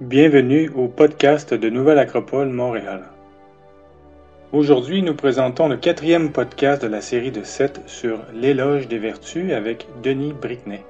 Bienvenue 0.00 0.70
au 0.70 0.88
podcast 0.88 1.54
de 1.54 1.70
Nouvelle 1.70 2.00
Acropole 2.00 2.48
Montréal. 2.48 3.04
Aujourd'hui, 4.50 5.02
nous 5.02 5.14
présentons 5.14 5.68
le 5.68 5.76
quatrième 5.76 6.32
podcast 6.32 6.82
de 6.82 6.88
la 6.88 7.00
série 7.00 7.30
de 7.30 7.44
sept 7.44 7.80
sur 7.86 8.18
l'éloge 8.34 8.88
des 8.88 8.98
vertus 8.98 9.52
avec 9.52 9.86
Denis 10.02 10.32
Brickney. 10.32 10.82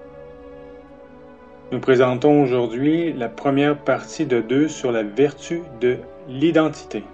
Nous 1.70 1.80
présentons 1.80 2.42
aujourd'hui 2.42 3.12
la 3.12 3.28
première 3.28 3.76
partie 3.76 4.24
de 4.24 4.40
deux 4.40 4.68
sur 4.68 4.90
la 4.90 5.02
vertu 5.02 5.60
de 5.82 5.98
l'identité. 6.26 7.04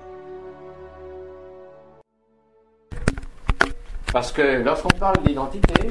Parce 4.12 4.30
que 4.30 4.62
lorsqu'on 4.62 4.96
parle 4.96 5.24
d'identité, 5.24 5.88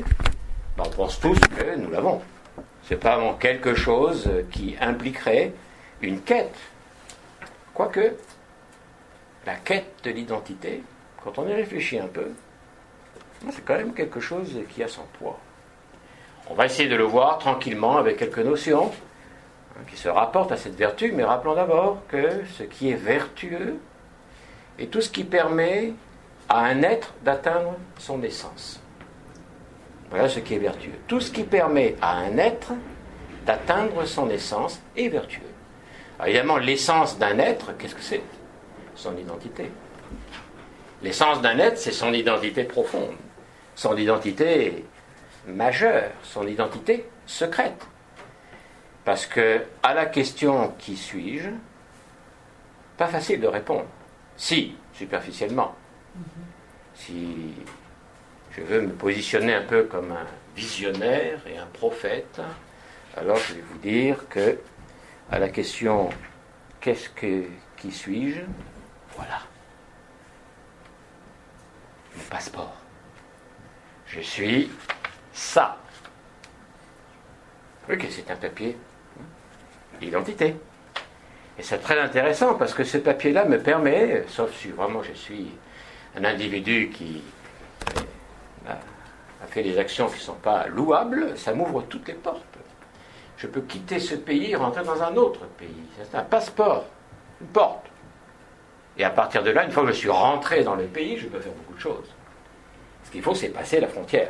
ben, 0.78 0.84
on 0.86 0.90
pense 0.92 1.20
tous 1.20 1.38
que 1.58 1.76
nous 1.76 1.92
l'avons. 1.92 2.22
C'est 2.84 3.02
pas 3.02 3.18
vraiment 3.18 3.34
quelque 3.34 3.76
chose 3.76 4.30
qui 4.50 4.78
impliquerait 4.80 5.52
une 6.02 6.22
quête. 6.22 6.56
Quoique, 7.74 8.16
la 9.46 9.56
quête 9.56 9.94
de 10.04 10.12
l'identité, 10.12 10.84
quand 11.24 11.38
on 11.38 11.48
y 11.48 11.54
réfléchit 11.54 12.00
un 12.00 12.08
peu, 12.08 12.32
c'est 13.52 13.64
quand 13.64 13.76
même 13.76 13.94
quelque 13.94 14.20
chose 14.20 14.60
qui 14.70 14.84
a 14.84 14.88
son 14.88 15.04
poids. 15.18 15.40
On 16.50 16.54
va 16.54 16.66
essayer 16.66 16.90
de 16.90 16.96
le 16.96 17.04
voir 17.04 17.38
tranquillement 17.38 17.98
avec 17.98 18.18
quelques 18.18 18.40
notions 18.40 18.92
hein, 19.76 19.82
qui 19.90 19.98
se 19.98 20.10
rapportent 20.10 20.52
à 20.52 20.58
cette 20.58 20.76
vertu, 20.76 21.12
mais 21.12 21.24
rappelons 21.24 21.56
d'abord 21.56 22.02
que 22.08 22.44
ce 22.58 22.64
qui 22.64 22.90
est 22.90 22.96
vertueux 22.96 23.80
est 24.78 24.92
tout 24.92 25.02
ce 25.02 25.10
qui 25.10 25.24
permet 25.24 25.94
à 26.48 26.66
un 26.66 26.82
être 26.82 27.14
d'atteindre 27.24 27.76
son 27.98 28.24
essence. 28.24 28.82
Voilà 30.10 30.28
ce 30.28 30.40
qui 30.40 30.56
est 30.56 30.60
vertueux. 30.60 30.98
Tout 31.08 31.22
ce 31.22 31.32
qui 31.32 31.44
permet 31.44 31.96
à 32.02 32.18
un 32.18 32.38
être 32.38 32.74
d'atteindre 33.46 34.06
son 34.06 34.30
essence 34.30 34.82
est 34.98 35.10
vertueux. 35.10 35.49
Évidemment, 36.26 36.58
l'essence 36.58 37.18
d'un 37.18 37.40
être, 37.40 37.78
qu'est-ce 37.78 37.96
que 37.96 38.02
c'est? 38.02 38.22
Son 38.96 39.16
identité. 39.18 39.72
L'essence 41.02 41.42
d'un 41.42 41.58
être, 41.60 41.78
c'est 41.78 41.92
son 41.92 42.14
identité 42.14 42.64
profonde, 42.64 43.16
son 43.76 43.96
identité 43.96 44.86
majeure, 45.48 46.12
son 46.24 46.46
identité 46.48 47.06
secrète. 47.26 47.88
Parce 49.06 49.26
que 49.26 49.62
à 49.82 49.94
la 49.94 50.06
question 50.06 50.74
qui 50.78 50.98
suis-je, 50.98 51.50
pas 52.98 53.08
facile 53.08 53.40
de 53.40 53.48
répondre. 53.48 53.88
Si, 54.36 54.76
superficiellement. 54.94 55.74
Si 56.94 57.54
je 58.52 58.62
veux 58.62 58.82
me 58.82 58.92
positionner 58.92 59.54
un 59.54 59.64
peu 59.64 59.84
comme 59.84 60.12
un 60.12 60.28
visionnaire 60.56 61.40
et 61.48 61.58
un 61.58 61.66
prophète, 61.68 62.42
alors 63.16 63.38
je 63.38 63.54
vais 63.54 63.62
vous 63.62 63.78
dire 63.78 64.28
que 64.30 64.60
à 65.32 65.40
la 65.40 65.50
question 65.50 66.10
qu'est-ce 66.80 67.10
que 67.10 67.46
qui 67.78 67.92
suis-je? 67.92 68.42
Voilà. 69.16 69.40
Mon 72.16 72.24
passeport. 72.30 72.74
Je 74.08 74.22
suis 74.22 74.72
ça. 75.32 75.78
Oui, 77.88 77.98
que 77.98 78.10
c'est 78.10 78.30
un 78.32 78.36
papier 78.36 78.78
d'identité. 80.00 80.56
Et 81.58 81.64
c'est 81.64 81.80
très 81.80 82.00
intéressant 82.00 82.56
parce 82.56 82.74
que 82.74 82.84
ce 82.84 82.98
papier-là 82.98 83.46
me 83.46 83.62
permet, 83.62 84.24
sauf 84.28 84.56
si 84.56 84.70
vraiment 84.70 85.04
je 85.04 85.14
suis 85.14 85.52
un 86.16 86.24
individu 86.24 86.90
qui 86.90 87.22
a 88.68 89.48
fait 89.48 89.64
des 89.64 89.78
actions 89.78 90.08
qui 90.08 90.16
ne 90.16 90.20
sont 90.20 90.36
pas 90.36 90.68
louables, 90.68 91.38
ça 91.38 91.54
m'ouvre 91.54 91.84
toutes 91.84 92.08
les 92.08 92.14
portes. 92.14 92.49
Je 93.40 93.48
peux 93.48 93.62
quitter 93.62 94.00
ce 94.00 94.16
pays 94.16 94.52
et 94.52 94.56
rentrer 94.56 94.84
dans 94.84 95.02
un 95.02 95.16
autre 95.16 95.46
pays. 95.58 95.70
C'est 95.98 96.18
un 96.18 96.24
passeport, 96.24 96.86
une 97.40 97.48
porte. 97.48 97.86
Et 98.98 99.06
à 99.06 99.10
partir 99.10 99.44
de 99.44 99.50
là, 99.50 99.64
une 99.64 99.72
fois 99.72 99.84
que 99.84 99.94
je 99.94 99.98
suis 99.98 100.10
rentré 100.10 100.62
dans 100.64 100.76
le 100.76 100.84
pays, 100.84 101.18
je 101.18 101.28
peux 101.28 101.40
faire 101.40 101.54
beaucoup 101.54 101.74
de 101.74 101.80
choses. 101.80 102.14
Ce 103.06 103.12
qu'il 103.12 103.22
faut, 103.22 103.34
c'est 103.34 103.48
passer 103.48 103.80
la 103.80 103.88
frontière. 103.88 104.30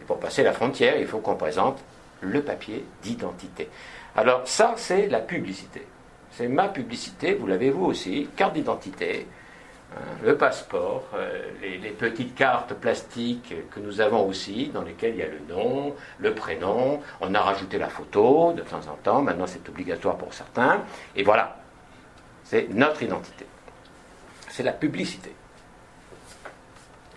Et 0.00 0.04
pour 0.04 0.18
passer 0.18 0.42
la 0.42 0.52
frontière, 0.52 0.98
il 0.98 1.06
faut 1.06 1.20
qu'on 1.20 1.36
présente 1.36 1.78
le 2.20 2.42
papier 2.42 2.84
d'identité. 3.02 3.68
Alors 4.16 4.42
ça, 4.48 4.74
c'est 4.76 5.06
la 5.06 5.20
publicité. 5.20 5.86
C'est 6.32 6.48
ma 6.48 6.68
publicité, 6.68 7.34
vous 7.34 7.46
l'avez 7.46 7.70
vous 7.70 7.84
aussi, 7.84 8.28
carte 8.34 8.54
d'identité, 8.54 9.28
le 10.22 10.36
passeport, 10.36 11.04
euh, 11.14 11.50
les, 11.60 11.90
petites 11.90 12.34
cartes 12.34 12.74
plastiques 12.74 13.54
que 13.70 13.80
nous 13.80 14.00
avons 14.00 14.26
aussi, 14.26 14.68
dans 14.68 14.82
lesquelles 14.82 15.14
il 15.14 15.18
y 15.18 15.22
a 15.22 15.28
le 15.28 15.40
nom, 15.48 15.94
le 16.18 16.34
prénom, 16.34 17.00
on 17.20 17.34
a 17.34 17.40
rajouté 17.40 17.78
la 17.78 17.88
photo 17.88 18.52
de 18.52 18.62
temps 18.62 18.86
en 18.88 18.96
temps, 19.02 19.22
maintenant 19.22 19.46
c'est 19.46 19.68
obligatoire 19.68 20.16
pour 20.16 20.32
certains, 20.34 20.82
et 21.14 21.22
voilà, 21.22 21.56
c'est 22.42 22.68
notre 22.70 23.02
identité. 23.02 23.46
C'est 24.48 24.62
la 24.62 24.72
publicité. 24.72 25.32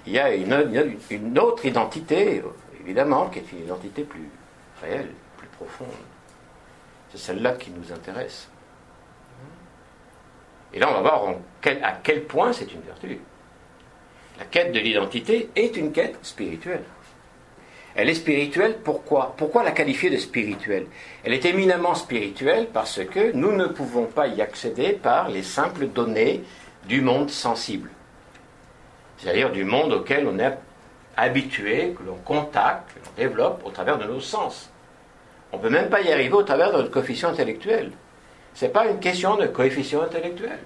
Il 0.05 0.13
y 0.13 0.19
a 0.19 0.33
une, 0.33 0.97
une 1.09 1.39
autre 1.39 1.65
identité, 1.65 2.41
évidemment, 2.79 3.29
qui 3.29 3.39
est 3.39 3.51
une 3.51 3.63
identité 3.65 4.03
plus 4.03 4.29
réelle, 4.81 5.11
plus 5.37 5.47
profonde. 5.47 5.87
C'est 7.11 7.17
celle-là 7.17 7.53
qui 7.53 7.71
nous 7.71 7.91
intéresse. 7.91 8.49
Et 10.73 10.79
là, 10.79 10.89
on 10.89 10.93
va 10.93 11.01
voir 11.01 11.35
à 11.81 11.91
quel 12.03 12.23
point 12.23 12.53
c'est 12.53 12.71
une 12.73 12.81
vertu. 12.81 13.19
La 14.37 14.45
quête 14.45 14.71
de 14.71 14.79
l'identité 14.79 15.49
est 15.55 15.75
une 15.77 15.91
quête 15.91 16.17
spirituelle. 16.21 16.83
Elle 17.95 18.09
est 18.09 18.15
spirituelle 18.15 18.77
pourquoi? 18.83 19.33
Pourquoi 19.37 19.63
la 19.63 19.71
qualifier 19.71 20.11
de 20.11 20.17
spirituelle? 20.17 20.85
Elle 21.23 21.33
est 21.33 21.45
éminemment 21.45 21.95
spirituelle 21.95 22.67
parce 22.71 23.03
que 23.03 23.31
nous 23.31 23.53
ne 23.53 23.65
pouvons 23.65 24.05
pas 24.05 24.27
y 24.27 24.39
accéder 24.39 24.93
par 24.93 25.29
les 25.29 25.41
simples 25.41 25.87
données 25.87 26.43
du 26.87 27.01
monde 27.01 27.31
sensible. 27.31 27.89
C'est-à-dire 29.17 29.51
du 29.51 29.63
monde 29.63 29.93
auquel 29.93 30.27
on 30.27 30.37
est 30.37 30.55
habitué, 31.15 31.95
que 31.97 32.03
l'on 32.03 32.17
contacte, 32.17 32.93
que 32.93 32.99
l'on 33.03 33.11
développe 33.15 33.63
au 33.65 33.71
travers 33.71 33.97
de 33.97 34.05
nos 34.05 34.19
sens. 34.19 34.71
On 35.51 35.57
ne 35.57 35.61
peut 35.63 35.69
même 35.71 35.89
pas 35.89 36.01
y 36.01 36.13
arriver 36.13 36.33
au 36.33 36.43
travers 36.43 36.71
de 36.71 36.77
notre 36.77 36.91
coefficient 36.91 37.29
intellectuel. 37.29 37.91
Ce 38.57 38.65
n'est 38.65 38.71
pas 38.71 38.87
une 38.87 38.99
question 38.99 39.37
de 39.37 39.45
coefficient 39.45 40.01
intellectuel. 40.01 40.57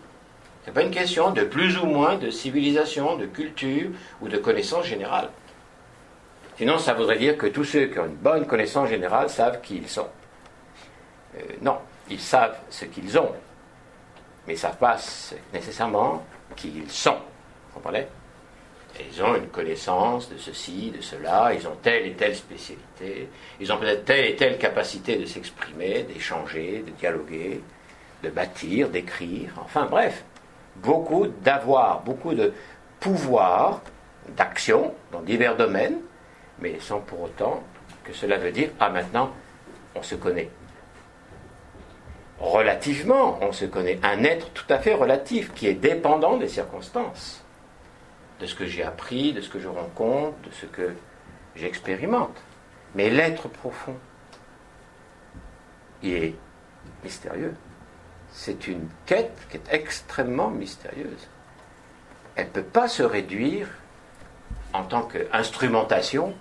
Ce 0.61 0.67
n'est 0.67 0.73
pas 0.73 0.83
une 0.83 0.91
question 0.91 1.31
de 1.31 1.43
plus 1.43 1.77
ou 1.77 1.85
moins 1.85 2.15
de 2.15 2.29
civilisation, 2.29 3.17
de 3.17 3.25
culture 3.25 3.89
ou 4.21 4.29
de 4.29 4.37
connaissance 4.37 4.85
générale. 4.85 5.29
Sinon, 6.55 6.77
ça 6.77 6.93
voudrait 6.93 7.17
dire 7.17 7.37
que 7.37 7.47
tous 7.47 7.65
ceux 7.65 7.87
qui 7.87 7.99
ont 7.99 8.05
une 8.05 8.15
bonne 8.15 8.47
connaissance 8.47 8.87
générale 8.87 9.29
savent 9.29 9.59
qui 9.59 9.75
ils 9.75 9.89
sont. 9.89 10.07
Euh, 11.35 11.41
non, 11.61 11.79
ils 12.09 12.21
savent 12.21 12.57
ce 12.69 12.85
qu'ils 12.85 13.19
ont, 13.19 13.33
mais 14.47 14.53
ils 14.53 14.55
ne 14.55 14.61
savent 14.61 14.77
pas 14.77 14.95
nécessairement 15.51 16.25
qui 16.55 16.71
ils 16.73 16.89
sont. 16.89 17.17
Vous 17.73 17.73
comprenez? 17.73 18.07
Ils 19.01 19.21
ont 19.21 19.35
une 19.35 19.47
connaissance 19.47 20.29
de 20.29 20.37
ceci, 20.37 20.91
de 20.91 21.01
cela, 21.01 21.53
ils 21.53 21.67
ont 21.67 21.75
telle 21.81 22.07
et 22.07 22.13
telle 22.13 22.35
spécialité, 22.37 23.27
ils 23.59 23.73
ont 23.73 23.77
peut-être 23.77 24.05
telle 24.05 24.27
et 24.27 24.35
telle 24.37 24.57
capacité 24.57 25.17
de 25.17 25.25
s'exprimer, 25.25 26.03
d'échanger, 26.03 26.83
de 26.85 26.91
dialoguer, 26.91 27.61
de 28.23 28.29
bâtir, 28.29 28.89
d'écrire, 28.89 29.51
enfin 29.63 29.85
bref, 29.85 30.23
beaucoup 30.77 31.27
d'avoir, 31.27 32.01
beaucoup 32.01 32.33
de 32.33 32.53
pouvoir, 32.99 33.81
d'action 34.37 34.93
dans 35.11 35.21
divers 35.21 35.57
domaines, 35.57 35.97
mais 36.59 36.79
sans 36.79 36.99
pour 36.99 37.21
autant 37.21 37.63
que 38.03 38.13
cela 38.13 38.37
veut 38.37 38.51
dire 38.51 38.69
ah 38.79 38.89
maintenant 38.89 39.31
on 39.95 40.03
se 40.03 40.15
connaît. 40.15 40.49
Relativement, 42.39 43.37
on 43.41 43.51
se 43.51 43.65
connaît. 43.65 43.99
Un 44.01 44.23
être 44.23 44.49
tout 44.51 44.65
à 44.69 44.79
fait 44.79 44.95
relatif 44.95 45.53
qui 45.53 45.67
est 45.67 45.75
dépendant 45.75 46.37
des 46.37 46.47
circonstances, 46.47 47.43
de 48.39 48.45
ce 48.47 48.55
que 48.55 48.65
j'ai 48.65 48.83
appris, 48.83 49.33
de 49.33 49.41
ce 49.41 49.49
que 49.49 49.59
je 49.59 49.67
rencontre, 49.67 50.37
de 50.41 50.51
ce 50.51 50.65
que 50.65 50.93
j'expérimente. 51.55 52.35
Mais 52.95 53.09
l'être 53.09 53.47
profond, 53.47 53.95
il 56.01 56.13
est 56.13 56.35
mystérieux 57.03 57.53
c'est 58.31 58.67
une 58.67 58.87
quête 59.05 59.37
qui 59.49 59.57
est 59.57 59.73
extrêmement 59.73 60.49
mystérieuse. 60.49 61.27
Elle 62.35 62.47
ne 62.47 62.51
peut 62.51 62.63
pas 62.63 62.87
se 62.87 63.03
réduire 63.03 63.67
en 64.73 64.83
tant 64.83 65.03
qu'instrumentation, 65.03 66.33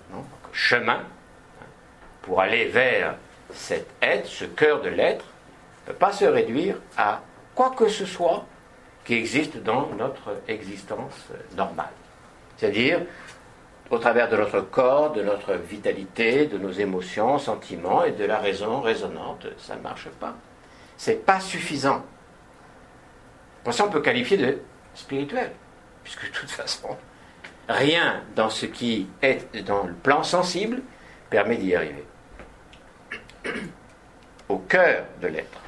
chemin, 0.53 1.01
hein, 1.01 1.67
pour 2.23 2.41
aller 2.41 2.67
vers 2.67 3.17
cet 3.53 3.89
être, 4.01 4.27
ce 4.27 4.45
cœur 4.45 4.83
de 4.83 4.89
l'être, 4.89 5.25
ne 5.87 5.93
peut 5.93 5.99
pas 5.99 6.13
se 6.13 6.25
réduire 6.25 6.77
à 6.97 7.23
quoi 7.55 7.71
que 7.71 7.89
ce 7.89 8.07
soit 8.07 8.47
qui 9.05 9.15
existe 9.15 9.57
dans 9.57 9.89
notre 9.99 10.37
existence 10.47 11.27
normale. 11.57 11.91
C'est-à-dire 12.57 13.01
au 13.91 13.99
travers 13.99 14.29
de 14.29 14.37
notre 14.37 14.61
corps, 14.61 15.13
de 15.13 15.23
notre 15.23 15.55
vitalité, 15.55 16.47
de 16.47 16.59
nos 16.59 16.71
émotions, 16.71 17.39
sentiments 17.39 18.05
et 18.05 18.13
de 18.13 18.25
la 18.25 18.39
raison 18.39 18.81
résonante. 18.81 19.47
Ça 19.59 19.75
ne 19.75 19.81
marche 19.81 20.09
pas 20.21 20.37
c'est 21.01 21.25
pas 21.25 21.41
suffisant. 21.41 22.05
Pour 23.65 23.73
ça, 23.73 23.87
on 23.87 23.91
peut 23.91 24.03
qualifier 24.03 24.37
de 24.37 24.59
spirituel, 24.95 25.51
puisque 26.05 26.27
de 26.27 26.33
toute 26.37 26.51
façon, 26.51 26.95
rien 27.71 28.23
dans 28.37 28.51
ce 28.51 28.67
qui 28.67 29.09
est 29.23 29.63
dans 29.63 29.85
le 29.85 29.95
plan 29.95 30.23
sensible 30.23 30.83
permet 31.31 31.57
d'y 31.57 31.75
arriver. 31.75 32.05
Au 34.51 34.59
cœur 34.59 35.07
de 35.23 35.29
l'être, 35.29 35.59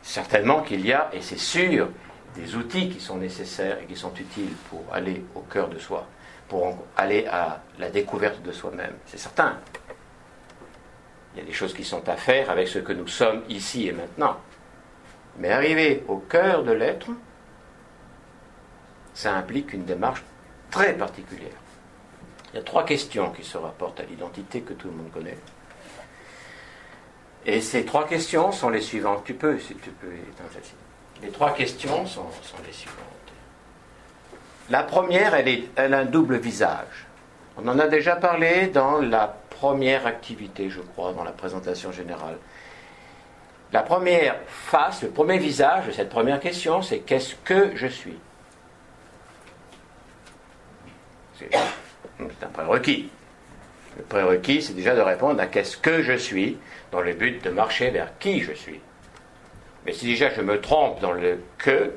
Certainement 0.00 0.62
qu'il 0.62 0.86
y 0.86 0.92
a, 0.94 1.10
et 1.12 1.20
c'est 1.20 1.38
sûr, 1.38 1.90
des 2.34 2.56
outils 2.56 2.88
qui 2.88 2.98
sont 2.98 3.18
nécessaires 3.18 3.78
et 3.78 3.84
qui 3.84 3.94
sont 3.94 4.14
utiles 4.14 4.54
pour 4.70 4.84
aller 4.90 5.22
au 5.34 5.40
cœur 5.40 5.68
de 5.68 5.78
soi, 5.78 6.06
pour 6.48 6.78
aller 6.96 7.26
à 7.26 7.60
la 7.78 7.90
découverte 7.90 8.42
de 8.42 8.52
soi-même. 8.52 8.94
C'est 9.04 9.18
certain. 9.18 9.58
Il 11.34 11.38
y 11.38 11.42
a 11.42 11.46
des 11.46 11.52
choses 11.52 11.74
qui 11.74 11.84
sont 11.84 12.08
à 12.08 12.16
faire 12.16 12.50
avec 12.50 12.68
ce 12.68 12.78
que 12.78 12.92
nous 12.92 13.08
sommes 13.08 13.42
ici 13.48 13.88
et 13.88 13.92
maintenant. 13.92 14.36
Mais 15.38 15.50
arriver 15.50 16.04
au 16.08 16.18
cœur 16.18 16.62
de 16.62 16.72
l'être, 16.72 17.08
ça 19.14 19.34
implique 19.34 19.72
une 19.72 19.84
démarche 19.84 20.22
très 20.70 20.94
particulière. 20.94 21.50
Il 22.52 22.56
y 22.56 22.60
a 22.60 22.62
trois 22.62 22.84
questions 22.84 23.30
qui 23.30 23.44
se 23.44 23.56
rapportent 23.56 24.00
à 24.00 24.04
l'identité 24.04 24.60
que 24.60 24.74
tout 24.74 24.88
le 24.88 24.94
monde 24.94 25.10
connaît. 25.10 25.38
Et 27.46 27.60
ces 27.60 27.84
trois 27.84 28.06
questions 28.06 28.52
sont 28.52 28.68
les 28.68 28.82
suivantes. 28.82 29.24
Tu 29.24 29.34
peux, 29.34 29.58
si 29.58 29.74
tu 29.76 29.90
peux 29.90 30.12
Les 31.22 31.30
trois 31.30 31.54
questions 31.54 32.06
sont, 32.06 32.26
les 32.64 32.72
suivantes. 32.72 32.98
La 34.70 34.82
première, 34.82 35.34
elle, 35.34 35.48
est, 35.48 35.64
elle 35.76 35.94
a 35.94 36.00
un 36.00 36.04
double 36.04 36.36
visage. 36.36 37.06
On 37.56 37.68
en 37.68 37.78
a 37.78 37.86
déjà 37.86 38.16
parlé 38.16 38.68
dans 38.68 39.00
la 39.00 39.36
première 39.50 40.06
activité, 40.06 40.70
je 40.70 40.80
crois, 40.80 41.12
dans 41.12 41.24
la 41.24 41.32
présentation 41.32 41.92
générale. 41.92 42.38
La 43.72 43.82
première 43.82 44.36
face, 44.46 45.02
le 45.02 45.10
premier 45.10 45.38
visage 45.38 45.86
de 45.86 45.92
cette 45.92 46.08
première 46.08 46.40
question, 46.40 46.82
c'est 46.82 47.00
qu'est-ce 47.00 47.34
que 47.36 47.72
je 47.74 47.86
suis? 47.86 48.18
C'est 51.38 51.54
un 52.42 52.48
prérequis. 52.48 53.10
Le 53.96 54.02
prérequis, 54.04 54.62
c'est 54.62 54.74
déjà 54.74 54.94
de 54.94 55.00
répondre 55.00 55.40
à 55.40 55.46
qu'est-ce 55.46 55.76
que 55.76 56.02
je 56.02 56.16
suis, 56.16 56.58
dans 56.90 57.00
le 57.00 57.12
but 57.12 57.42
de 57.44 57.50
marcher 57.50 57.90
vers 57.90 58.16
qui 58.18 58.40
je 58.40 58.52
suis. 58.52 58.80
Mais 59.84 59.92
si 59.92 60.06
déjà 60.06 60.30
je 60.30 60.40
me 60.40 60.60
trompe 60.60 61.00
dans 61.00 61.12
le 61.12 61.40
que, 61.58 61.92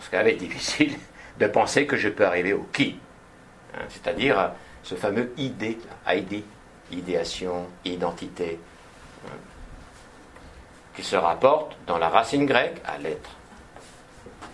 ce 0.00 0.10
cas, 0.10 0.22
il 0.22 0.28
est 0.28 0.36
difficile 0.36 0.96
de 1.38 1.46
penser 1.46 1.86
que 1.86 1.96
je 1.96 2.08
peux 2.08 2.24
arriver 2.24 2.52
au 2.52 2.66
qui. 2.72 2.98
Hein, 3.74 3.84
c'est-à-dire 3.88 4.52
ce 4.82 4.94
fameux 4.94 5.32
idée, 5.36 5.78
ID, 6.06 6.42
idéation, 6.90 7.66
identité, 7.84 8.58
hein, 9.26 9.36
qui 10.94 11.02
se 11.02 11.16
rapporte 11.16 11.76
dans 11.86 11.98
la 11.98 12.08
racine 12.08 12.46
grecque 12.46 12.80
à 12.84 12.98
l'être. 12.98 13.30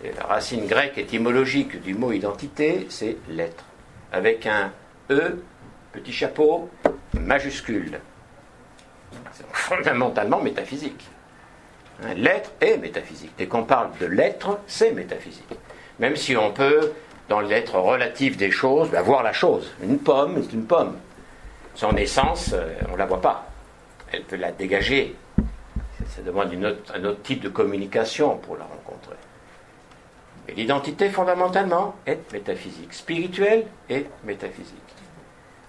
Et 0.05 0.13
la 0.13 0.25
racine 0.25 0.67
grecque 0.67 0.99
étymologique 0.99 1.81
du 1.83 1.95
mot 1.95 2.13
identité, 2.13 2.87
c'est 2.91 3.17
l'être, 3.29 3.65
avec 4.13 4.47
un 4.47 4.73
E 5.11 5.43
petit 5.93 6.13
chapeau 6.13 6.69
majuscule. 7.15 8.01
C'est 9.33 9.47
fondamentalement 9.53 10.41
métaphysique. 10.41 11.09
L'être 12.15 12.51
est 12.61 12.77
métaphysique. 12.77 13.33
Dès 13.39 13.47
qu'on 13.47 13.65
parle 13.65 13.97
de 13.99 14.07
l'être, 14.07 14.59
c'est 14.67 14.93
métaphysique. 14.93 15.55
Même 15.99 16.17
si 16.17 16.37
on 16.37 16.53
peut, 16.53 16.93
dans 17.29 17.41
l'être 17.41 17.79
relatif 17.79 18.37
des 18.37 18.51
choses, 18.51 18.91
bah, 18.91 19.03
voir 19.03 19.23
la 19.23 19.33
chose. 19.33 19.73
Une 19.83 19.99
pomme, 19.99 20.43
c'est 20.43 20.53
une 20.53 20.67
pomme. 20.67 20.97
Son 21.75 21.97
essence, 21.97 22.53
euh, 22.53 22.75
on 22.89 22.93
ne 22.93 22.99
la 22.99 23.07
voit 23.07 23.21
pas. 23.21 23.47
Elle 24.13 24.23
peut 24.23 24.37
la 24.37 24.53
dégager. 24.53 25.15
Ça 26.09 26.23
demande 26.23 26.53
un 26.95 27.05
autre 27.05 27.23
type 27.23 27.41
de 27.41 27.49
communication 27.49 28.37
pour 28.39 28.57
la 28.57 28.65
rencontrer. 28.65 29.17
Mais 30.47 30.55
l'identité, 30.55 31.11
fondamentalement, 31.11 31.97
est 32.07 32.33
métaphysique. 32.33 32.95
Spirituelle 32.95 33.67
et 33.91 34.07
métaphysique. 34.25 34.77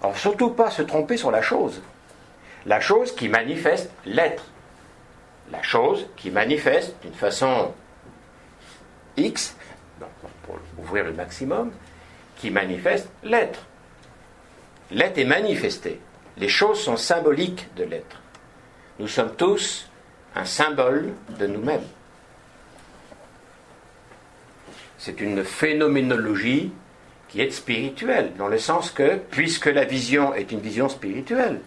Alors 0.00 0.16
surtout 0.16 0.50
pas 0.50 0.70
se 0.70 0.82
tromper 0.82 1.16
sur 1.16 1.30
la 1.30 1.42
chose. 1.42 1.82
La 2.66 2.80
chose 2.80 3.14
qui 3.14 3.28
manifeste 3.28 3.90
l'être. 4.06 4.44
La 5.50 5.62
chose 5.62 6.06
qui 6.16 6.30
manifeste 6.30 6.94
d'une 7.02 7.14
façon 7.14 7.72
X, 9.16 9.56
ouvrir 10.78 11.04
le 11.04 11.12
maximum, 11.12 11.70
qui 12.36 12.50
manifeste 12.50 13.08
l'être. 13.24 13.66
L'être 14.90 15.18
est 15.18 15.24
manifesté. 15.24 16.00
Les 16.36 16.48
choses 16.48 16.80
sont 16.80 16.96
symboliques 16.96 17.68
de 17.76 17.84
l'être. 17.84 18.20
Nous 18.98 19.08
sommes 19.08 19.34
tous 19.36 19.88
un 20.34 20.44
symbole 20.44 21.12
de 21.38 21.46
nous-mêmes. 21.46 21.86
C'est 24.98 25.20
une 25.20 25.44
phénoménologie 25.44 26.72
qui 27.28 27.40
est 27.40 27.50
spirituelle, 27.50 28.32
dans 28.38 28.48
le 28.48 28.58
sens 28.58 28.90
que, 28.90 29.16
puisque 29.30 29.66
la 29.66 29.84
vision 29.84 30.34
est 30.34 30.50
une 30.50 30.60
vision 30.60 30.88
spirituelle, 30.88 31.60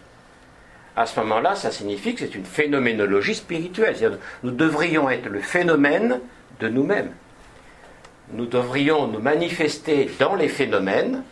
à 0.96 1.06
ce 1.06 1.20
moment-là, 1.22 1.56
ça 1.56 1.72
signifie 1.72 2.14
que 2.14 2.22
c'est 2.22 2.36
une 2.36 2.46
phénoménologie 2.46 3.36
spirituelle. 3.36 4.20
nous 4.44 4.52
devrions 4.52 5.10
être 5.10 5.30
le 5.30 5.40
phénomène 5.40 6.20
de 6.60 6.68
nous-mêmes. 6.68 7.12
Nous 8.34 8.46
devrions 8.46 9.08
nous 9.08 9.20
manifester 9.20 10.10
dans 10.20 10.36
les 10.36 10.48
phénomènes, 10.48 11.24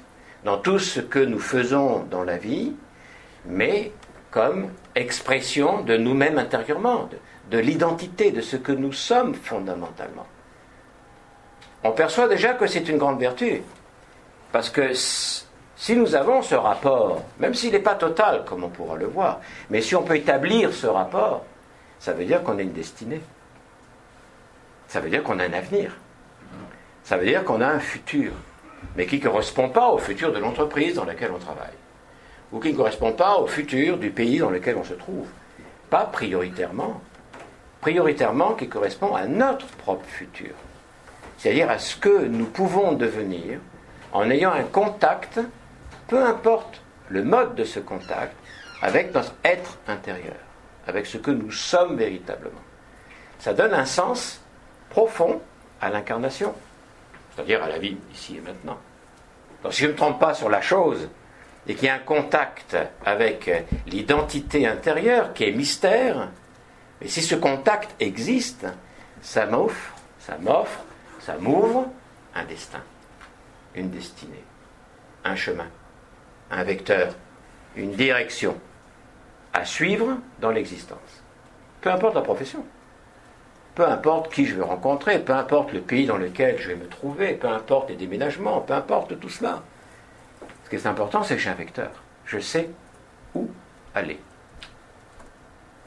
dans 0.44 0.58
tout 0.58 0.80
ce 0.80 1.00
que 1.00 1.20
nous 1.20 1.40
faisons 1.40 2.06
dans 2.10 2.24
la 2.24 2.38
vie, 2.38 2.74
mais 3.46 3.92
comme 4.32 4.70
expression 4.96 5.82
de 5.82 5.98
nous-mêmes 5.98 6.38
intérieurement, 6.38 7.10
de 7.50 7.58
l'identité, 7.58 8.32
de 8.32 8.42
ce 8.42 8.58
que 8.58 8.72
nous 8.72 8.94
sommes 8.94 9.34
fondamentalement. 9.34 10.28
On 11.84 11.92
perçoit 11.92 12.28
déjà 12.28 12.54
que 12.54 12.68
c'est 12.68 12.88
une 12.90 12.98
grande 12.98 13.20
vertu. 13.20 13.62
Parce 14.52 14.70
que 14.70 14.94
si 14.94 15.96
nous 15.96 16.16
avons 16.16 16.42
ce 16.42 16.56
rapport, 16.56 17.24
même 17.40 17.54
s'il 17.54 17.72
n'est 17.72 17.80
pas 17.80 17.96
total, 17.96 18.44
comme 18.46 18.64
on 18.64 18.70
pourra 18.70 18.98
le 18.98 19.06
voir, 19.06 19.40
mais 19.70 19.82
si 19.82 19.96
on 19.96 20.04
peut 20.04 20.18
établir 20.18 20.74
ce 20.74 20.88
rapport, 20.88 21.46
ça 22.00 22.14
veut 22.14 22.26
dire 22.26 22.44
qu'on 22.44 22.58
a 22.58 22.62
une 22.62 22.74
destinée. 22.74 23.22
Ça 24.88 25.00
veut 25.00 25.10
dire 25.10 25.24
qu'on 25.24 25.40
a 25.40 25.46
un 25.46 25.54
avenir. 25.54 25.96
Ça 27.10 27.18
veut 27.18 27.26
dire 27.26 27.44
qu'on 27.44 27.60
a 27.60 27.68
un 27.68 27.80
futur, 27.80 28.34
mais 28.96 29.08
qui 29.08 29.18
ne 29.18 29.24
correspond 29.24 29.68
pas 29.68 29.88
au 29.90 29.98
futur 29.98 30.32
de 30.32 30.38
l'entreprise 30.38 30.94
dans 30.94 31.06
laquelle 31.06 31.32
on 31.36 31.40
travaille, 31.40 31.74
ou 32.52 32.60
qui 32.60 32.72
ne 32.72 32.78
correspond 32.78 33.14
pas 33.14 33.38
au 33.38 33.48
futur 33.48 33.98
du 33.98 34.12
pays 34.12 34.38
dans 34.38 34.52
lequel 34.52 34.78
on 34.78 34.84
se 34.84 34.94
trouve. 34.94 35.28
Pas 35.90 36.06
prioritairement. 36.06 37.02
Prioritairement 37.82 38.54
qui 38.54 38.70
correspond 38.70 39.16
à 39.16 39.26
notre 39.26 39.66
propre 39.66 40.06
futur. 40.06 40.52
C'est-à-dire 41.40 41.72
à 41.72 41.80
ce 41.80 41.96
que 41.96 42.26
nous 42.28 42.46
pouvons 42.46 42.92
devenir 42.92 43.60
en 44.14 44.30
ayant 44.30 44.52
un 44.52 44.66
contact, 44.66 45.40
peu 46.08 46.24
importe 46.24 46.84
le 47.08 47.24
mode 47.24 47.56
de 47.56 47.64
ce 47.64 47.80
contact, 47.80 48.36
avec 48.84 49.16
notre 49.16 49.34
être 49.44 49.80
intérieur, 49.88 50.38
avec 50.86 51.08
ce 51.08 51.18
que 51.18 51.32
nous 51.32 51.50
sommes 51.50 51.98
véritablement. 51.98 52.62
Ça 53.40 53.56
donne 53.56 53.74
un 53.74 53.86
sens 53.86 54.42
profond 54.92 55.42
à 55.81 55.90
l'incarnation, 55.90 56.54
c'est-à-dire 57.40 57.64
à 57.64 57.69
la 57.69 57.80
vie 57.80 57.98
ici 58.14 58.36
et 58.36 58.42
maintenant. 58.42 58.78
Donc 59.64 59.74
si 59.74 59.81
je 59.81 59.88
ne 59.88 59.92
me 59.94 59.98
trompe 59.98 60.19
pas 60.19 60.34
sur 60.34 60.50
la 60.50 60.62
chose, 60.62 61.10
et 61.68 61.76
qu'il 61.76 61.86
y 61.86 61.90
a 61.90 61.96
un 61.96 62.00
contact 62.00 62.76
avec 63.06 63.50
l'identité 63.88 64.68
intérieure 64.68 65.34
qui 65.34 65.46
est 65.46 65.52
mystère, 65.52 66.30
et 67.02 67.08
si 67.08 67.22
ce 67.22 67.36
contact 67.36 67.96
existe, 68.02 68.66
ça 69.22 69.46
m'offre, 69.46 69.94
ça 70.19 70.38
m'offre, 70.38 70.80
ça 71.19 71.36
m'ouvre 71.38 71.88
un 72.36 72.44
destin 72.44 72.81
une 73.76 73.90
destinée, 73.90 74.44
un 75.24 75.36
chemin, 75.36 75.68
un 76.52 76.64
vecteur, 76.64 77.14
une 77.76 77.92
direction 77.92 78.60
à 79.54 79.64
suivre 79.64 80.18
dans 80.40 80.50
l'existence. 80.50 81.24
Peu 81.81 81.92
importe 81.92 82.16
la 82.16 82.22
profession, 82.22 82.66
peu 83.80 83.88
importe 83.88 84.33
qui 84.33 84.45
je 84.45 84.56
vais 84.56 84.62
rencontrer, 84.62 85.19
peu 85.19 85.31
importe 85.31 85.71
le 85.71 85.80
pays 85.80 86.06
dans 86.06 86.18
lequel 86.18 86.59
je 86.59 86.68
vais 86.68 86.76
me 86.76 86.90
trouver, 86.90 87.31
peu 87.36 87.48
importe 87.48 87.88
les 87.90 87.95
déménagements, 87.95 88.59
peu 88.59 88.74
importe 88.74 89.18
tout 89.18 89.30
cela. 89.30 89.64
Ce 90.66 90.69
qui 90.69 90.76
est 90.76 90.86
important, 90.86 91.24
c'est 91.24 91.36
que 91.38 91.42
j'ai 91.42 91.50
un 91.50 91.54
vecteur. 91.54 91.90
Je 92.26 92.40
sais 92.40 92.69
où 93.33 93.50
aller. 93.95 94.19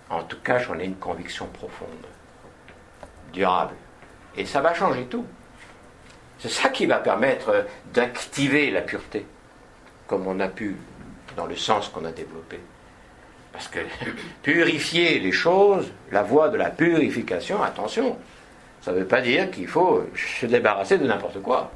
En 0.09 0.23
tout 0.23 0.39
cas, 0.43 0.57
j'en 0.57 0.79
ai 0.79 0.87
une 0.87 0.97
conviction 0.97 1.45
profonde, 1.49 2.07
durable. 3.31 3.75
Et 4.39 4.47
ça 4.47 4.63
va 4.63 4.73
changer 4.73 5.05
tout. 5.05 5.27
C'est 6.39 6.49
ça 6.49 6.71
qui 6.71 6.87
va 6.87 6.97
permettre 6.97 7.67
d'activer 7.93 8.71
la 8.71 8.81
pureté, 8.81 9.27
comme 10.07 10.27
on 10.27 10.41
a 10.41 10.49
pu, 10.49 10.79
dans 11.37 11.45
le 11.45 11.57
sens 11.57 11.91
qu'on 11.91 12.07
a 12.07 12.13
développé. 12.13 12.59
Parce 13.53 13.69
que 13.69 13.81
purifier 14.43 15.19
les 15.19 15.33
choses, 15.33 15.91
la 16.11 16.23
voie 16.23 16.49
de 16.49 16.57
la 16.57 16.71
purification, 16.71 17.63
attention, 17.63 18.17
ça 18.81 18.93
ne 18.93 18.99
veut 18.99 19.07
pas 19.07 19.21
dire 19.21 19.51
qu'il 19.51 19.67
faut 19.67 20.05
se 20.15 20.47
débarrasser 20.47 20.99
de 20.99 21.07
n'importe 21.07 21.41
quoi. 21.43 21.71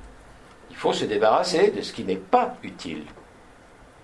Il 0.71 0.77
faut 0.77 0.93
se 0.93 1.05
débarrasser 1.05 1.71
de 1.71 1.83
ce 1.83 1.93
qui 1.93 2.05
n'est 2.05 2.17
pas 2.17 2.57
utile. 2.63 3.05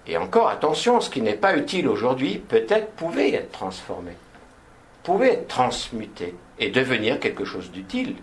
Et 0.07 0.17
encore, 0.17 0.49
attention, 0.49 1.01
ce 1.01 1.11
qui 1.11 1.23
n'est 1.23 1.35
pas 1.35 1.57
utile 1.57 1.89
aujourd'hui, 1.89 2.39
peut-être 2.39 2.91
pouvait 2.93 3.33
être 3.33 3.53
transformé, 3.53 4.13
pouvait 5.03 5.35
être 5.35 5.49
transmuté 5.49 6.35
et 6.59 6.71
devenir 6.71 7.21
quelque 7.21 7.45
chose 7.45 7.71
d'utile 7.71 8.17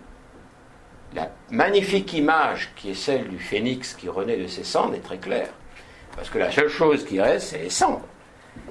la 1.14 1.30
magnifique 1.50 2.12
image 2.12 2.70
qui 2.76 2.90
est 2.90 2.94
celle 2.94 3.28
du 3.28 3.38
phénix 3.38 3.94
qui 3.94 4.08
renaît 4.08 4.36
de 4.36 4.46
ses 4.46 4.64
cendres 4.64 4.94
est 4.94 5.00
très 5.00 5.18
claire. 5.18 5.48
Parce 6.14 6.30
que 6.30 6.38
la 6.38 6.50
seule 6.50 6.68
chose 6.68 7.04
qui 7.04 7.20
reste, 7.20 7.48
c'est 7.48 7.58
les 7.58 7.70
cendres. 7.70 8.06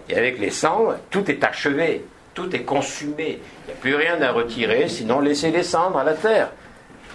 Et 0.09 0.17
avec 0.17 0.39
les 0.39 0.49
cendres, 0.49 0.97
tout 1.09 1.29
est 1.29 1.43
achevé. 1.43 2.05
Tout 2.33 2.55
est 2.55 2.63
consumé. 2.63 3.39
Il 3.63 3.67
n'y 3.67 3.73
a 3.73 3.81
plus 3.81 3.95
rien 3.95 4.21
à 4.21 4.31
retirer, 4.31 4.87
sinon 4.87 5.19
laisser 5.19 5.51
descendre 5.51 5.97
à 5.97 6.03
la 6.03 6.13
terre, 6.13 6.51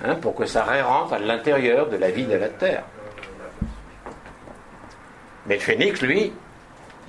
hein, 0.04 0.16
pour 0.16 0.34
que 0.34 0.44
ça 0.44 0.64
rentre 0.82 1.14
à 1.14 1.18
l'intérieur 1.18 1.88
de 1.88 1.96
la 1.96 2.10
vie 2.10 2.26
de 2.26 2.34
la 2.34 2.48
terre. 2.48 2.84
Mais 5.46 5.54
le 5.54 5.60
phénix, 5.60 6.02
lui, 6.02 6.32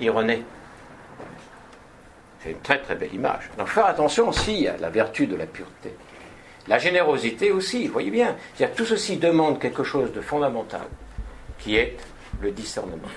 il 0.00 0.10
renaît. 0.10 0.42
C'est 2.42 2.50
une 2.52 2.60
très 2.60 2.78
très 2.78 2.94
belle 2.94 3.14
image. 3.14 3.50
Donc 3.58 3.68
faire 3.68 3.86
attention 3.86 4.28
aussi 4.28 4.68
à 4.68 4.76
la 4.78 4.88
vertu 4.88 5.26
de 5.26 5.36
la 5.36 5.46
pureté. 5.46 5.94
La 6.68 6.78
générosité 6.78 7.50
aussi, 7.50 7.86
voyez 7.86 8.10
bien. 8.10 8.36
tout 8.74 8.84
ceci 8.84 9.16
demande 9.16 9.58
quelque 9.58 9.84
chose 9.84 10.12
de 10.12 10.20
fondamental, 10.20 10.86
qui 11.58 11.76
est 11.76 11.96
le 12.40 12.50
discernement. 12.50 13.08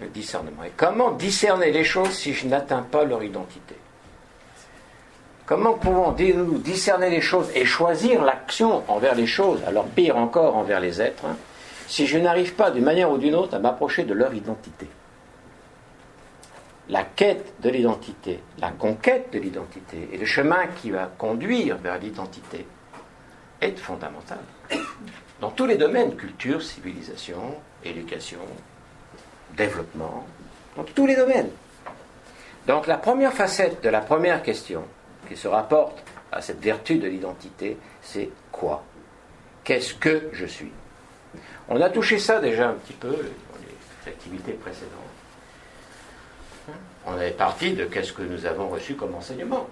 Le 0.00 0.08
discernement. 0.08 0.64
Et 0.64 0.72
comment 0.76 1.12
discerner 1.12 1.72
les 1.72 1.84
choses 1.84 2.10
si 2.10 2.34
je 2.34 2.46
n'atteins 2.46 2.82
pas 2.82 3.04
leur 3.04 3.22
identité? 3.22 3.76
Comment 5.46 5.74
pouvons-nous 5.74 6.58
discerner 6.58 7.08
les 7.08 7.20
choses 7.20 7.50
et 7.54 7.64
choisir 7.64 8.22
l'action 8.24 8.82
envers 8.90 9.14
les 9.14 9.28
choses, 9.28 9.62
alors 9.66 9.86
pire 9.86 10.16
encore 10.16 10.56
envers 10.56 10.80
les 10.80 11.00
êtres, 11.00 11.24
si 11.86 12.06
je 12.06 12.18
n'arrive 12.18 12.54
pas 12.54 12.72
d'une 12.72 12.84
manière 12.84 13.10
ou 13.10 13.16
d'une 13.16 13.36
autre 13.36 13.54
à 13.54 13.58
m'approcher 13.60 14.02
de 14.02 14.12
leur 14.12 14.34
identité? 14.34 14.88
La 16.88 17.04
quête 17.04 17.54
de 17.62 17.70
l'identité, 17.70 18.40
la 18.58 18.70
conquête 18.70 19.32
de 19.32 19.38
l'identité 19.38 20.08
et 20.12 20.18
le 20.18 20.26
chemin 20.26 20.66
qui 20.80 20.90
va 20.90 21.10
conduire 21.16 21.78
vers 21.78 21.98
l'identité 21.98 22.66
est 23.60 23.78
fondamental. 23.78 24.38
Dans 25.40 25.50
tous 25.50 25.66
les 25.66 25.76
domaines, 25.76 26.16
culture, 26.16 26.62
civilisation, 26.62 27.56
éducation, 27.84 28.40
développement, 29.56 30.26
dans 30.76 30.84
tous 30.84 31.06
les 31.06 31.16
domaines. 31.16 31.50
Donc 32.66 32.86
la 32.86 32.98
première 32.98 33.32
facette 33.32 33.82
de 33.82 33.88
la 33.88 34.00
première 34.00 34.42
question 34.42 34.84
qui 35.28 35.36
se 35.36 35.48
rapporte 35.48 36.02
à 36.32 36.40
cette 36.40 36.60
vertu 36.60 36.98
de 36.98 37.06
l'identité, 37.06 37.76
c'est 38.02 38.28
quoi? 38.52 38.84
Qu'est-ce 39.64 39.94
que 39.94 40.28
je 40.32 40.46
suis? 40.46 40.72
On 41.68 41.80
a 41.80 41.90
touché 41.90 42.18
ça 42.18 42.40
déjà 42.40 42.68
un 42.68 42.74
petit 42.74 42.92
peu 42.92 43.10
dans 43.10 43.16
les 43.16 44.08
activités 44.08 44.52
précédentes. 44.52 44.90
On 47.06 47.20
est 47.20 47.30
parti 47.30 47.72
de 47.72 47.84
qu'est-ce 47.84 48.12
que 48.12 48.22
nous 48.22 48.46
avons 48.46 48.68
reçu 48.68 48.94
comme 48.94 49.14
enseignement. 49.14 49.68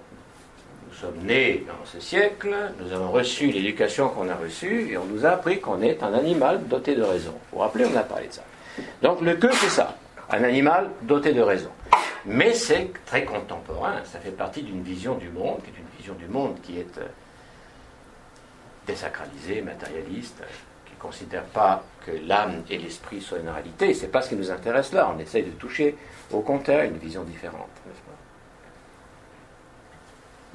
Nous 0.89 0.95
sommes 0.95 1.19
nés 1.23 1.65
dans 1.67 1.85
ce 1.85 1.99
siècle, 1.99 2.55
nous 2.79 2.93
avons 2.93 3.11
reçu 3.11 3.47
l'éducation 3.47 4.07
qu'on 4.09 4.29
a 4.29 4.35
reçue 4.35 4.91
et 4.91 4.97
on 4.97 5.05
nous 5.05 5.25
a 5.25 5.31
appris 5.31 5.59
qu'on 5.59 5.81
est 5.81 6.01
un 6.01 6.13
animal 6.13 6.65
doté 6.67 6.95
de 6.95 7.03
raison. 7.03 7.31
Vous 7.31 7.57
vous 7.57 7.59
rappelez, 7.59 7.85
on 7.85 7.95
a 7.97 8.03
parlé 8.03 8.27
de 8.27 8.33
ça. 8.33 8.43
Donc 9.01 9.21
le 9.21 9.35
que, 9.35 9.53
c'est 9.53 9.69
ça, 9.69 9.95
un 10.29 10.43
animal 10.43 10.89
doté 11.03 11.33
de 11.33 11.41
raison. 11.41 11.69
Mais 12.25 12.53
c'est 12.53 12.91
très 13.05 13.23
contemporain, 13.23 14.03
ça 14.03 14.19
fait 14.19 14.31
partie 14.31 14.63
d'une 14.63 14.81
vision 14.81 15.15
du 15.15 15.29
monde, 15.29 15.59
qui 15.63 15.69
est 15.69 15.79
une 15.79 15.97
vision 15.97 16.15
du 16.15 16.27
monde 16.27 16.59
qui 16.61 16.79
est 16.79 16.97
euh, 16.97 17.05
désacralisée, 18.87 19.61
matérialiste, 19.61 20.41
qui 20.85 20.93
ne 20.95 20.99
considère 20.99 21.43
pas 21.43 21.83
que 22.05 22.11
l'âme 22.25 22.63
et 22.69 22.79
l'esprit 22.79 23.21
soient 23.21 23.37
une 23.37 23.49
réalité. 23.49 23.93
C'est 23.93 24.07
pas 24.07 24.23
ce 24.23 24.29
qui 24.29 24.35
nous 24.35 24.49
intéresse 24.49 24.91
là, 24.91 25.11
on 25.15 25.19
essaye 25.19 25.43
de 25.43 25.51
toucher 25.51 25.95
au 26.31 26.41
contraire 26.41 26.83
une 26.85 26.97
vision 26.97 27.23
différente. 27.23 27.69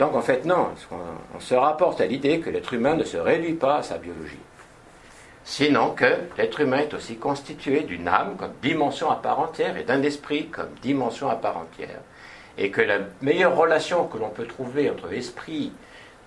Donc 0.00 0.14
en 0.16 0.22
fait, 0.22 0.44
non, 0.44 0.70
on 1.34 1.40
se 1.40 1.54
rapporte 1.54 2.00
à 2.00 2.06
l'idée 2.06 2.40
que 2.40 2.50
l'être 2.50 2.72
humain 2.72 2.96
ne 2.96 3.04
se 3.04 3.18
réduit 3.18 3.54
pas 3.54 3.76
à 3.76 3.82
sa 3.82 3.98
biologie 3.98 4.38
sinon 5.44 5.90
que 5.90 6.18
l'être 6.37 6.61
humain 6.61 6.78
est 6.78 6.94
aussi 6.94 7.16
constitué 7.16 7.82
d'une 7.82 8.09
âme 8.09 8.37
comme 8.37 8.52
dimension 8.62 9.11
à 9.11 9.16
part 9.16 9.40
entière 9.40 9.76
et 9.76 9.85
d'un 9.85 10.02
esprit 10.02 10.49
comme 10.49 10.70
dimension 10.82 11.28
à 11.28 11.37
part 11.37 11.56
entière, 11.56 12.00
et 12.59 12.70
que 12.70 12.80
la 12.80 12.99
meilleure 13.20 13.56
relation 13.56 14.06
que 14.06 14.18
l'on 14.18 14.30
peut 14.30 14.47
trouver 14.47 14.90
entre 14.90 15.09
l'esprit 15.09 15.73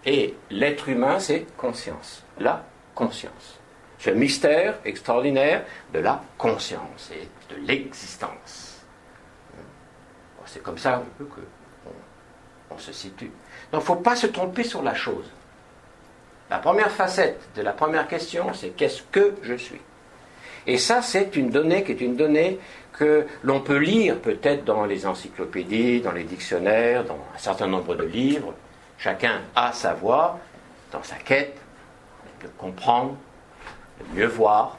et 0.05 0.35
l'être 0.49 0.89
humain, 0.89 1.19
c'est 1.19 1.45
conscience, 1.57 2.23
la 2.39 2.63
conscience. 2.95 3.59
Ce 3.99 4.09
mystère 4.09 4.75
extraordinaire 4.83 5.63
de 5.93 5.99
la 5.99 6.21
conscience 6.37 7.11
et 7.13 7.27
de 7.53 7.65
l'existence. 7.65 8.73
C'est 10.45 10.61
comme 10.61 10.77
ça 10.77 10.97
un 10.97 11.03
peu 11.17 11.25
que 11.25 11.41
on, 12.69 12.77
se 12.77 12.91
situe. 12.91 13.31
Donc 13.71 13.73
il 13.73 13.75
ne 13.77 13.81
faut 13.81 13.95
pas 13.95 14.15
se 14.15 14.27
tromper 14.27 14.63
sur 14.63 14.83
la 14.83 14.93
chose. 14.93 15.25
La 16.53 16.59
première 16.59 16.91
facette 16.91 17.49
de 17.55 17.63
la 17.63 17.71
première 17.71 18.07
question, 18.07 18.53
c'est 18.53 18.69
qu'est-ce 18.69 19.01
que 19.11 19.33
je 19.41 19.55
suis? 19.55 19.81
Et 20.67 20.77
ça, 20.77 21.01
c'est 21.01 21.35
une 21.35 21.49
donnée 21.49 21.83
qui 21.83 21.93
est 21.93 22.01
une 22.01 22.15
donnée 22.15 22.59
que 22.93 23.25
l'on 23.41 23.59
peut 23.59 23.79
lire 23.79 24.19
peut-être 24.19 24.63
dans 24.63 24.85
les 24.85 25.07
encyclopédies, 25.07 26.01
dans 26.01 26.11
les 26.11 26.25
dictionnaires, 26.25 27.05
dans 27.05 27.17
un 27.33 27.37
certain 27.39 27.65
nombre 27.65 27.95
de 27.95 28.03
livres. 28.03 28.53
Chacun 28.99 29.41
a 29.55 29.71
sa 29.71 29.95
voix 29.95 30.37
dans 30.91 31.01
sa 31.01 31.15
quête 31.15 31.57
de 32.43 32.47
comprendre, 32.59 33.17
de 33.99 34.19
mieux 34.19 34.27
voir. 34.27 34.77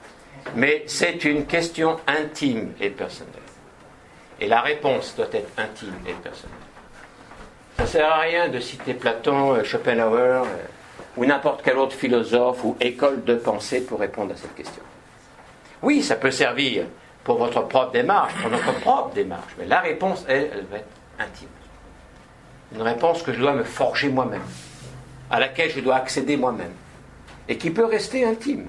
Mais 0.54 0.84
c'est 0.86 1.24
une 1.24 1.44
question 1.44 1.96
intime 2.06 2.72
et 2.80 2.90
personnelle. 2.90 3.34
Et 4.38 4.46
la 4.46 4.60
réponse 4.60 5.16
doit 5.16 5.26
être 5.32 5.50
intime 5.58 5.96
et 6.06 6.12
personnelle. 6.12 6.54
Ça 7.78 7.82
ne 7.82 7.88
sert 7.88 8.12
à 8.12 8.20
rien 8.20 8.48
de 8.48 8.60
citer 8.60 8.94
Platon, 8.94 9.54
euh, 9.56 9.64
Schopenhauer, 9.64 10.44
euh, 10.44 10.66
ou 11.16 11.24
n'importe 11.24 11.62
quel 11.62 11.78
autre 11.78 11.94
philosophe 11.94 12.64
ou 12.64 12.76
école 12.80 13.24
de 13.24 13.34
pensée 13.34 13.80
pour 13.82 14.00
répondre 14.00 14.32
à 14.32 14.36
cette 14.36 14.54
question. 14.54 14.82
Oui, 15.82 16.02
ça 16.02 16.16
peut 16.16 16.30
servir 16.30 16.86
pour 17.22 17.38
votre 17.38 17.62
propre 17.68 17.92
démarche, 17.92 18.34
pour 18.40 18.50
notre 18.50 18.72
propre 18.80 19.14
démarche, 19.14 19.54
mais 19.58 19.66
la 19.66 19.80
réponse, 19.80 20.24
elle, 20.28 20.50
elle 20.52 20.66
va 20.66 20.78
être 20.78 20.88
intime. 21.18 21.48
Une 22.74 22.82
réponse 22.82 23.22
que 23.22 23.32
je 23.32 23.40
dois 23.40 23.52
me 23.52 23.64
forger 23.64 24.08
moi-même, 24.08 24.42
à 25.30 25.40
laquelle 25.40 25.70
je 25.70 25.80
dois 25.80 25.96
accéder 25.96 26.36
moi-même, 26.36 26.72
et 27.48 27.56
qui 27.56 27.70
peut 27.70 27.84
rester 27.84 28.24
intime, 28.24 28.66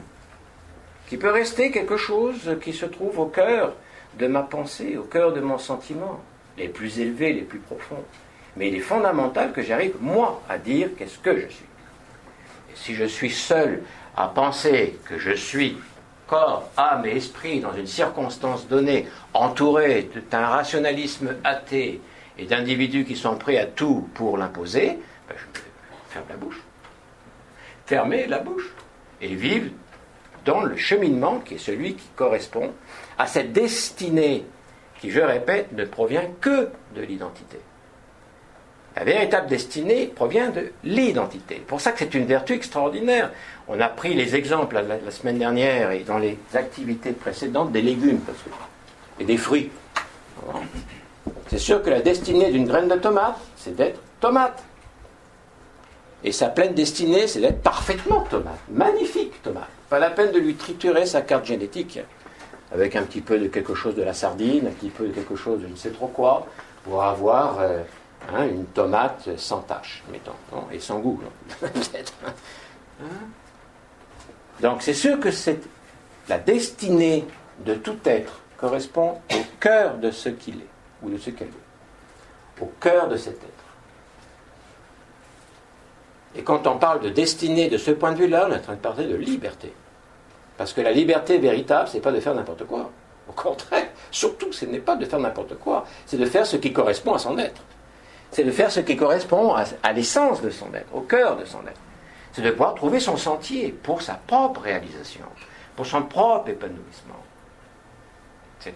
qui 1.08 1.18
peut 1.18 1.32
rester 1.32 1.72
quelque 1.72 1.98
chose 1.98 2.58
qui 2.62 2.74
se 2.74 2.86
trouve 2.86 3.20
au 3.20 3.26
cœur 3.26 3.74
de 4.18 4.28
ma 4.28 4.44
pensée, 4.44 4.98
au 4.98 5.04
cœur 5.04 5.34
de 5.34 5.42
mon 5.42 5.58
sentiment, 5.58 6.20
les 6.58 6.70
plus 6.70 7.00
élevés, 7.00 7.34
les 7.34 7.42
plus 7.42 7.60
profonds. 7.60 8.04
Mais 8.56 8.70
il 8.70 8.76
est 8.76 8.80
fondamental 8.80 9.52
que 9.52 9.62
j'arrive, 9.62 9.96
moi, 10.00 10.42
à 10.48 10.58
dire 10.58 10.90
qu'est-ce 10.98 11.20
que 11.20 11.38
je 11.40 11.48
suis 11.48 11.66
si 12.76 12.96
je 12.96 13.06
suis 13.06 13.32
seul 13.32 13.82
à 14.16 14.28
penser 14.28 15.00
que 15.06 15.18
je 15.18 15.32
suis 15.32 15.78
corps, 16.28 16.70
âme 16.78 17.06
et 17.06 17.18
esprit 17.18 17.60
dans 17.60 17.74
une 17.74 17.88
circonstance 17.88 18.68
donnée, 18.68 19.08
entouré 19.34 20.10
d'un 20.32 20.48
rationalisme 20.48 21.36
athée 21.44 22.02
et 22.38 22.46
d'individus 22.46 23.06
qui 23.06 23.16
sont 23.16 23.36
prêts 23.36 23.58
à 23.58 23.66
tout 23.66 24.10
pour 24.14 24.38
l'imposer, 24.38 25.00
ben 25.28 25.36
je 25.36 25.60
ferme 26.10 26.26
la 26.30 26.36
bouche. 26.36 26.62
Fermer 27.86 28.28
la 28.28 28.40
bouche 28.40 28.72
et 29.22 29.36
vivre 29.36 29.70
dans 30.46 30.62
le 30.62 30.76
cheminement 30.76 31.40
qui 31.40 31.56
est 31.56 31.60
celui 31.60 31.96
qui 31.96 32.08
correspond 32.16 32.72
à 33.18 33.28
cette 33.28 33.54
destinée 33.54 34.46
qui, 35.00 35.12
je 35.12 35.22
répète, 35.22 35.72
ne 35.74 35.86
provient 35.86 36.26
que 36.42 36.70
de 36.96 37.02
l'identité. 37.02 37.60
La 38.96 39.04
véritable 39.04 39.48
destinée 39.48 40.08
provient 40.08 40.50
de 40.50 40.72
l'identité. 40.86 41.56
Pour 41.68 41.82
ça 41.82 41.92
que 41.92 42.00
c'est 42.00 42.14
une 42.14 42.26
vertu 42.26 42.54
extraordinaire. 42.54 43.32
On 43.68 43.80
a 43.82 43.90
pris 43.90 44.14
les 44.14 44.36
exemples 44.36 44.82
la, 44.88 45.12
semaine 45.12 45.38
dernière 45.38 45.92
et 45.92 46.00
dans 46.00 46.18
les 46.18 46.38
activités 46.54 47.12
précédentes 47.12 47.74
des 47.74 47.82
légumes 47.82 48.22
et 49.20 49.26
des 49.26 49.38
fruits. 49.38 49.70
C'est 51.48 51.58
sûr 51.58 51.84
que 51.84 51.90
la 51.90 52.02
destinée 52.02 52.52
d'une 52.52 52.66
graine 52.66 52.88
de 52.88 52.96
tomate, 52.96 53.38
c'est 53.58 53.76
d'être 53.76 54.00
tomate. 54.22 54.64
Et 56.24 56.32
sa 56.32 56.48
pleine 56.48 56.74
destinée, 56.74 57.28
c'est 57.28 57.42
d'être 57.42 57.62
parfaitement 57.62 58.22
tomate. 58.22 58.60
Magnifique 58.70 59.44
tomate. 59.44 59.70
Pas 59.90 60.00
la 60.00 60.10
peine 60.10 60.32
de 60.32 60.40
lui 60.40 60.56
triturer 60.56 61.06
sa 61.06 61.22
carte 61.22 61.46
génétique 61.46 62.00
avec 62.72 62.96
un 62.96 63.04
petit 63.04 63.22
peu 63.22 63.38
de 63.38 63.48
quelque 63.48 63.76
chose 63.76 63.96
de 63.96 64.04
la 64.04 64.14
sardine, 64.14 64.68
un 64.68 64.72
petit 64.72 64.90
peu 64.90 65.08
de 65.08 65.12
quelque 65.12 65.36
chose 65.36 65.60
de 65.60 65.68
je 65.68 65.72
ne 65.72 65.76
sais 65.76 65.92
trop 65.92 66.08
quoi, 66.08 66.48
pour 66.84 67.04
avoir 67.04 67.60
euh, 67.60 67.80
Hein, 68.34 68.48
une 68.48 68.66
tomate 68.66 69.38
sans 69.38 69.62
tache, 69.62 70.04
mettons, 70.12 70.34
et 70.72 70.80
sans 70.80 71.00
goût. 71.00 71.22
Hein? 72.98 73.28
Donc 74.62 74.82
c'est 74.82 74.94
sûr 74.94 75.20
que 75.20 75.32
c'est 75.32 75.60
la 76.30 76.38
destinée 76.38 77.26
de 77.66 77.74
tout 77.74 77.98
être 78.06 78.40
correspond 78.56 79.20
au 79.34 79.42
cœur 79.60 79.98
de 79.98 80.12
ce 80.12 80.30
qu'il 80.30 80.56
est, 80.56 80.68
ou 81.04 81.10
de 81.10 81.18
ce 81.18 81.30
qu'elle 81.32 81.50
est, 81.50 82.62
au 82.64 82.72
cœur 82.80 83.10
de 83.10 83.18
cet 83.18 83.34
être. 83.34 83.66
Et 86.38 86.44
quand 86.44 86.66
on 86.68 86.78
parle 86.78 87.02
de 87.02 87.10
destinée 87.10 87.70
de 87.70 87.78
ce 87.78 87.92
point 87.92 88.14
de 88.14 88.18
vue-là, 88.18 88.48
on 88.48 88.54
est 88.54 88.60
en 88.60 88.62
train 88.62 88.76
de 88.76 88.80
parler 88.80 89.08
de 89.08 89.16
liberté. 89.16 89.74
Parce 90.58 90.72
que 90.72 90.80
la 90.80 90.94
liberté 90.94 91.38
véritable, 91.38 91.90
c'est 91.92 92.00
pas 92.00 92.14
de 92.14 92.22
faire 92.22 92.34
n'importe 92.34 92.66
quoi. 92.66 92.90
Au 93.28 93.34
contraire, 93.34 93.90
surtout, 94.10 94.54
ce 94.54 94.64
n'est 94.64 94.80
pas 94.80 94.96
de 94.96 95.04
faire 95.04 95.20
n'importe 95.20 95.56
quoi, 95.56 95.86
c'est 96.06 96.18
de 96.18 96.26
faire 96.26 96.46
ce 96.46 96.56
qui 96.56 96.72
correspond 96.72 97.14
à 97.14 97.20
son 97.20 97.38
être 97.38 97.62
c'est 98.36 98.44
de 98.44 98.52
faire 98.52 98.70
ce 98.70 98.82
qui 98.82 98.98
correspond 98.98 99.56
à, 99.56 99.94
l'essence 99.94 100.42
de 100.42 100.50
son 100.50 100.74
être, 100.74 100.94
au 100.94 101.00
cœur 101.00 101.38
de 101.38 101.46
son 101.46 101.62
être. 101.62 101.80
C'est 102.34 102.42
de 102.42 102.52
pouvoir 102.52 102.76
trouver 102.76 103.00
son 103.00 103.16
sentier 103.16 103.72
pour 103.72 104.02
sa 104.02 104.16
propre 104.16 104.60
réalisation, 104.60 105.24
pour 105.78 105.86
son 105.86 106.02
propre 106.04 106.50
épanouissement. 106.50 107.24
C'est 108.60 108.74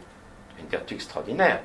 une 0.58 0.68
vertu 0.68 0.94
extraordinaire. 0.94 1.60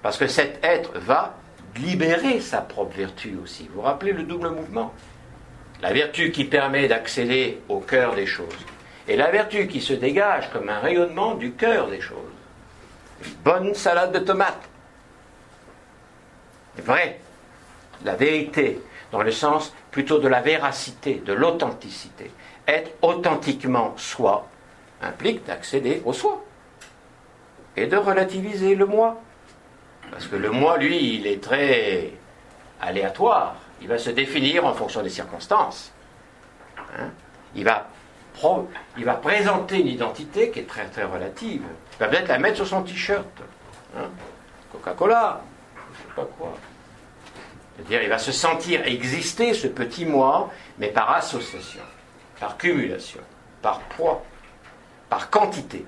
Parce 0.00 0.16
que 0.16 0.26
cet 0.26 0.64
être 0.64 0.98
va 1.00 1.34
libérer 1.76 2.40
sa 2.40 2.62
propre 2.62 2.96
vertu 2.96 3.36
aussi. 3.44 3.68
Vous 3.68 3.74
vous 3.74 3.82
rappelez 3.82 4.14
le 4.14 4.22
double 4.22 4.48
mouvement? 4.48 4.94
La 5.82 5.92
vertu 5.92 6.32
qui 6.32 6.44
permet 6.44 6.88
d'accéder 6.88 7.60
au 7.68 7.80
cœur 7.80 8.14
des 8.14 8.24
choses 8.24 8.64
et 9.06 9.16
la 9.16 9.30
vertu 9.30 9.66
qui 9.66 9.82
se 9.82 9.92
dégage 9.92 10.48
comme 10.50 10.70
un 10.70 10.78
rayonnement 10.78 11.34
du 11.34 11.52
cœur 11.52 11.88
des 11.88 12.00
choses. 12.00 12.16
Bonne 13.44 13.74
salade 13.74 14.12
de 14.12 14.20
tomates. 14.20 14.66
Vrai. 16.82 17.20
La 18.04 18.14
vérité, 18.14 18.80
dans 19.10 19.22
le 19.22 19.32
sens 19.32 19.74
plutôt 19.90 20.18
de 20.18 20.28
la 20.28 20.40
véracité, 20.40 21.22
de 21.24 21.32
l'authenticité. 21.32 22.30
Être 22.66 22.90
authentiquement 23.02 23.94
soi 23.96 24.46
implique 25.02 25.44
d'accéder 25.46 26.02
au 26.04 26.12
soi 26.12 26.44
et 27.76 27.86
de 27.86 27.96
relativiser 27.96 28.74
le 28.74 28.86
moi. 28.86 29.20
Parce 30.10 30.26
que 30.26 30.36
le 30.36 30.50
moi, 30.50 30.78
lui, 30.78 31.16
il 31.16 31.26
est 31.26 31.42
très 31.42 32.12
aléatoire. 32.80 33.56
Il 33.80 33.88
va 33.88 33.98
se 33.98 34.10
définir 34.10 34.64
en 34.64 34.74
fonction 34.74 35.02
des 35.02 35.10
circonstances. 35.10 35.92
Hein. 36.98 37.10
il, 37.54 37.64
va 37.64 39.14
présenter 39.14 39.80
une 39.80 39.88
identité 39.88 40.50
qui 40.50 40.60
est 40.60 40.68
très 40.68 40.86
très 40.86 41.04
relative. 41.04 41.62
Il 41.94 41.98
va 41.98 42.08
peut-être 42.08 42.28
la 42.28 42.38
mettre 42.38 42.56
sur 42.56 42.66
son 42.66 42.82
t-shirt. 42.82 43.26
Hein. 43.96 44.08
Coca-Cola, 44.72 45.42
sais 46.08 46.14
pas 46.16 46.28
quoi. 46.38 46.54
C'est-à-dire, 47.76 48.02
il 48.02 48.08
va 48.08 48.18
se 48.18 48.32
sentir 48.32 48.84
exister, 48.86 49.54
ce 49.54 49.68
petit 49.68 50.04
moi, 50.04 50.50
mais 50.78 50.88
par 50.88 51.10
association, 51.10 51.82
par 52.40 52.58
cumulation, 52.58 53.20
par 53.62 53.80
poids, 53.80 54.24
par 55.08 55.30
quantité. 55.30 55.84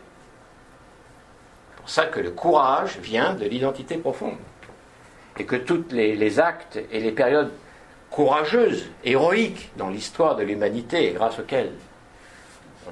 C'est 1.70 1.76
pour 1.76 1.90
ça 1.90 2.06
que 2.06 2.20
le 2.20 2.30
courage 2.30 2.98
vient 2.98 3.34
de 3.34 3.44
l'identité 3.44 3.96
profonde. 3.96 4.38
Et 5.38 5.44
que 5.44 5.56
tous 5.56 5.84
les, 5.90 6.14
les, 6.14 6.38
actes 6.38 6.78
et 6.92 7.00
les 7.00 7.12
périodes 7.12 7.52
courageuses, 8.10 8.90
héroïques 9.04 9.70
dans 9.76 9.88
l'histoire 9.88 10.36
de 10.36 10.42
l'humanité, 10.42 11.12
grâce 11.12 11.38
auxquelles 11.38 11.72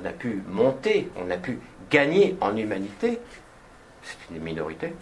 on 0.01 0.05
a 0.05 0.13
pu 0.13 0.43
monter, 0.49 1.11
on 1.17 1.31
a 1.31 1.37
pu 1.37 1.61
gagner 1.91 2.37
en 2.41 2.57
humanité, 2.57 3.21
c'est 4.03 4.35
une 4.35 4.43
minorité. 4.43 4.95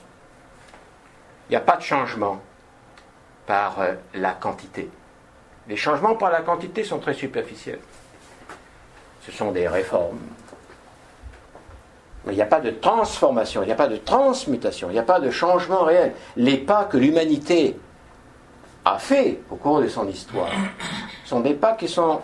Il 1.48 1.52
n'y 1.52 1.56
a 1.56 1.60
pas 1.60 1.76
de 1.76 1.82
changement 1.82 2.40
par 3.46 3.80
euh, 3.80 3.94
la 4.14 4.32
quantité. 4.32 4.90
Les 5.68 5.76
changements 5.76 6.16
par 6.16 6.30
la 6.30 6.42
quantité 6.42 6.84
sont 6.84 6.98
très 6.98 7.14
superficiels. 7.14 7.80
Ce 9.22 9.32
sont 9.32 9.52
des 9.52 9.68
réformes. 9.68 10.18
Mais 12.24 12.32
il 12.32 12.36
n'y 12.36 12.42
a 12.42 12.46
pas 12.46 12.60
de 12.60 12.70
transformation, 12.70 13.62
il 13.62 13.66
n'y 13.66 13.72
a 13.72 13.76
pas 13.76 13.86
de 13.86 13.96
transmutation, 13.96 14.90
il 14.90 14.94
n'y 14.94 14.98
a 14.98 15.04
pas 15.04 15.20
de 15.20 15.30
changement 15.30 15.84
réel. 15.84 16.12
Les 16.36 16.58
pas 16.58 16.84
que 16.84 16.96
l'humanité 16.96 17.76
a 18.84 18.98
fait 18.98 19.40
au 19.50 19.56
cours 19.56 19.80
de 19.80 19.88
son 19.88 20.08
histoire 20.08 20.50
sont 21.24 21.40
des 21.40 21.54
pas 21.54 21.74
qui, 21.74 21.88
sont, 21.88 22.20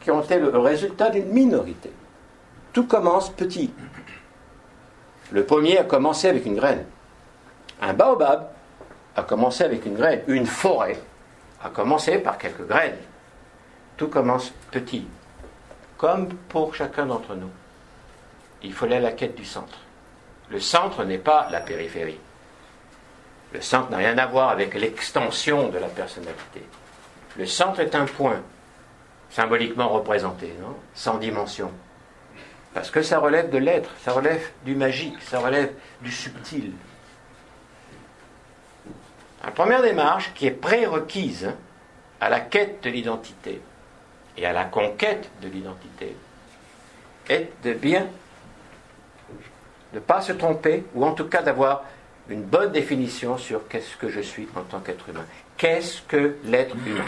qui 0.00 0.10
ont 0.10 0.22
été 0.22 0.38
le 0.38 0.56
résultat 0.58 1.10
d'une 1.10 1.28
minorité. 1.28 1.92
Tout 2.72 2.86
commence 2.86 3.30
petit. 3.30 3.72
Le 5.30 5.44
premier 5.44 5.78
a 5.78 5.84
commencé 5.84 6.28
avec 6.28 6.46
une 6.46 6.56
graine. 6.56 6.84
Un 7.80 7.92
baobab 7.92 8.48
a 9.16 9.22
commencé 9.22 9.64
avec 9.64 9.86
une 9.86 9.94
graine. 9.94 10.22
Une 10.26 10.46
forêt 10.46 10.98
a 11.62 11.70
commencé 11.70 12.18
par 12.18 12.38
quelques 12.38 12.66
graines. 12.66 12.98
Tout 13.96 14.08
commence 14.08 14.52
petit. 14.70 15.06
Comme 15.96 16.28
pour 16.48 16.74
chacun 16.74 17.06
d'entre 17.06 17.34
nous. 17.34 17.50
Il 18.62 18.72
faut 18.72 18.86
aller 18.86 18.96
à 18.96 19.00
la 19.00 19.12
quête 19.12 19.34
du 19.34 19.44
centre. 19.44 19.78
Le 20.50 20.60
centre 20.60 21.04
n'est 21.04 21.18
pas 21.18 21.48
la 21.50 21.60
périphérie. 21.60 22.18
Le 23.52 23.60
centre 23.60 23.90
n'a 23.90 23.98
rien 23.98 24.16
à 24.18 24.26
voir 24.26 24.50
avec 24.50 24.74
l'extension 24.74 25.68
de 25.68 25.78
la 25.78 25.88
personnalité. 25.88 26.62
Le 27.36 27.46
centre 27.46 27.80
est 27.80 27.94
un 27.94 28.04
point, 28.04 28.42
symboliquement 29.30 29.88
représenté, 29.88 30.54
non? 30.60 30.74
Sans 30.94 31.18
dimension. 31.18 31.70
Parce 32.74 32.90
que 32.90 33.02
ça 33.02 33.18
relève 33.18 33.50
de 33.50 33.58
l'être, 33.58 33.90
ça 34.04 34.12
relève 34.12 34.50
du 34.64 34.74
magique, 34.74 35.20
ça 35.22 35.38
relève 35.40 35.72
du 36.02 36.10
subtil. 36.10 36.72
La 39.44 39.50
première 39.50 39.82
démarche 39.82 40.32
qui 40.34 40.46
est 40.46 40.52
prérequise 40.52 41.52
à 42.20 42.28
la 42.28 42.40
quête 42.40 42.82
de 42.82 42.90
l'identité 42.90 43.60
et 44.36 44.46
à 44.46 44.52
la 44.52 44.64
conquête 44.64 45.30
de 45.42 45.48
l'identité 45.48 46.16
est 47.28 47.50
de 47.62 47.72
bien 47.72 48.06
ne 49.94 50.00
pas 50.00 50.20
se 50.20 50.32
tromper, 50.32 50.84
ou 50.94 51.04
en 51.04 51.12
tout 51.12 51.24
cas 51.24 51.42
d'avoir 51.42 51.84
une 52.28 52.42
bonne 52.42 52.72
définition 52.72 53.38
sur 53.38 53.68
qu'est-ce 53.68 53.96
que 53.96 54.08
je 54.08 54.20
suis 54.20 54.46
en 54.54 54.60
tant 54.60 54.80
qu'être 54.80 55.08
humain. 55.08 55.24
Qu'est-ce 55.56 56.02
que 56.02 56.36
l'être 56.44 56.76
humain? 56.86 57.04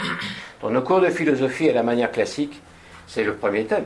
Dans 0.61 0.71
nos 0.71 0.81
cours 0.81 0.99
de 0.99 1.09
philosophie 1.09 1.69
à 1.69 1.73
la 1.73 1.83
manière 1.83 2.11
classique, 2.11 2.59
c'est 3.07 3.23
le 3.23 3.35
premier 3.35 3.65
thème. 3.65 3.85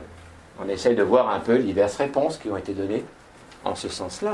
On 0.58 0.68
essaye 0.68 0.96
de 0.96 1.02
voir 1.02 1.28
un 1.28 1.40
peu 1.40 1.56
les 1.56 1.64
diverses 1.64 1.96
réponses 1.96 2.38
qui 2.38 2.48
ont 2.48 2.56
été 2.56 2.72
données 2.72 3.04
en 3.64 3.74
ce 3.74 3.90
sens-là. 3.90 4.32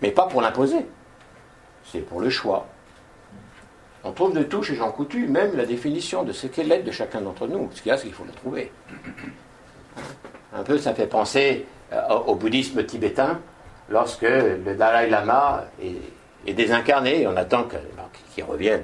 Mais 0.00 0.10
pas 0.10 0.26
pour 0.26 0.40
l'imposer 0.40 0.86
c'est 1.84 2.00
pour 2.00 2.20
le 2.20 2.30
choix. 2.30 2.66
On 4.04 4.12
trouve 4.12 4.34
de 4.34 4.42
tout 4.42 4.62
chez 4.62 4.74
Jean 4.74 4.92
Coutu, 4.92 5.26
même 5.26 5.56
la 5.56 5.64
définition 5.64 6.24
de 6.24 6.32
ce 6.32 6.46
qu'est 6.46 6.64
l'être 6.64 6.84
de 6.84 6.90
chacun 6.90 7.22
d'entre 7.22 7.46
nous. 7.46 7.70
Ce 7.72 7.80
qu'il 7.80 7.90
y 7.90 7.92
a, 7.92 7.96
c'est 7.96 8.04
qu'il 8.04 8.12
faut 8.12 8.26
la 8.26 8.32
trouver. 8.32 8.70
Un 10.54 10.62
peu, 10.62 10.76
ça 10.76 10.94
fait 10.94 11.06
penser 11.06 11.64
euh, 11.92 12.08
au 12.26 12.34
bouddhisme 12.34 12.84
tibétain, 12.84 13.40
lorsque 13.88 14.22
le 14.22 14.74
Dalai 14.76 15.08
Lama 15.08 15.64
est, 15.82 16.52
désincarné, 16.52 17.26
on 17.26 17.36
attend 17.36 17.66
qu'il 18.34 18.44
revienne. 18.44 18.82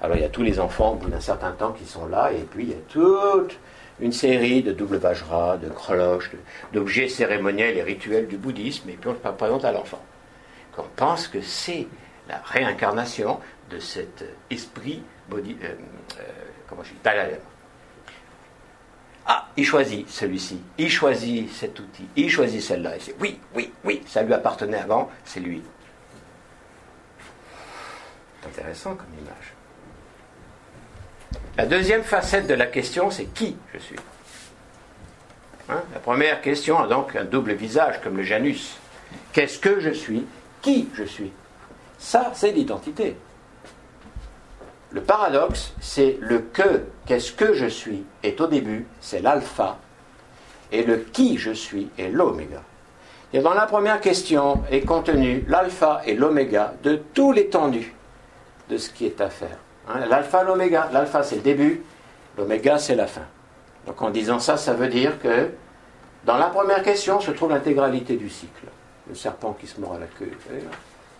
Alors 0.00 0.16
il 0.16 0.22
y 0.22 0.24
a 0.24 0.28
tous 0.28 0.42
les 0.42 0.58
enfants, 0.58 0.92
au 0.92 0.96
bout 0.96 1.10
d'un 1.10 1.20
certain 1.20 1.52
temps, 1.52 1.72
qui 1.72 1.84
sont 1.84 2.06
là, 2.06 2.32
et 2.32 2.42
puis 2.50 2.64
il 2.64 2.70
y 2.70 2.74
a 2.74 2.82
toute 2.88 3.58
une 4.00 4.12
série 4.12 4.62
de 4.62 4.72
double 4.72 4.96
vajra, 4.96 5.56
de 5.56 5.68
cloches, 5.68 6.30
d'objets 6.72 7.08
cérémoniels 7.08 7.76
et 7.76 7.82
rituels 7.82 8.26
du 8.26 8.36
bouddhisme, 8.36 8.88
et 8.90 8.94
puis 8.94 9.10
on 9.10 9.14
se 9.14 9.32
présente 9.32 9.64
à 9.64 9.72
l'enfant. 9.72 10.02
Qu'on 10.74 10.84
pense 10.96 11.28
que 11.28 11.40
c'est 11.40 11.86
la 12.28 12.38
réincarnation 12.38 13.40
de 13.70 13.78
cet 13.78 14.24
esprit 14.50 15.02
body, 15.28 15.56
euh, 15.62 15.74
euh, 16.18 16.22
comment 16.68 16.82
je 16.82 16.90
dis, 16.90 16.98
Ah, 19.26 19.48
il 19.56 19.64
choisit 19.64 20.08
celui-ci, 20.08 20.60
il 20.78 20.90
choisit 20.90 21.52
cet 21.52 21.78
outil, 21.80 22.06
il 22.16 22.30
choisit 22.30 22.62
celle-là. 22.62 22.96
Et 22.96 23.00
c'est 23.00 23.16
oui, 23.20 23.40
oui, 23.54 23.72
oui, 23.84 24.02
ça 24.06 24.22
lui 24.22 24.32
appartenait 24.32 24.78
avant, 24.78 25.10
c'est 25.24 25.40
lui. 25.40 25.62
C'est 28.40 28.48
intéressant 28.48 28.94
comme 28.94 29.06
image. 29.20 29.52
La 31.56 31.66
deuxième 31.66 32.02
facette 32.02 32.46
de 32.46 32.54
la 32.54 32.66
question, 32.66 33.10
c'est 33.10 33.26
qui 33.26 33.56
je 33.72 33.78
suis? 33.78 33.96
Hein, 35.68 35.82
la 35.92 35.98
première 35.98 36.40
question 36.42 36.78
a 36.78 36.86
donc 36.86 37.16
un 37.16 37.24
double 37.24 37.54
visage, 37.54 38.00
comme 38.02 38.16
le 38.16 38.22
Janus. 38.22 38.76
Qu'est-ce 39.32 39.58
que 39.58 39.80
je 39.80 39.90
suis? 39.90 40.24
Qui 40.62 40.88
je 40.94 41.02
suis? 41.02 41.32
Ça, 41.98 42.30
c'est 42.34 42.52
l'identité. 42.52 43.16
Le 44.90 45.02
paradoxe, 45.02 45.74
c'est 45.80 46.18
le 46.20 46.38
que, 46.38 46.84
qu'est-ce 47.06 47.32
que 47.32 47.52
je 47.52 47.66
suis, 47.66 48.04
est 48.22 48.40
au 48.40 48.46
début, 48.46 48.86
c'est 49.00 49.20
l'alpha, 49.20 49.78
et 50.72 50.82
le 50.82 50.96
qui 50.96 51.38
je 51.38 51.52
suis 51.52 51.90
est 51.98 52.08
l'oméga. 52.08 52.62
Et 53.32 53.40
dans 53.40 53.54
la 53.54 53.66
première 53.66 54.00
question 54.00 54.62
est 54.70 54.82
contenu 54.82 55.44
l'alpha 55.48 56.00
et 56.06 56.14
l'oméga 56.14 56.74
de 56.82 56.96
tout 57.12 57.32
l'étendue 57.32 57.94
de 58.68 58.78
ce 58.78 58.90
qui 58.90 59.06
est 59.06 59.20
à 59.20 59.28
faire. 59.28 59.58
Hein, 59.88 60.06
l'alpha, 60.08 60.42
l'oméga. 60.42 60.88
L'alpha, 60.92 61.22
c'est 61.22 61.36
le 61.36 61.42
début, 61.42 61.82
l'oméga, 62.38 62.78
c'est 62.78 62.94
la 62.94 63.06
fin. 63.06 63.26
Donc 63.86 64.00
en 64.02 64.10
disant 64.10 64.38
ça, 64.38 64.56
ça 64.56 64.74
veut 64.74 64.88
dire 64.88 65.20
que 65.20 65.50
dans 66.24 66.38
la 66.38 66.46
première 66.46 66.82
question 66.82 67.20
se 67.20 67.30
trouve 67.30 67.50
l'intégralité 67.50 68.16
du 68.16 68.28
cycle. 68.28 68.66
Le 69.08 69.14
serpent 69.14 69.52
qui 69.52 69.66
se 69.66 69.80
mord 69.80 69.94
à 69.94 69.98
la 69.98 70.06
queue, 70.06 70.30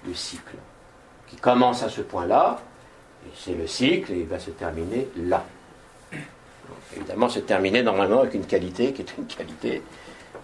le 0.07 0.14
cycle 0.14 0.57
qui 1.29 1.37
commence 1.37 1.83
à 1.83 1.88
ce 1.88 2.01
point-là, 2.01 2.61
c'est 3.35 3.55
le 3.55 3.66
cycle, 3.66 4.12
et 4.12 4.21
il 4.21 4.27
va 4.27 4.38
se 4.38 4.51
terminer 4.51 5.09
là. 5.16 5.45
évidemment, 6.97 7.29
se 7.29 7.40
terminer 7.40 7.83
normalement 7.83 8.21
avec 8.21 8.35
une 8.35 8.47
qualité 8.47 8.92
qui 8.92 9.03
est 9.03 9.16
une 9.19 9.27
qualité 9.27 9.83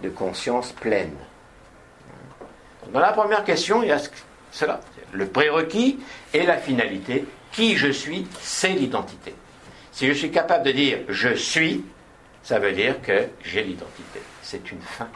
de 0.01 0.09
conscience 0.09 0.73
pleine. 0.73 1.15
Dans 2.91 2.99
la 2.99 3.13
première 3.13 3.43
question, 3.43 3.81
il 3.81 3.89
y 3.89 3.91
a 3.91 4.01
cela, 4.51 4.81
le 5.13 5.27
prérequis 5.27 5.99
et 6.33 6.45
la 6.45 6.57
finalité. 6.57 7.25
Qui 7.53 7.77
je 7.77 7.91
suis, 7.91 8.27
c'est 8.41 8.73
l'identité. 8.73 9.35
Si 9.91 10.07
je 10.07 10.13
suis 10.13 10.31
capable 10.31 10.65
de 10.65 10.71
dire 10.71 10.99
je 11.07 11.35
suis, 11.35 11.85
ça 12.41 12.57
veut 12.57 12.71
dire 12.71 12.99
que 13.01 13.27
j'ai 13.43 13.63
l'identité. 13.63 14.21
C'est 14.41 14.71
une 14.71 14.81
fin. 14.81 15.07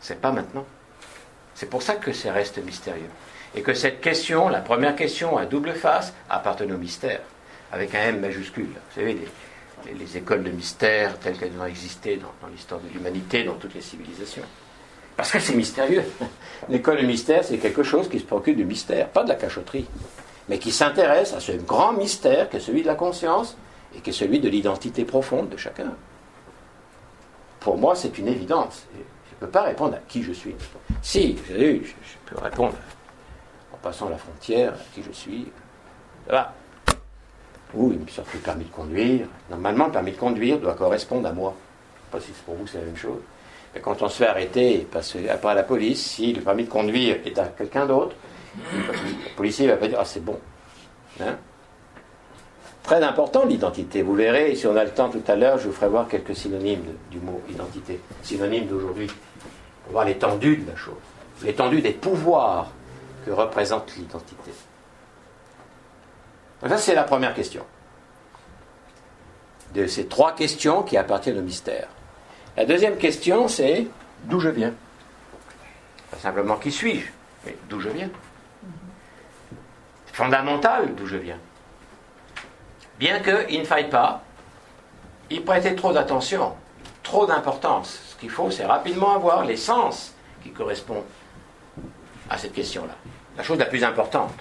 C'est 0.00 0.18
pas 0.18 0.32
maintenant. 0.32 0.64
C'est 1.60 1.66
pour 1.66 1.82
ça 1.82 1.96
que 1.96 2.14
ça 2.14 2.32
reste 2.32 2.56
mystérieux 2.64 3.10
et 3.54 3.60
que 3.60 3.74
cette 3.74 4.00
question, 4.00 4.48
la 4.48 4.62
première 4.62 4.96
question 4.96 5.36
à 5.36 5.44
double 5.44 5.74
face, 5.74 6.14
appartenait 6.30 6.72
au 6.72 6.78
mystère, 6.78 7.20
avec 7.70 7.94
un 7.94 7.98
M 7.98 8.20
majuscule. 8.20 8.64
Vous 8.64 8.94
savez, 8.94 9.18
les, 9.94 10.16
écoles 10.16 10.42
de 10.42 10.52
mystère 10.52 11.18
telles 11.18 11.36
qu'elles 11.36 11.52
ont 11.60 11.66
existé 11.66 12.16
dans, 12.16 12.48
l'histoire 12.48 12.80
de 12.80 12.88
l'humanité, 12.88 13.44
dans 13.44 13.56
toutes 13.56 13.74
les 13.74 13.82
civilisations. 13.82 14.44
Parce 15.18 15.32
que 15.32 15.38
c'est 15.38 15.54
mystérieux. 15.54 16.02
L'école 16.70 16.96
du 16.96 17.06
mystère, 17.06 17.44
c'est 17.44 17.58
quelque 17.58 17.82
chose 17.82 18.08
qui 18.08 18.20
se 18.20 18.24
préoccupe 18.24 18.56
du 18.56 18.64
mystère, 18.64 19.10
pas 19.10 19.24
de 19.24 19.28
la 19.28 19.34
cachotterie, 19.34 19.86
mais 20.48 20.58
qui 20.58 20.72
s'intéresse 20.72 21.34
à 21.34 21.40
ce 21.40 21.52
grand 21.52 21.92
mystère 21.92 22.48
qui 22.48 22.56
est 22.56 22.60
celui 22.60 22.80
de 22.80 22.86
la 22.86 22.94
conscience 22.94 23.54
et 23.94 24.00
qui 24.00 24.08
est 24.08 24.14
celui 24.14 24.40
de 24.40 24.48
l'identité 24.48 25.04
profonde 25.04 25.50
de 25.50 25.58
chacun. 25.58 25.92
Pour 27.58 27.76
moi, 27.76 27.94
c'est 27.96 28.16
une 28.16 28.28
évidence. 28.28 28.86
Je 29.30 29.34
ne 29.34 29.40
peux 29.40 29.52
pas 29.52 29.62
répondre 29.62 29.94
à 29.94 30.00
qui 30.08 30.22
je 30.22 30.32
suis. 30.32 30.54
Si, 31.02 31.38
je, 31.48 31.54
je 31.54 31.90
peux 32.26 32.38
répondre 32.40 32.74
en 33.72 33.76
passant 33.78 34.08
la 34.08 34.18
frontière 34.18 34.74
à 34.74 34.94
qui 34.94 35.02
je 35.02 35.12
suis. 35.12 35.50
Ça 36.26 36.32
va. 36.32 36.54
Ou 37.74 37.92
il 37.92 38.00
me 38.00 38.06
sort 38.08 38.26
le 38.34 38.40
permis 38.40 38.64
de 38.64 38.70
conduire. 38.70 39.26
Normalement, 39.48 39.86
le 39.86 39.92
permis 39.92 40.12
de 40.12 40.16
conduire 40.16 40.58
doit 40.58 40.74
correspondre 40.74 41.28
à 41.28 41.32
moi. 41.32 41.54
Je 42.12 42.16
ne 42.18 42.22
sais 42.22 42.28
pas 42.28 42.34
si 42.34 42.42
pour 42.44 42.54
vous 42.56 42.66
c'est 42.66 42.78
la 42.78 42.84
même 42.84 42.96
chose. 42.96 43.20
Mais 43.74 43.80
quand 43.80 44.02
on 44.02 44.08
se 44.08 44.16
fait 44.16 44.26
arrêter 44.26 44.86
par 45.40 45.54
la 45.54 45.62
police, 45.62 46.04
si 46.04 46.32
le 46.32 46.42
permis 46.42 46.64
de 46.64 46.68
conduire 46.68 47.18
est 47.24 47.38
à 47.38 47.46
quelqu'un 47.46 47.86
d'autre, 47.86 48.16
le 48.56 49.36
policier 49.36 49.68
va 49.68 49.76
pas 49.76 49.86
dire 49.86 49.98
Ah, 50.00 50.04
c'est 50.04 50.24
bon. 50.24 50.38
Hein? 51.20 51.36
Très 52.82 53.02
important 53.02 53.44
l'identité. 53.44 54.02
Vous 54.02 54.14
verrez, 54.14 54.54
si 54.56 54.66
on 54.66 54.76
a 54.76 54.84
le 54.84 54.90
temps 54.90 55.10
tout 55.10 55.22
à 55.28 55.36
l'heure, 55.36 55.58
je 55.58 55.68
vous 55.68 55.72
ferai 55.72 55.88
voir 55.88 56.08
quelques 56.08 56.34
synonymes 56.34 56.84
du 57.10 57.18
mot 57.18 57.40
identité, 57.48 58.00
synonymes 58.22 58.66
d'aujourd'hui, 58.66 59.06
pour 59.84 59.92
voir 59.92 60.04
l'étendue 60.04 60.56
de 60.56 60.70
la 60.70 60.76
chose, 60.76 60.94
l'étendue 61.42 61.82
des 61.82 61.92
pouvoirs 61.92 62.70
que 63.24 63.30
représente 63.30 63.94
l'identité. 63.96 64.50
ça, 66.66 66.78
c'est 66.78 66.94
la 66.94 67.04
première 67.04 67.34
question. 67.34 67.64
De 69.74 69.86
ces 69.86 70.06
trois 70.06 70.34
questions 70.34 70.82
qui 70.82 70.96
appartiennent 70.96 71.38
au 71.38 71.42
mystère. 71.42 71.88
La 72.56 72.64
deuxième 72.64 72.96
question, 72.96 73.46
c'est 73.46 73.86
d'où 74.24 74.40
je 74.40 74.48
viens? 74.48 74.74
Pas 76.10 76.18
simplement 76.18 76.56
qui 76.56 76.72
suis-je, 76.72 77.06
mais 77.46 77.56
d'où 77.68 77.78
je 77.78 77.88
viens? 77.88 78.10
Fondamental 80.12 80.94
d'où 80.96 81.06
je 81.06 81.16
viens. 81.16 81.38
Bien 83.00 83.20
qu'il 83.20 83.60
ne 83.60 83.64
faille 83.64 83.88
pas 83.88 84.22
y 85.30 85.40
prêter 85.40 85.74
trop 85.74 85.90
d'attention, 85.90 86.52
trop 87.02 87.24
d'importance. 87.24 87.98
Ce 88.10 88.14
qu'il 88.16 88.28
faut, 88.28 88.50
c'est 88.50 88.66
rapidement 88.66 89.14
avoir 89.14 89.46
les 89.46 89.56
sens 89.56 90.12
qui 90.42 90.50
correspondent 90.50 91.04
à 92.28 92.36
cette 92.36 92.52
question-là. 92.52 92.94
La 93.38 93.42
chose 93.42 93.58
la 93.58 93.64
plus 93.64 93.84
importante. 93.84 94.34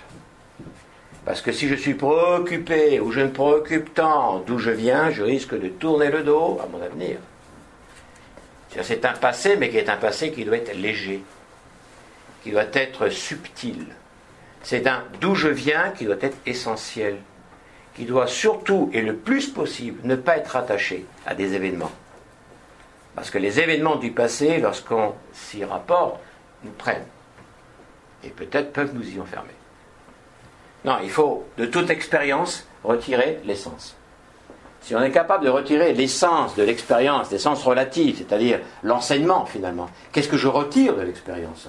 Parce 1.24 1.42
que 1.42 1.54
si 1.54 1.70
je 1.70 1.76
suis 1.76 1.94
préoccupé 1.94 3.00
ou 3.00 3.12
je 3.12 3.22
me 3.22 3.32
préoccupe 3.32 3.94
tant 3.94 4.40
d'où 4.40 4.58
je 4.58 4.72
viens, 4.72 5.10
je 5.10 5.24
risque 5.24 5.58
de 5.58 5.70
tourner 5.70 6.10
le 6.10 6.24
dos 6.24 6.60
à 6.62 6.68
mon 6.68 6.82
avenir. 6.84 7.18
C'est 8.82 9.06
un 9.06 9.14
passé, 9.14 9.56
mais 9.56 9.70
qui 9.70 9.78
est 9.78 9.90
un 9.90 9.96
passé 9.96 10.34
qui 10.34 10.44
doit 10.44 10.58
être 10.58 10.76
léger, 10.76 11.24
qui 12.44 12.52
doit 12.52 12.66
être 12.74 13.08
subtil. 13.08 13.86
C'est 14.64 14.86
d'où 15.22 15.34
je 15.34 15.48
viens 15.48 15.92
qui 15.92 16.04
doit 16.04 16.18
être 16.20 16.38
essentiel, 16.46 17.20
qui 18.00 18.06
doit 18.06 18.28
surtout 18.28 18.90
et 18.94 19.02
le 19.02 19.18
plus 19.18 19.50
possible 19.50 20.00
ne 20.06 20.16
pas 20.16 20.38
être 20.38 20.56
attaché 20.56 21.06
à 21.26 21.36
des 21.36 21.54
événements. 21.54 21.92
Parce 23.14 23.30
que 23.30 23.38
les 23.38 23.60
événements 23.60 23.98
du 23.98 24.12
passé, 24.12 24.60
lorsqu'on 24.60 25.16
s'y 25.34 25.66
rapporte, 25.66 26.18
nous 26.64 26.72
prennent. 26.72 27.06
Et 28.24 28.30
peut-être 28.30 28.72
peuvent 28.72 28.96
nous 28.96 29.06
y 29.06 29.20
enfermer. 29.20 29.54
Non, 30.86 31.00
il 31.04 31.10
faut 31.10 31.46
de 31.58 31.66
toute 31.66 31.90
expérience 31.90 32.66
retirer 32.86 33.42
l'essence. 33.44 33.98
Si 34.80 34.96
on 34.96 35.02
est 35.02 35.12
capable 35.12 35.44
de 35.44 35.50
retirer 35.50 35.92
l'essence 35.92 36.56
de 36.56 36.64
l'expérience, 36.64 37.30
l'essence 37.32 37.62
relative, 37.66 38.16
c'est-à-dire 38.20 38.62
l'enseignement 38.82 39.46
finalement, 39.46 39.90
qu'est-ce 40.14 40.30
que 40.30 40.38
je 40.38 40.48
retire 40.48 40.96
de 40.96 41.02
l'expérience 41.02 41.68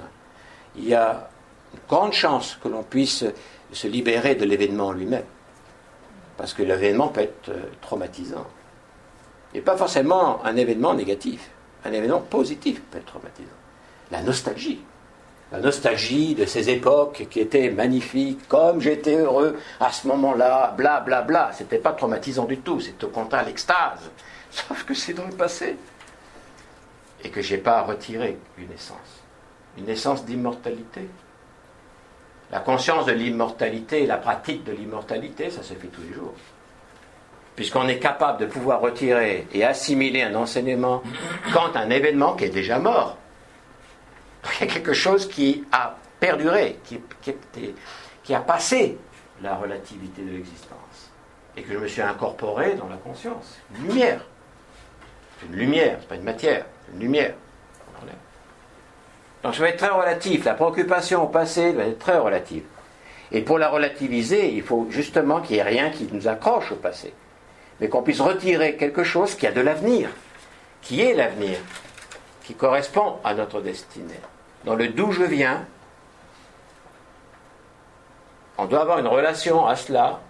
Il 0.77 0.87
y 0.87 0.95
a 0.95 1.29
une 1.75 1.81
grande 1.88 2.12
chance 2.12 2.57
que 2.62 2.69
l'on 2.69 2.85
puisse 2.85 3.25
se 3.73 3.88
libérer 3.88 4.37
de 4.37 4.45
l'événement 4.45 4.93
lui-même. 4.93 5.25
Parce 6.40 6.55
que 6.55 6.62
l'événement 6.62 7.09
peut 7.09 7.20
être 7.20 7.50
euh, 7.50 7.64
traumatisant. 7.83 8.46
Et 9.53 9.61
pas 9.61 9.76
forcément 9.76 10.42
un 10.42 10.57
événement 10.57 10.94
négatif. 10.94 11.50
Un 11.85 11.92
événement 11.92 12.20
positif 12.20 12.81
peut 12.90 12.96
être 12.96 13.05
traumatisant. 13.05 13.48
La 14.11 14.22
nostalgie 14.22 14.81
la 15.53 15.59
nostalgie 15.59 16.37
de 16.37 16.44
ces 16.44 16.70
époques 16.70 17.26
qui 17.29 17.40
étaient 17.40 17.70
magnifiques, 17.70 18.46
comme 18.46 18.81
j'étais 18.81 19.16
heureux 19.16 19.59
à 19.81 19.90
ce 19.90 20.07
moment-là, 20.07 20.72
bla 20.76 21.00
bla 21.00 21.22
bla. 21.22 21.50
C'était 21.53 21.79
pas 21.79 21.92
traumatisant 21.92 22.44
du 22.44 22.59
tout, 22.59 22.81
c'est 22.81 23.03
au 23.03 23.09
contraire 23.09 23.44
l'extase. 23.44 24.11
Sauf 24.53 24.85
que 24.85 24.94
c'est 24.94 25.12
dans 25.12 25.26
le 25.26 25.35
passé. 25.35 25.76
Et 27.24 27.31
que 27.31 27.42
j'ai 27.42 27.59
pas 27.59 27.83
retiré 27.83 28.38
une 28.59 28.70
essence. 28.70 29.24
Une 29.76 29.88
essence 29.88 30.24
d'immortalité. 30.24 31.09
La 32.53 32.61
conscience 32.61 33.07
de 33.07 33.13
l'immortalité, 33.13 34.07
la 34.07 34.17
pratique 34.17 34.65
de 34.65 34.73
l'immortalité, 34.73 35.51
ça 35.51 35.63
se 35.63 35.75
fait 35.75 35.89
tous 35.89 36.03
les 36.03 36.15
jours. 36.15 36.35
Puisqu'on 37.55 37.87
est 37.89 37.99
capable 37.99 38.41
de 38.41 38.47
pouvoir 38.47 38.81
retirer 38.81 39.47
et 39.53 39.65
assimiler 39.65 40.23
un 40.23 40.35
enseignement 40.35 41.03
quand 41.53 41.77
un 41.77 41.91
événement 41.91 42.35
qui 42.35 42.45
est 42.45 42.51
déjà 42.51 42.79
mort 42.79 43.17
il 44.45 44.67
y 44.67 44.71
a 44.71 44.73
quelque 44.73 44.93
chose 44.93 45.29
qui 45.29 45.65
a 45.73 45.97
perduré, 46.19 46.79
qui, 46.85 48.35
a 48.35 48.41
passé 48.41 48.99
la 49.43 49.57
relativité 49.57 50.23
de 50.23 50.31
l'existence. 50.31 51.11
Et 51.57 51.63
que 51.63 51.73
je 51.73 51.79
me 51.79 51.89
suis 51.89 52.03
incorporé 52.03 52.75
dans 52.75 52.89
la 52.89 52.97
conscience. 52.97 53.59
Une 53.75 53.89
lumière. 53.89 54.21
Une 55.47 55.57
lumière, 55.57 55.97
c'est 56.01 56.09
pas 56.09 56.15
une 56.15 56.23
matière, 56.23 56.67
une 56.93 57.01
lumière. 57.01 57.35
Donc 59.42 59.55
ça 59.55 59.62
va 59.62 59.68
être 59.68 59.79
très 59.79 59.88
relatif. 59.88 60.44
La 60.44 60.55
préoccupation 60.55 61.24
au 61.24 61.29
passé 61.29 61.72
doit 61.72 61.85
être 61.85 61.98
très 61.98 62.18
relative. 62.18 62.64
Et 63.33 63.42
pour 63.42 63.59
la 63.59 63.68
relativiser, 63.68 64.53
il 64.53 64.62
faut 64.62 64.87
justement 64.90 65.40
qu'il 65.40 65.57
n'y 65.57 65.61
ait 65.61 65.64
rien 65.64 65.90
qui 65.90 66.09
nous 66.12 66.29
accroche 66.29 66.72
au 66.72 66.76
passé. 66.76 67.14
Mais 67.81 67.88
qu'on 67.88 68.03
puisse 68.03 68.20
retirer 68.20 68.76
quelque 68.76 69.05
chose 69.05 69.35
qui 69.35 69.46
a 69.46 69.53
de 69.53 69.61
l'avenir, 69.61 70.11
qui 70.83 71.00
est 71.00 71.14
l'avenir, 71.14 71.59
qui 72.42 72.55
correspond 72.55 73.16
à 73.24 73.35
notre 73.35 73.61
destinée 73.61 74.20
dans 74.64 74.74
le 74.74 74.88
d'où 74.88 75.12
je 75.12 75.22
viens, 75.22 75.64
on 78.59 78.66
doit 78.66 78.83
avoir 78.83 78.98
une 78.98 79.07
relation 79.07 79.66
à 79.66 79.76
cela 79.76 80.20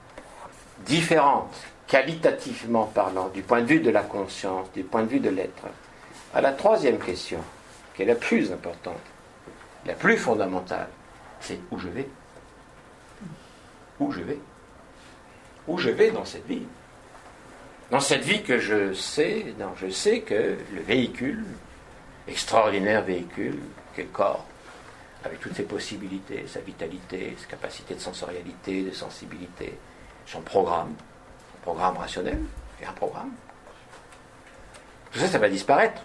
différente, 0.87 1.53
qualitativement 1.87 2.85
parlant, 2.85 3.29
du 3.29 3.43
point 3.43 3.61
de 3.61 3.67
vue 3.67 3.81
de 3.81 3.91
la 3.91 4.03
conscience, 4.03 4.71
du 4.73 4.85
point 4.85 5.03
de 5.03 5.09
vue 5.09 5.21
de 5.21 5.31
l'être. 5.31 5.65
À 6.33 6.41
la 6.41 6.53
troisième 6.53 6.99
question, 6.99 7.41
est 8.01 8.07
la 8.07 8.15
plus 8.15 8.53
importante, 8.53 9.01
la 9.87 9.95
plus 9.95 10.17
fondamentale, 10.17 10.89
c'est 11.41 11.59
où 11.71 11.79
je 11.79 11.89
vais. 11.89 12.09
Où 13.99 14.13
je 14.13 14.21
vais. 14.21 14.39
Où 15.67 15.79
je 15.79 15.91
vais 15.91 16.11
dans 16.11 16.25
cette 16.25 16.47
vie. 16.47 16.67
Dans 17.91 18.01
cette 18.01 18.23
vie 18.23 18.43
que 18.43 18.59
je 18.59 18.95
sais, 18.95 19.47
non, 19.59 19.73
je 19.77 19.91
sais 19.91 20.21
que 20.21 20.57
le 20.73 20.81
véhicule, 20.83 21.45
extraordinaire 22.29 23.03
véhicule, 23.03 23.59
le 23.99 24.05
corps, 24.05 24.47
avec 25.25 25.41
toutes 25.41 25.55
ses 25.55 25.65
possibilités, 25.65 26.47
sa 26.47 26.61
vitalité, 26.61 27.37
sa 27.39 27.47
capacité 27.47 27.95
de 27.95 28.01
sensorialité, 28.01 28.83
de 28.83 28.93
sensibilité, 28.93 29.77
son 30.25 30.41
programme, 30.41 30.95
son 31.53 31.59
programme 31.63 31.97
rationnel, 31.99 32.39
et 32.81 32.87
un 32.87 32.93
programme. 32.93 33.33
Tout 35.13 35.19
ça, 35.19 35.27
ça 35.27 35.39
va 35.39 35.49
disparaître. 35.49 36.01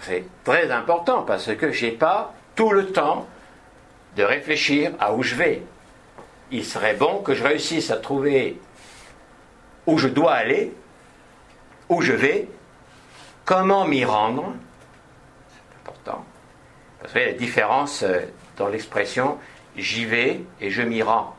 C'est 0.00 0.24
très 0.44 0.70
important 0.70 1.22
parce 1.22 1.54
que 1.54 1.72
je 1.72 1.86
n'ai 1.86 1.92
pas 1.92 2.34
tout 2.54 2.70
le 2.70 2.92
temps 2.92 3.26
de 4.16 4.22
réfléchir 4.22 4.92
à 4.98 5.12
où 5.12 5.22
je 5.22 5.34
vais. 5.34 5.62
Il 6.50 6.64
serait 6.64 6.94
bon 6.94 7.20
que 7.22 7.34
je 7.34 7.44
réussisse 7.44 7.90
à 7.90 7.96
trouver 7.96 8.58
où 9.86 9.98
je 9.98 10.08
dois 10.08 10.32
aller, 10.32 10.72
où 11.88 12.00
je 12.00 12.12
vais, 12.12 12.48
comment 13.44 13.84
m'y 13.86 14.04
rendre, 14.04 14.54
vous 17.02 17.12
voyez 17.12 17.26
la 17.32 17.38
différence 17.38 18.02
euh, 18.02 18.20
dans 18.56 18.68
l'expression 18.68 19.38
j'y 19.76 20.04
vais 20.04 20.40
et 20.60 20.70
je 20.70 20.82
m'y 20.82 21.02
rends. 21.02 21.36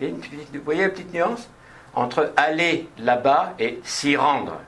Vous 0.00 0.08
voyez 0.64 0.82
la 0.82 0.88
petite 0.88 1.12
nuance 1.12 1.48
entre 1.94 2.32
aller 2.36 2.88
là-bas 2.98 3.54
et 3.58 3.80
s'y 3.84 4.16
rendre. 4.16 4.58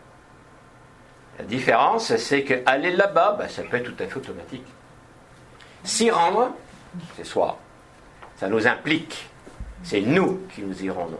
La 1.39 1.45
différence, 1.45 2.15
c'est 2.17 2.45
que 2.45 2.55
aller 2.67 2.91
là-bas, 2.91 3.37
ben, 3.39 3.49
ça 3.49 3.63
peut 3.63 3.79
être 3.79 3.95
tout 3.95 4.03
à 4.03 4.07
fait 4.07 4.17
automatique. 4.17 4.67
S'y 5.85 6.11
rendre, 6.11 6.51
c'est 7.17 7.25
soi. 7.25 7.59
Ça 8.37 8.49
nous 8.49 8.67
implique. 8.67 9.29
C'est 9.83 10.01
nous 10.01 10.43
qui 10.55 10.63
nous 10.63 10.85
y 10.85 10.91
rendons 10.91 11.19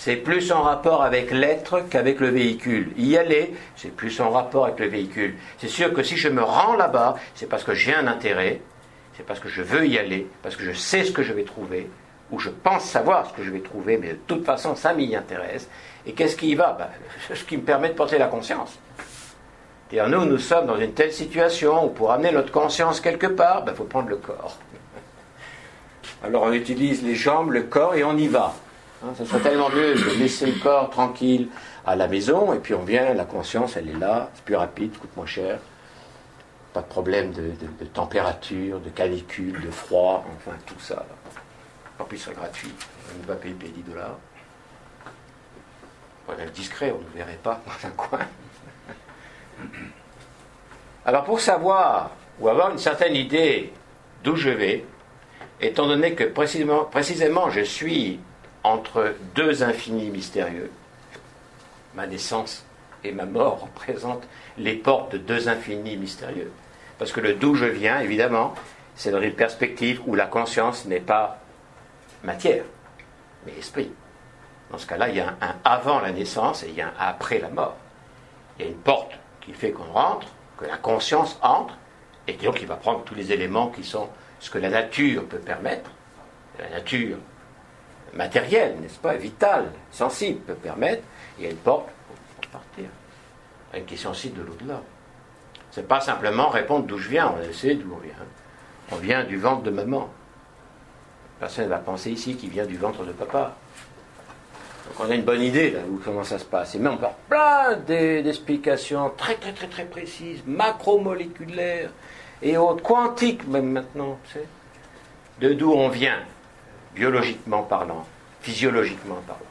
c'est 0.00 0.16
plus 0.16 0.50
en 0.50 0.62
rapport 0.62 1.02
avec 1.02 1.30
l'être 1.30 1.82
qu'avec 1.90 2.20
le 2.20 2.28
véhicule. 2.28 2.90
Y 2.96 3.18
aller, 3.18 3.54
c'est 3.76 3.94
plus 3.94 4.18
en 4.22 4.30
rapport 4.30 4.64
avec 4.64 4.80
le 4.80 4.86
véhicule. 4.86 5.34
C'est 5.58 5.68
sûr 5.68 5.92
que 5.92 6.02
si 6.02 6.16
je 6.16 6.30
me 6.30 6.42
rends 6.42 6.74
là-bas, 6.74 7.16
c'est 7.34 7.46
parce 7.46 7.64
que 7.64 7.74
j'ai 7.74 7.94
un 7.94 8.06
intérêt, 8.06 8.62
c'est 9.14 9.26
parce 9.26 9.40
que 9.40 9.50
je 9.50 9.60
veux 9.60 9.86
y 9.86 9.98
aller, 9.98 10.26
parce 10.42 10.56
que 10.56 10.64
je 10.64 10.72
sais 10.72 11.04
ce 11.04 11.12
que 11.12 11.22
je 11.22 11.34
vais 11.34 11.44
trouver, 11.44 11.90
ou 12.30 12.38
je 12.38 12.48
pense 12.48 12.84
savoir 12.84 13.28
ce 13.28 13.34
que 13.34 13.42
je 13.42 13.50
vais 13.50 13.60
trouver, 13.60 13.98
mais 13.98 14.12
de 14.12 14.18
toute 14.26 14.46
façon, 14.46 14.74
ça 14.74 14.94
m'y 14.94 15.14
intéresse. 15.14 15.68
Et 16.06 16.12
qu'est-ce 16.14 16.36
qui 16.36 16.48
y 16.48 16.54
va? 16.54 16.74
Ben, 16.78 16.88
Ce 17.36 17.44
qui 17.44 17.58
me 17.58 17.62
permet 17.62 17.90
de 17.90 17.94
porter 17.94 18.16
la 18.16 18.28
conscience. 18.28 18.78
Et 19.92 20.00
nous, 20.00 20.24
nous 20.24 20.38
sommes 20.38 20.66
dans 20.66 20.78
une 20.78 20.92
telle 20.92 21.12
situation 21.12 21.86
où 21.86 21.88
pour 21.88 22.12
amener 22.12 22.30
notre 22.30 22.52
conscience 22.52 23.00
quelque 23.00 23.26
part, 23.26 23.60
il 23.62 23.66
ben, 23.66 23.74
faut 23.74 23.84
prendre 23.84 24.08
le 24.08 24.16
corps. 24.16 24.56
Alors 26.22 26.44
on 26.44 26.52
utilise 26.52 27.02
les 27.02 27.14
jambes, 27.14 27.50
le 27.50 27.64
corps 27.64 27.94
et 27.94 28.04
on 28.04 28.16
y 28.16 28.28
va. 28.28 28.54
Hein, 29.02 29.08
ça 29.16 29.24
serait 29.24 29.40
tellement 29.40 29.70
mieux 29.70 29.94
de 29.94 30.18
laisser 30.18 30.46
le 30.46 30.60
corps 30.60 30.90
tranquille 30.90 31.48
à 31.86 31.96
la 31.96 32.06
maison 32.06 32.52
et 32.52 32.58
puis 32.58 32.74
on 32.74 32.82
vient, 32.82 33.14
la 33.14 33.24
conscience 33.24 33.76
elle 33.76 33.88
est 33.88 33.98
là, 33.98 34.30
c'est 34.34 34.44
plus 34.44 34.56
rapide, 34.56 34.96
coûte 34.96 35.16
moins 35.16 35.26
cher. 35.26 35.58
Pas 36.72 36.82
de 36.82 36.86
problème 36.86 37.32
de, 37.32 37.52
température, 37.86 38.78
de 38.78 38.90
canicule, 38.90 39.60
de 39.60 39.70
froid, 39.72 40.24
enfin 40.36 40.56
tout 40.66 40.78
ça. 40.78 41.04
En 41.98 42.04
plus, 42.04 42.18
c'est 42.18 42.32
gratuit. 42.32 42.72
On 43.12 43.22
ne 43.22 43.26
va 43.26 43.34
payer 43.34 43.54
10 43.54 43.82
dollars. 43.82 44.16
On 46.28 46.32
est 46.32 46.50
discret, 46.50 46.94
on 46.96 47.00
ne 47.00 47.18
verrait 47.18 47.40
pas 47.42 47.60
dans 47.66 47.88
un 47.88 47.90
coin. 47.90 48.20
Alors 51.04 51.24
pour 51.24 51.40
savoir 51.40 52.10
ou 52.40 52.48
avoir 52.48 52.70
une 52.70 52.78
certaine 52.78 53.14
idée 53.14 53.72
d'où 54.22 54.36
je 54.36 54.50
vais, 54.50 54.84
étant 55.60 55.86
donné 55.86 56.14
que 56.14 56.24
précisément, 56.24 56.84
précisément 56.84 57.50
je 57.50 57.60
suis 57.60 58.20
entre 58.64 59.14
deux 59.34 59.62
infinis 59.62 60.10
mystérieux, 60.10 60.70
ma 61.94 62.06
naissance 62.06 62.64
et 63.04 63.12
ma 63.12 63.24
mort 63.24 63.60
représentent 63.74 64.28
les 64.58 64.74
portes 64.74 65.12
de 65.12 65.18
deux 65.18 65.48
infinis 65.48 65.96
mystérieux. 65.96 66.52
Parce 66.98 67.12
que 67.12 67.20
le 67.20 67.34
d'où 67.34 67.54
je 67.54 67.64
viens, 67.64 68.00
évidemment, 68.00 68.54
c'est 68.94 69.10
dans 69.10 69.22
une 69.22 69.32
perspective 69.32 70.02
où 70.06 70.14
la 70.14 70.26
conscience 70.26 70.84
n'est 70.84 71.00
pas 71.00 71.38
matière, 72.22 72.64
mais 73.46 73.52
esprit. 73.58 73.90
Dans 74.70 74.78
ce 74.78 74.86
cas-là, 74.86 75.08
il 75.08 75.16
y 75.16 75.20
a 75.20 75.34
un 75.40 75.54
avant 75.64 76.00
la 76.00 76.12
naissance 76.12 76.62
et 76.62 76.68
il 76.68 76.74
y 76.74 76.82
a 76.82 76.88
un 76.88 76.92
après 76.98 77.38
la 77.38 77.48
mort. 77.48 77.76
Il 78.58 78.64
y 78.64 78.68
a 78.68 78.70
une 78.70 78.76
porte 78.76 79.12
qui 79.40 79.52
fait 79.52 79.72
qu'on 79.72 79.92
rentre, 79.92 80.28
que 80.56 80.64
la 80.64 80.76
conscience 80.76 81.38
entre, 81.42 81.76
et 82.26 82.34
donc 82.34 82.60
il 82.60 82.66
va 82.66 82.76
prendre 82.76 83.02
tous 83.04 83.14
les 83.14 83.32
éléments 83.32 83.68
qui 83.68 83.84
sont 83.84 84.08
ce 84.38 84.50
que 84.50 84.58
la 84.58 84.70
nature 84.70 85.24
peut 85.26 85.38
permettre, 85.38 85.90
la 86.58 86.68
nature 86.68 87.16
matérielle, 88.14 88.76
n'est-ce 88.80 88.98
pas, 88.98 89.14
vitale, 89.14 89.70
sensible, 89.90 90.40
peut 90.40 90.54
permettre, 90.54 91.02
a 91.38 91.48
une 91.48 91.56
porte 91.56 91.88
pour 92.40 92.50
partir. 92.50 92.86
Une 93.74 93.84
question 93.84 94.10
aussi 94.10 94.30
de 94.30 94.42
l'au-delà. 94.42 94.82
Ce 95.70 95.80
n'est 95.80 95.86
pas 95.86 96.00
simplement 96.00 96.48
répondre 96.48 96.86
d'où 96.86 96.98
je 96.98 97.08
viens, 97.08 97.32
on 97.32 97.52
sait 97.52 97.74
d'où 97.74 97.94
on 97.94 97.98
vient. 97.98 98.12
On 98.92 98.96
vient 98.96 99.24
du 99.24 99.38
ventre 99.38 99.62
de 99.62 99.70
maman. 99.70 100.10
Personne 101.38 101.64
ne 101.64 101.70
va 101.70 101.78
penser 101.78 102.10
ici 102.10 102.36
qu'il 102.36 102.50
vient 102.50 102.66
du 102.66 102.76
ventre 102.76 103.04
de 103.04 103.12
papa. 103.12 103.56
Donc 104.90 105.06
on 105.06 105.10
a 105.10 105.14
une 105.14 105.22
bonne 105.22 105.40
idée 105.40 105.70
là, 105.70 105.80
où 105.88 106.00
comment 106.04 106.24
ça 106.24 106.36
se 106.36 106.44
passe. 106.44 106.74
Et 106.74 106.78
même 106.80 106.94
on 106.94 106.96
peut 106.96 107.06
plein 107.28 107.76
d'explications 107.76 109.10
très 109.16 109.36
très 109.36 109.52
très 109.52 109.68
très 109.68 109.84
précises, 109.84 110.42
macromoléculaires 110.44 111.90
et 112.42 112.56
autres, 112.56 112.82
quantiques 112.82 113.46
même 113.46 113.70
maintenant, 113.70 114.18
tu 114.24 114.32
sais, 114.32 114.46
de 115.40 115.54
d'où 115.54 115.72
on 115.72 115.88
vient, 115.90 116.18
biologiquement 116.96 117.62
parlant, 117.62 118.04
physiologiquement 118.40 119.22
parlant. 119.28 119.42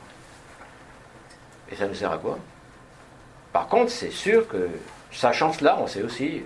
Et 1.71 1.75
ça 1.77 1.87
nous 1.87 1.95
sert 1.95 2.11
à 2.11 2.17
quoi? 2.17 2.37
Par 3.53 3.67
contre, 3.67 3.91
c'est 3.91 4.11
sûr 4.11 4.45
que, 4.45 4.69
sachant 5.11 5.53
cela, 5.53 5.77
on 5.79 5.87
sait 5.87 6.01
aussi 6.01 6.43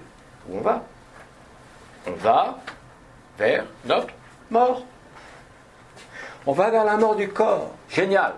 où 0.47 0.57
on 0.57 0.61
va. 0.61 0.83
On 2.05 2.11
va 2.11 2.59
vers 3.39 3.65
notre 3.85 4.13
mort. 4.51 4.85
On 6.45 6.51
va 6.51 6.69
vers 6.69 6.85
la 6.85 6.97
mort 6.97 7.15
du 7.15 7.29
corps. 7.29 7.71
Génial. 7.89 8.33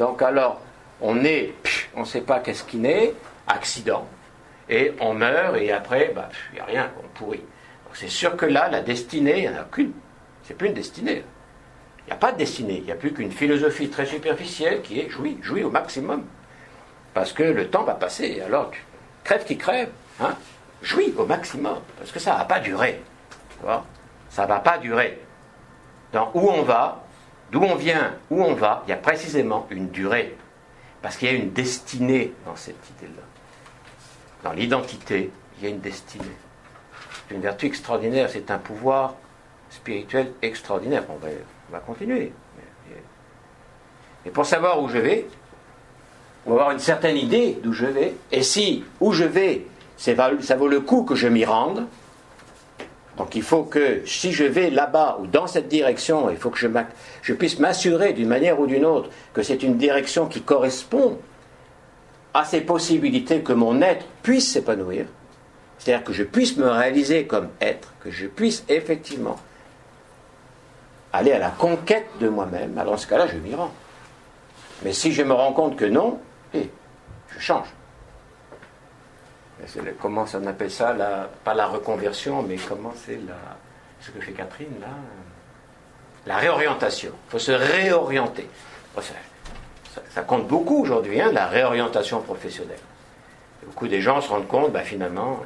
Donc 0.00 0.22
alors, 0.22 0.58
on 1.02 1.24
est, 1.24 1.52
on 1.94 2.00
ne 2.00 2.04
sait 2.06 2.22
pas 2.22 2.40
qu'est-ce 2.40 2.64
qui 2.64 2.78
naît, 2.78 3.12
accident, 3.46 4.08
et 4.66 4.94
on 4.98 5.12
meurt, 5.12 5.58
et 5.58 5.70
après, 5.72 6.12
bah, 6.14 6.30
il 6.52 6.54
n'y 6.54 6.60
a 6.60 6.64
rien, 6.64 6.90
on 7.04 7.06
pourrit. 7.08 7.44
c'est 7.92 8.08
sûr 8.08 8.34
que 8.34 8.46
là, 8.46 8.70
la 8.70 8.80
destinée, 8.80 9.42
il 9.42 9.50
n'y 9.50 9.54
en 9.54 9.60
a 9.60 9.64
qu'une. 9.64 9.92
C'est 10.44 10.54
plus 10.54 10.68
une 10.68 10.74
destinée. 10.74 11.22
Il 11.98 12.06
n'y 12.06 12.12
a 12.12 12.16
pas 12.16 12.32
de 12.32 12.38
destinée, 12.38 12.78
il 12.78 12.84
n'y 12.84 12.92
a 12.92 12.94
plus 12.94 13.12
qu'une 13.12 13.30
philosophie 13.30 13.90
très 13.90 14.06
superficielle 14.06 14.80
qui 14.80 15.00
est 15.00 15.10
jouir, 15.10 15.36
jouir 15.42 15.66
au 15.66 15.70
maximum. 15.70 16.24
Parce 17.12 17.34
que 17.34 17.42
le 17.42 17.68
temps 17.68 17.82
va 17.82 17.94
passer, 17.94 18.40
alors 18.40 18.70
tu 18.70 18.82
crèves 19.22 19.44
qui 19.44 19.58
crève, 19.58 19.90
hein, 20.18 20.34
jouis 20.80 21.12
au 21.18 21.26
maximum, 21.26 21.76
parce 21.98 22.10
que 22.10 22.20
ça 22.20 22.32
ne 22.32 22.38
va 22.38 22.44
pas 22.46 22.60
durer. 22.60 23.02
ça 24.30 24.44
ne 24.44 24.48
va 24.48 24.60
pas 24.60 24.78
durer. 24.78 25.20
Dans 26.14 26.30
où 26.32 26.48
on 26.48 26.62
va, 26.62 27.04
d'où 27.50 27.62
on 27.62 27.74
vient, 27.74 28.14
où 28.30 28.42
on 28.42 28.54
va, 28.54 28.82
il 28.86 28.90
y 28.90 28.92
a 28.92 28.96
précisément 28.96 29.66
une 29.70 29.88
durée. 29.90 30.36
Parce 31.02 31.16
qu'il 31.16 31.28
y 31.28 31.30
a 31.30 31.34
une 31.34 31.52
destinée 31.52 32.32
dans 32.44 32.56
cette 32.56 32.90
idée-là. 32.98 33.22
Dans 34.44 34.52
l'identité, 34.52 35.30
il 35.58 35.64
y 35.64 35.66
a 35.66 35.70
une 35.70 35.80
destinée. 35.80 36.36
C'est 37.28 37.34
une 37.34 37.40
vertu 37.40 37.66
extraordinaire, 37.66 38.28
c'est 38.30 38.50
un 38.50 38.58
pouvoir 38.58 39.14
spirituel 39.70 40.32
extraordinaire. 40.42 41.04
On 41.08 41.16
va, 41.16 41.28
on 41.68 41.72
va 41.72 41.80
continuer. 41.80 42.32
Et 44.26 44.30
pour 44.30 44.44
savoir 44.44 44.82
où 44.82 44.88
je 44.88 44.98
vais, 44.98 45.26
ou 46.46 46.52
avoir 46.52 46.70
une 46.72 46.78
certaine 46.78 47.16
idée 47.16 47.58
d'où 47.62 47.72
je 47.72 47.86
vais, 47.86 48.14
et 48.30 48.42
si 48.42 48.84
où 49.00 49.12
je 49.12 49.24
vais, 49.24 49.66
ça 49.96 50.56
vaut 50.56 50.68
le 50.68 50.80
coup 50.80 51.04
que 51.04 51.14
je 51.14 51.28
m'y 51.28 51.44
rende, 51.44 51.86
donc 53.20 53.34
il 53.34 53.42
faut 53.42 53.64
que 53.64 54.00
si 54.06 54.32
je 54.32 54.44
vais 54.44 54.70
là-bas 54.70 55.18
ou 55.20 55.26
dans 55.26 55.46
cette 55.46 55.68
direction, 55.68 56.30
il 56.30 56.38
faut 56.38 56.48
que 56.48 56.58
je, 56.58 57.32
puisse 57.34 57.58
m'assurer 57.58 58.14
d'une 58.14 58.28
manière 58.28 58.58
ou 58.58 58.66
d'une 58.66 58.86
autre 58.86 59.10
que 59.34 59.42
c'est 59.42 59.62
une 59.62 59.76
direction 59.76 60.24
qui 60.24 60.40
correspond 60.40 61.18
à 62.32 62.46
ces 62.46 62.62
possibilités 62.62 63.42
que 63.42 63.52
mon 63.52 63.82
être 63.82 64.06
puisse 64.22 64.50
s'épanouir. 64.50 65.04
C'est-à-dire 65.76 66.02
que 66.02 66.14
je 66.14 66.22
puisse 66.22 66.56
me 66.56 66.66
réaliser 66.66 67.26
comme 67.26 67.50
être, 67.60 67.92
que 68.02 68.10
je 68.10 68.26
puisse 68.26 68.64
effectivement 68.70 69.36
aller 71.12 71.32
à 71.32 71.38
la 71.38 71.50
conquête 71.50 72.08
de 72.20 72.28
moi-même. 72.30 72.78
Alors 72.78 72.94
dans 72.94 72.98
ce 72.98 73.06
cas-là, 73.06 73.26
je 73.26 73.36
m'y 73.36 73.54
rends. 73.54 73.74
Mais 74.82 74.94
si 74.94 75.12
je 75.12 75.22
me 75.22 75.34
rends 75.34 75.52
compte 75.52 75.76
que 75.76 75.84
non, 75.84 76.18
eh, 76.54 76.70
je 77.28 77.38
change 77.38 77.66
comment 80.00 80.24
on 80.32 80.46
appelle 80.46 80.70
ça, 80.70 80.92
la, 80.92 81.28
pas 81.44 81.54
la 81.54 81.66
reconversion, 81.66 82.42
mais 82.42 82.56
comment 82.56 82.92
c'est 82.94 83.18
ce 84.00 84.10
que 84.10 84.20
fait 84.20 84.32
Catherine 84.32 84.80
là 84.80 84.88
La 86.26 86.36
réorientation. 86.38 87.12
Il 87.28 87.30
faut 87.30 87.38
se 87.38 87.52
réorienter. 87.52 88.48
Ça, 90.10 90.22
compte 90.22 90.46
beaucoup 90.46 90.82
aujourd'hui, 90.82 91.20
hein, 91.20 91.30
la 91.32 91.46
réorientation 91.46 92.20
professionnelle. 92.20 92.78
Beaucoup 93.64 93.88
des 93.88 94.00
gens 94.00 94.20
se 94.20 94.28
rendent 94.28 94.48
compte, 94.48 94.72
bah, 94.72 94.80
finalement, 94.80 95.40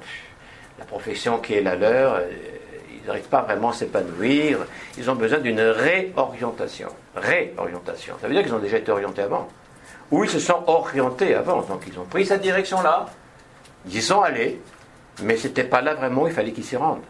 la 0.78 0.84
profession 0.84 1.38
qui 1.38 1.54
est 1.54 1.62
la 1.62 1.76
leur, 1.76 2.14
euh, 2.14 2.30
ils 2.90 3.06
n'arrivent 3.06 3.28
pas 3.28 3.42
vraiment 3.42 3.70
à 3.70 3.72
s'épanouir. 3.72 4.58
Ils 4.96 5.10
ont 5.10 5.14
besoin 5.14 5.38
d'une 5.38 5.60
réorientation. 5.60 6.88
Réorientation. 7.16 8.16
Ça 8.20 8.28
veut 8.28 8.34
dire 8.34 8.42
qu'ils 8.42 8.54
ont 8.54 8.58
déjà 8.58 8.78
été 8.78 8.90
orientés 8.90 9.22
avant. 9.22 9.48
Ou 10.10 10.24
ils 10.24 10.30
se 10.30 10.38
sont 10.38 10.62
orientés 10.66 11.34
avant. 11.34 11.62
Donc 11.62 11.82
ils 11.86 11.98
ont 11.98 12.04
pris 12.04 12.26
cette 12.26 12.42
direction-là, 12.42 13.06
ils 13.86 13.96
y 13.96 14.02
sont 14.02 14.20
allés, 14.20 14.60
mais 15.22 15.36
ce 15.36 15.48
n'était 15.48 15.64
pas 15.64 15.80
là 15.80 15.94
vraiment, 15.94 16.26
il 16.26 16.32
fallait 16.32 16.52
qu'ils 16.52 16.64
s'y 16.64 16.76
rendent. 16.76 17.04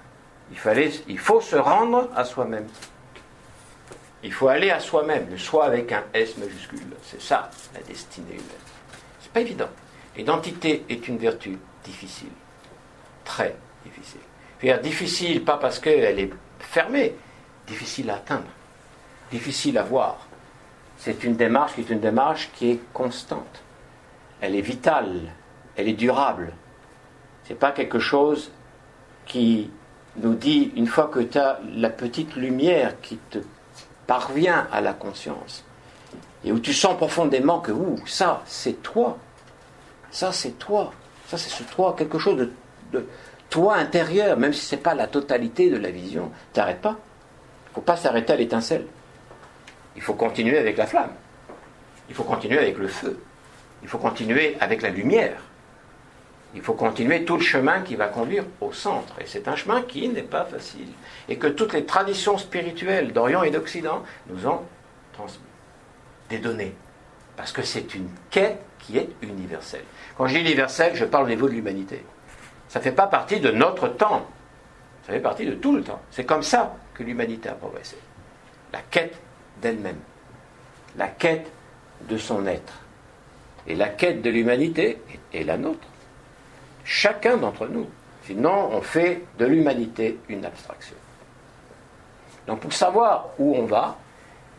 Il, 0.50 0.58
fallait, 0.58 0.90
il 1.08 1.18
faut 1.18 1.40
se 1.40 1.56
rendre 1.56 2.10
à 2.14 2.24
soi-même. 2.24 2.66
Il 4.22 4.32
faut 4.32 4.48
aller 4.48 4.70
à 4.70 4.80
soi-même, 4.80 5.26
le 5.30 5.38
soi 5.38 5.66
avec 5.66 5.92
un 5.92 6.02
S 6.12 6.36
majuscule. 6.38 6.80
C'est 7.02 7.20
ça, 7.20 7.50
la 7.74 7.80
destinée 7.80 8.32
humaine. 8.32 8.44
C'est 9.20 9.32
pas 9.32 9.40
évident. 9.40 9.68
L'identité 10.16 10.84
est 10.88 11.08
une 11.08 11.18
vertu 11.18 11.58
difficile. 11.84 12.30
Très 13.24 13.54
difficile. 13.84 14.20
dire 14.60 14.80
difficile, 14.80 15.44
pas 15.44 15.56
parce 15.56 15.78
qu'elle 15.78 16.18
est 16.18 16.30
fermée, 16.58 17.14
difficile 17.66 18.10
à 18.10 18.16
atteindre, 18.16 18.48
difficile 19.30 19.78
à 19.78 19.82
voir. 19.82 20.26
C'est 20.96 21.24
une 21.24 21.36
démarche 21.36 21.74
qui 21.74 21.80
est 21.80 21.90
une 21.90 22.00
démarche 22.00 22.50
qui 22.54 22.70
est 22.70 22.80
constante. 22.92 23.62
Elle 24.40 24.54
est 24.54 24.62
vitale, 24.62 25.32
elle 25.76 25.88
est 25.88 25.94
durable, 25.94 26.52
c'est 27.44 27.58
pas 27.58 27.72
quelque 27.72 27.98
chose 27.98 28.50
qui 29.26 29.70
nous 30.16 30.34
dit, 30.34 30.72
une 30.76 30.86
fois 30.86 31.08
que 31.08 31.20
tu 31.20 31.38
as 31.38 31.58
la 31.76 31.90
petite 31.90 32.36
lumière 32.36 33.00
qui 33.00 33.16
te 33.30 33.38
parvient 34.06 34.66
à 34.72 34.80
la 34.80 34.92
conscience, 34.92 35.64
et 36.44 36.52
où 36.52 36.58
tu 36.58 36.72
sens 36.74 36.96
profondément 36.96 37.60
que, 37.60 37.72
ouh, 37.72 37.96
ça, 38.06 38.42
c'est 38.44 38.82
toi. 38.82 39.18
Ça, 40.10 40.30
c'est 40.30 40.58
toi. 40.58 40.92
Ça, 41.26 41.38
c'est 41.38 41.50
ce 41.50 41.62
toi, 41.64 41.94
quelque 41.96 42.18
chose 42.18 42.36
de, 42.36 42.52
de 42.92 43.06
toi 43.48 43.76
intérieur, 43.76 44.36
même 44.36 44.52
si 44.52 44.64
ce 44.64 44.74
n'est 44.74 44.82
pas 44.82 44.94
la 44.94 45.06
totalité 45.06 45.70
de 45.70 45.78
la 45.78 45.90
vision. 45.90 46.30
T'arrêtes 46.52 46.82
pas. 46.82 46.96
Il 47.66 47.70
ne 47.70 47.74
faut 47.76 47.80
pas 47.80 47.96
s'arrêter 47.96 48.34
à 48.34 48.36
l'étincelle. 48.36 48.86
Il 49.96 50.02
faut 50.02 50.14
continuer 50.14 50.58
avec 50.58 50.76
la 50.76 50.86
flamme. 50.86 51.12
Il 52.08 52.14
faut 52.14 52.24
continuer 52.24 52.58
avec 52.58 52.76
le 52.76 52.88
feu. 52.88 53.18
Il 53.82 53.88
faut 53.88 53.98
continuer 53.98 54.56
avec 54.60 54.82
la 54.82 54.90
lumière. 54.90 55.40
Il 56.54 56.62
faut 56.62 56.74
continuer 56.74 57.24
tout 57.24 57.36
le 57.36 57.42
chemin 57.42 57.80
qui 57.80 57.96
va 57.96 58.06
conduire 58.06 58.44
au 58.60 58.72
centre. 58.72 59.14
Et 59.20 59.26
c'est 59.26 59.48
un 59.48 59.56
chemin 59.56 59.82
qui 59.82 60.08
n'est 60.08 60.22
pas 60.22 60.44
facile. 60.44 60.86
Et 61.28 61.36
que 61.36 61.48
toutes 61.48 61.72
les 61.72 61.84
traditions 61.84 62.38
spirituelles 62.38 63.12
d'Orient 63.12 63.42
et 63.42 63.50
d'Occident 63.50 64.02
nous 64.28 64.46
ont 64.46 64.60
transmis. 65.12 65.42
Des 66.30 66.38
données. 66.38 66.74
Parce 67.36 67.50
que 67.50 67.62
c'est 67.62 67.94
une 67.94 68.08
quête 68.30 68.60
qui 68.78 68.98
est 68.98 69.08
universelle. 69.22 69.84
Quand 70.16 70.26
je 70.28 70.34
dis 70.34 70.40
universelle, 70.40 70.94
je 70.94 71.04
parle 71.04 71.24
au 71.24 71.28
niveau 71.28 71.48
de 71.48 71.54
l'humanité. 71.54 72.04
Ça 72.68 72.78
ne 72.78 72.84
fait 72.84 72.92
pas 72.92 73.08
partie 73.08 73.40
de 73.40 73.50
notre 73.50 73.88
temps. 73.88 74.26
Ça 75.06 75.12
fait 75.12 75.20
partie 75.20 75.46
de 75.46 75.54
tout 75.54 75.74
le 75.74 75.82
temps. 75.82 76.00
C'est 76.10 76.24
comme 76.24 76.42
ça 76.42 76.76
que 76.94 77.02
l'humanité 77.02 77.48
a 77.48 77.54
progressé. 77.54 77.96
La 78.72 78.80
quête 78.90 79.16
d'elle-même. 79.60 79.98
La 80.96 81.08
quête 81.08 81.50
de 82.08 82.16
son 82.16 82.46
être. 82.46 82.74
Et 83.66 83.74
la 83.74 83.88
quête 83.88 84.22
de 84.22 84.30
l'humanité 84.30 84.98
est 85.32 85.42
la 85.42 85.56
nôtre. 85.56 85.86
Chacun 86.84 87.38
d'entre 87.38 87.66
nous. 87.66 87.88
Sinon, 88.24 88.70
on 88.72 88.80
fait 88.80 89.22
de 89.38 89.44
l'humanité 89.44 90.18
une 90.28 90.44
abstraction. 90.44 90.96
Donc 92.46 92.60
pour 92.60 92.72
savoir 92.72 93.30
où 93.38 93.54
on 93.56 93.64
va, 93.64 93.96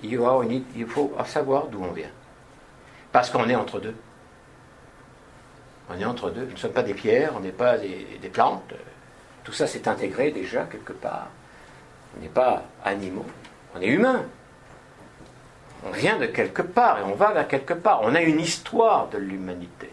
il, 0.04 0.86
faut 0.88 1.14
savoir 1.26 1.68
d'où 1.68 1.84
on 1.84 1.92
vient. 1.92 2.10
Parce 3.12 3.30
qu'on 3.30 3.48
est 3.50 3.56
entre 3.56 3.80
deux. 3.80 3.96
On 5.90 6.00
est 6.00 6.06
entre 6.06 6.32
deux. 6.32 6.46
Nous 6.46 6.52
ne 6.52 6.58
sommes 6.58 6.74
pas 6.74 6.84
des 6.84 6.94
pierres, 6.94 7.34
on 7.36 7.40
n'est 7.40 7.52
pas 7.52 7.78
des, 7.78 8.30
plantes. 8.32 8.74
Tout 9.44 9.54
ça 9.54 9.68
s'est 9.68 9.88
intégré 9.88 10.32
déjà 10.32 10.66
quelque 10.66 10.94
part. 10.94 11.28
On 12.18 12.22
n'est 12.22 12.28
pas 12.28 12.64
animaux, 12.84 13.26
on 13.76 13.82
est 13.82 13.88
humain. 13.88 14.26
On 15.88 15.92
vient 15.92 16.18
de 16.18 16.26
quelque 16.26 16.64
part 16.64 17.00
et 17.00 17.04
on 17.04 17.14
va 17.14 17.32
vers 17.32 17.48
quelque 17.48 17.74
part. 17.74 18.02
On 18.02 18.16
a 18.16 18.22
une 18.22 18.40
histoire 18.40 19.08
de 19.10 19.20
l'humanité. 19.20 19.92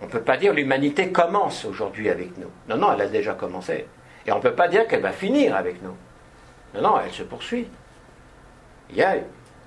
On 0.00 0.06
ne 0.06 0.10
peut 0.10 0.22
pas 0.22 0.36
dire 0.36 0.52
l'humanité 0.52 1.10
commence 1.10 1.64
aujourd'hui 1.64 2.10
avec 2.10 2.36
nous. 2.38 2.50
Non, 2.68 2.76
non, 2.76 2.92
elle 2.92 3.02
a 3.02 3.08
déjà 3.08 3.34
commencé. 3.34 3.86
Et 4.26 4.32
on 4.32 4.36
ne 4.36 4.42
peut 4.42 4.54
pas 4.54 4.68
dire 4.68 4.86
qu'elle 4.86 5.02
va 5.02 5.12
finir 5.12 5.56
avec 5.56 5.82
nous. 5.82 5.96
Non, 6.74 6.82
non, 6.82 7.00
elle 7.04 7.12
se 7.12 7.22
poursuit. 7.22 7.68
Il 8.90 8.96
y 8.96 9.02
a 9.02 9.16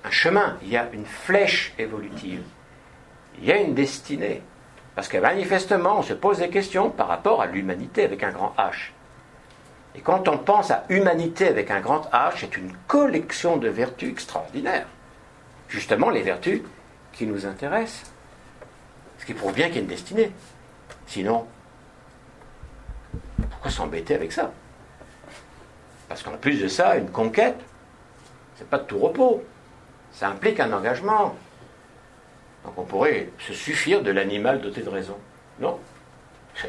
un 0.04 0.10
chemin, 0.10 0.56
il 0.62 0.68
y 0.68 0.76
a 0.76 0.88
une 0.92 1.06
flèche 1.06 1.74
évolutive. 1.78 2.42
Il 3.38 3.46
y 3.46 3.52
a 3.52 3.56
une 3.56 3.74
destinée. 3.74 4.42
Parce 4.94 5.08
que 5.08 5.18
manifestement, 5.18 5.98
on 5.98 6.02
se 6.02 6.14
pose 6.14 6.38
des 6.38 6.50
questions 6.50 6.90
par 6.90 7.08
rapport 7.08 7.42
à 7.42 7.46
l'humanité 7.46 8.04
avec 8.04 8.22
un 8.22 8.30
grand 8.30 8.54
H. 8.58 8.92
Et 9.94 10.00
quand 10.00 10.28
on 10.28 10.38
pense 10.38 10.70
à 10.70 10.84
humanité 10.88 11.48
avec 11.48 11.70
un 11.70 11.80
grand 11.80 12.08
H, 12.12 12.32
c'est 12.36 12.56
une 12.56 12.72
collection 12.86 13.56
de 13.56 13.68
vertus 13.68 14.10
extraordinaires. 14.10 14.86
Justement, 15.68 16.10
les 16.10 16.22
vertus 16.22 16.62
qui 17.12 17.26
nous 17.26 17.46
intéressent. 17.46 18.12
Ce 19.20 19.26
qui 19.26 19.34
prouve 19.34 19.54
bien 19.54 19.66
qu'il 19.66 19.76
y 19.76 19.78
a 19.78 19.82
une 19.82 19.86
destinée. 19.86 20.32
Sinon, 21.06 21.46
pourquoi 23.50 23.70
s'embêter 23.70 24.14
avec 24.14 24.32
ça? 24.32 24.50
Parce 26.08 26.22
qu'en 26.22 26.36
plus 26.38 26.60
de 26.60 26.68
ça, 26.68 26.96
une 26.96 27.10
conquête, 27.10 27.58
c'est 28.56 28.68
pas 28.68 28.78
de 28.78 28.84
tout 28.84 28.98
repos. 28.98 29.44
Ça 30.12 30.28
implique 30.28 30.58
un 30.58 30.72
engagement. 30.72 31.36
Donc 32.64 32.78
on 32.78 32.84
pourrait 32.84 33.30
se 33.38 33.52
suffire 33.52 34.02
de 34.02 34.10
l'animal 34.10 34.60
doté 34.60 34.82
de 34.82 34.88
raison. 34.88 35.16
Non. 35.60 35.78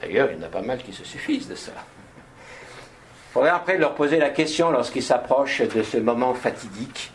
D'ailleurs, 0.00 0.30
il 0.30 0.38
y 0.38 0.40
en 0.40 0.46
a 0.46 0.50
pas 0.50 0.62
mal 0.62 0.82
qui 0.82 0.92
se 0.92 1.04
suffisent 1.04 1.48
de 1.48 1.54
ça. 1.54 1.72
Il 1.72 3.32
faudrait 3.32 3.50
après 3.50 3.78
leur 3.78 3.94
poser 3.94 4.18
la 4.18 4.30
question 4.30 4.70
lorsqu'ils 4.70 5.02
s'approchent 5.02 5.62
de 5.62 5.82
ce 5.82 5.98
moment 5.98 6.34
fatidique 6.34 7.12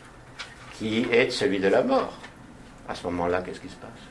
qui 0.74 1.08
est 1.12 1.30
celui 1.30 1.60
de 1.60 1.68
la 1.68 1.82
mort. 1.82 2.14
À 2.88 2.96
ce 2.96 3.04
moment-là, 3.06 3.42
qu'est-ce 3.42 3.60
qui 3.60 3.70
se 3.70 3.76
passe? 3.76 4.09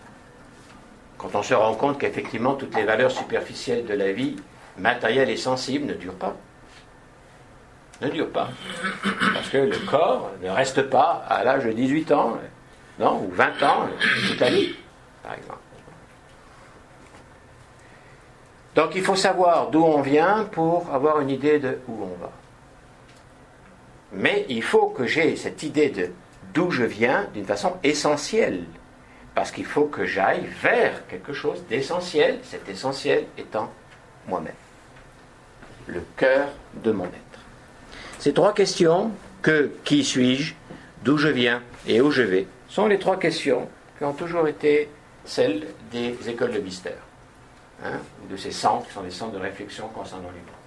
On 1.35 1.43
se 1.43 1.55
rend 1.55 1.75
compte 1.75 1.99
qu'effectivement 1.99 2.55
toutes 2.55 2.75
les 2.77 2.85
valeurs 2.85 3.11
superficielles 3.11 3.85
de 3.87 3.95
la 3.95 4.13
vie, 4.13 4.37
matérielle 4.79 5.31
et 5.31 5.37
sensible, 5.37 5.87
ne 5.87 5.95
durent 5.95 6.15
pas. 6.15 6.37
Ne 8.01 8.09
durent 8.09 8.31
pas. 8.31 8.49
Parce 9.35 9.49
que 9.49 9.59
le 9.59 9.79
corps 9.87 10.31
ne 10.43 10.51
reste 10.51 10.83
pas 10.83 11.25
à 11.29 11.43
l'âge 11.45 11.65
de 11.65 11.73
18 11.73 12.13
ans, 12.13 12.39
non, 12.99 13.25
ou 13.25 13.31
20 13.33 13.63
ans, 13.63 13.89
toute 14.29 14.41
la 14.41 14.51
vie, 14.51 14.75
par 15.23 15.35
exemple. 15.35 15.59
Donc 18.75 18.95
il 18.95 19.03
faut 19.03 19.17
savoir 19.17 19.71
d'où 19.71 19.83
on 19.83 20.03
vient 20.03 20.45
pour 20.53 20.93
avoir 20.95 21.21
une 21.21 21.31
idée 21.31 21.59
de 21.59 21.79
où 21.89 22.03
on 22.03 22.17
va. 22.23 22.31
Mais 24.13 24.47
il 24.49 24.63
faut 24.63 24.87
que 24.87 25.05
j'ai 25.05 25.35
cette 25.35 25.65
idée 25.65 25.91
de 25.91 26.11
d'où 26.55 26.71
je 26.71 26.85
viens 26.85 27.27
d'une 27.35 27.45
façon 27.45 27.77
essentielle. 27.83 28.65
Parce 29.39 29.53
qu'il 29.53 29.67
faut 29.67 29.85
que 29.85 30.05
j'aille 30.05 30.49
vers 30.61 31.07
quelque 31.07 31.33
chose 31.33 31.63
d'essentiel, 31.69 32.41
cet 32.43 32.69
essentiel 32.69 33.27
étant 33.39 33.71
moi-même, 34.27 34.53
le 35.87 36.03
cœur 36.17 36.49
de 36.75 36.91
mon 36.91 37.05
être. 37.05 37.41
Ces 38.19 38.33
trois 38.33 38.53
questions, 38.53 39.13
que, 39.41 39.71
qui 39.85 40.03
suis-je, 40.03 40.55
d'où 41.05 41.19
je 41.19 41.29
viens 41.29 41.63
et 41.87 42.01
où 42.01 42.11
je 42.11 42.23
vais, 42.23 42.49
sont 42.69 42.89
les 42.89 42.99
trois 42.99 43.17
questions 43.17 43.69
qui 43.97 44.03
ont 44.03 44.13
toujours 44.13 44.49
été 44.49 44.91
celles 45.25 45.69
des 45.93 46.17
écoles 46.29 46.55
de 46.55 46.59
mystère, 46.59 47.05
hein, 47.85 48.01
de 48.29 48.37
ces 48.37 48.51
centres 48.51 48.89
qui 48.89 48.93
sont 48.93 49.03
des 49.03 49.13
centres 49.13 49.35
de 49.35 49.39
réflexion 49.39 49.87
concernant 49.87 50.31
l'humain. 50.31 50.59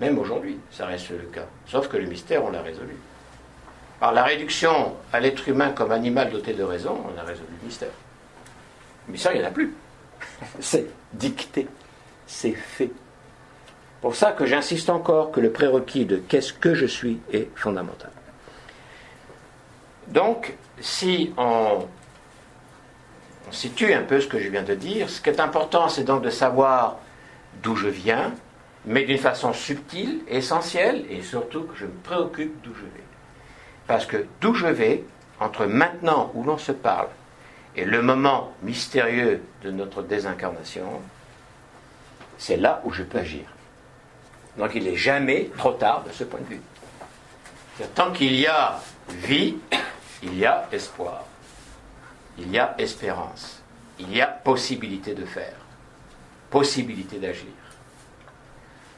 Même 0.00 0.18
aujourd'hui, 0.18 0.58
ça 0.70 0.84
reste 0.84 1.08
le 1.08 1.30
cas. 1.32 1.46
Sauf 1.66 1.88
que 1.88 1.96
le 1.96 2.04
mystère, 2.04 2.44
on 2.44 2.50
l'a 2.50 2.60
résolu. 2.60 2.96
Par 4.00 4.12
la 4.12 4.24
réduction 4.24 4.94
à 5.12 5.20
l'être 5.20 5.48
humain 5.48 5.70
comme 5.70 5.90
animal 5.90 6.30
doté 6.30 6.52
de 6.52 6.62
raison, 6.62 6.98
on 7.04 7.18
a 7.18 7.22
résolu 7.22 7.48
le 7.60 7.66
mystère. 7.66 7.88
Mais 9.08 9.16
ça, 9.16 9.32
il 9.32 9.40
n'y 9.40 9.44
en 9.44 9.48
a 9.48 9.52
plus. 9.52 9.74
C'est 10.60 10.86
dicté, 11.12 11.66
c'est 12.26 12.52
fait. 12.52 12.90
Pour 14.00 14.14
ça 14.14 14.32
que 14.32 14.44
j'insiste 14.44 14.90
encore 14.90 15.30
que 15.30 15.40
le 15.40 15.50
prérequis 15.50 16.04
de 16.04 16.16
qu'est-ce 16.16 16.52
que 16.52 16.74
je 16.74 16.86
suis 16.86 17.20
est 17.32 17.48
fondamental. 17.56 18.10
Donc, 20.08 20.54
si 20.80 21.32
on, 21.36 21.86
on, 23.48 23.52
situe 23.52 23.92
un 23.92 24.02
peu 24.02 24.20
ce 24.20 24.26
que 24.26 24.38
je 24.38 24.48
viens 24.48 24.62
de 24.62 24.74
dire, 24.74 25.08
ce 25.08 25.20
qui 25.20 25.30
est 25.30 25.40
important, 25.40 25.88
c'est 25.88 26.04
donc 26.04 26.22
de 26.22 26.30
savoir 26.30 26.98
d'où 27.62 27.76
je 27.76 27.88
viens, 27.88 28.34
mais 28.84 29.04
d'une 29.04 29.18
façon 29.18 29.52
subtile, 29.52 30.20
essentielle, 30.28 31.04
et 31.10 31.22
surtout 31.22 31.62
que 31.62 31.76
je 31.76 31.86
me 31.86 31.94
préoccupe 32.04 32.60
d'où 32.62 32.74
je 32.74 32.82
vais. 32.82 33.05
Parce 33.86 34.06
que 34.06 34.26
d'où 34.40 34.54
je 34.54 34.66
vais, 34.66 35.04
entre 35.40 35.66
maintenant 35.66 36.30
où 36.34 36.44
l'on 36.44 36.58
se 36.58 36.72
parle 36.72 37.08
et 37.76 37.84
le 37.84 38.02
moment 38.02 38.52
mystérieux 38.62 39.42
de 39.62 39.70
notre 39.70 40.02
désincarnation, 40.02 41.00
c'est 42.38 42.56
là 42.56 42.80
où 42.84 42.92
je 42.92 43.02
peux 43.02 43.18
agir. 43.18 43.44
Donc 44.56 44.74
il 44.74 44.84
n'est 44.84 44.96
jamais 44.96 45.50
trop 45.56 45.72
tard 45.72 46.04
de 46.04 46.12
ce 46.12 46.24
point 46.24 46.40
de 46.40 46.46
vue. 46.46 46.60
Tant 47.94 48.10
qu'il 48.12 48.34
y 48.34 48.46
a 48.46 48.80
vie, 49.10 49.56
il 50.22 50.38
y 50.38 50.46
a 50.46 50.66
espoir, 50.72 51.24
il 52.38 52.50
y 52.50 52.58
a 52.58 52.74
espérance, 52.78 53.62
il 53.98 54.14
y 54.14 54.22
a 54.22 54.26
possibilité 54.26 55.14
de 55.14 55.26
faire, 55.26 55.56
possibilité 56.50 57.18
d'agir. 57.18 57.52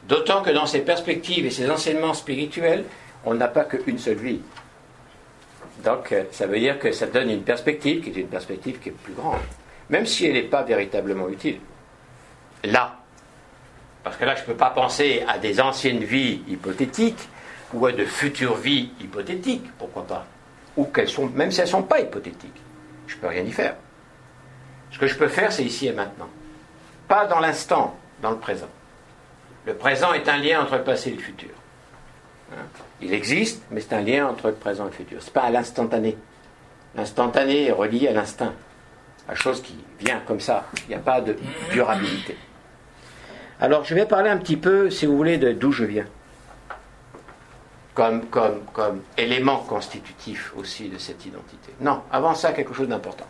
D'autant 0.04 0.42
que 0.42 0.50
dans 0.50 0.66
ces 0.66 0.80
perspectives 0.80 1.44
et 1.44 1.50
ces 1.50 1.68
enseignements 1.68 2.14
spirituels, 2.14 2.84
on 3.24 3.34
n'a 3.34 3.48
pas 3.48 3.64
qu'une 3.64 3.98
seule 3.98 4.18
vie. 4.18 4.40
Donc, 5.84 6.12
euh, 6.12 6.24
ça 6.32 6.46
veut 6.46 6.58
dire 6.58 6.78
que 6.78 6.92
ça 6.92 7.06
donne 7.06 7.30
une 7.30 7.42
perspective 7.42 8.02
qui 8.02 8.10
est 8.10 8.22
une 8.22 8.28
perspective 8.28 8.78
qui 8.80 8.88
est 8.88 8.92
plus 8.92 9.12
grande, 9.12 9.40
même 9.90 10.06
si 10.06 10.26
elle 10.26 10.34
n'est 10.34 10.42
pas 10.42 10.62
véritablement 10.62 11.28
utile. 11.28 11.60
Là, 12.64 12.96
parce 14.02 14.16
que 14.16 14.24
là, 14.24 14.34
je 14.34 14.40
ne 14.42 14.46
peux 14.46 14.56
pas 14.56 14.70
penser 14.70 15.24
à 15.28 15.38
des 15.38 15.60
anciennes 15.60 16.02
vies 16.02 16.42
hypothétiques 16.48 17.28
ou 17.72 17.86
à 17.86 17.92
de 17.92 18.04
futures 18.04 18.56
vies 18.56 18.90
hypothétiques, 19.00 19.70
pourquoi 19.78 20.06
pas? 20.06 20.26
Ou 20.76 20.84
qu'elles 20.84 21.08
sont, 21.08 21.26
même 21.26 21.50
si 21.50 21.60
elles 21.60 21.66
ne 21.66 21.72
sont 21.72 21.82
pas 21.82 22.00
hypothétiques, 22.00 22.60
je 23.06 23.16
ne 23.16 23.20
peux 23.20 23.26
rien 23.28 23.42
y 23.42 23.52
faire. 23.52 23.76
Ce 24.90 24.98
que 24.98 25.06
je 25.06 25.14
peux 25.14 25.28
faire, 25.28 25.52
c'est 25.52 25.64
ici 25.64 25.86
et 25.86 25.92
maintenant. 25.92 26.28
Pas 27.06 27.26
dans 27.26 27.40
l'instant, 27.40 27.96
dans 28.22 28.30
le 28.30 28.38
présent. 28.38 28.68
Le 29.66 29.74
présent 29.74 30.12
est 30.12 30.28
un 30.28 30.38
lien 30.38 30.62
entre 30.62 30.76
le 30.76 30.84
passé 30.84 31.10
et 31.10 31.14
le 31.14 31.20
futur. 31.20 31.50
Hein? 32.52 32.64
Il 33.00 33.12
existe, 33.14 33.62
mais 33.70 33.80
c'est 33.80 33.94
un 33.94 34.00
lien 34.00 34.26
entre 34.26 34.48
le 34.48 34.54
présent 34.54 34.84
et 34.84 34.88
le 34.88 34.94
futur. 34.94 35.22
Ce 35.22 35.26
n'est 35.26 35.32
pas 35.32 35.42
à 35.42 35.50
l'instantané. 35.50 36.16
L'instantané 36.94 37.66
est 37.66 37.72
relié 37.72 38.08
à 38.08 38.12
l'instinct, 38.12 38.52
à 39.28 39.34
chose 39.34 39.62
qui 39.62 39.76
vient 40.00 40.20
comme 40.26 40.40
ça. 40.40 40.64
Il 40.84 40.88
n'y 40.88 40.94
a 40.94 41.00
pas 41.00 41.20
de 41.20 41.36
durabilité. 41.70 42.36
Alors, 43.60 43.84
je 43.84 43.94
vais 43.94 44.06
parler 44.06 44.30
un 44.30 44.38
petit 44.38 44.56
peu, 44.56 44.90
si 44.90 45.06
vous 45.06 45.16
voulez, 45.16 45.38
d'où 45.38 45.72
je 45.72 45.84
viens. 45.84 46.06
Comme, 47.94 48.26
comme, 48.26 48.62
comme 48.72 49.02
élément 49.16 49.58
constitutif 49.58 50.52
aussi 50.56 50.88
de 50.88 50.98
cette 50.98 51.26
identité. 51.26 51.72
Non, 51.80 52.02
avant 52.12 52.34
ça, 52.34 52.52
quelque 52.52 52.72
chose 52.72 52.88
d'important. 52.88 53.26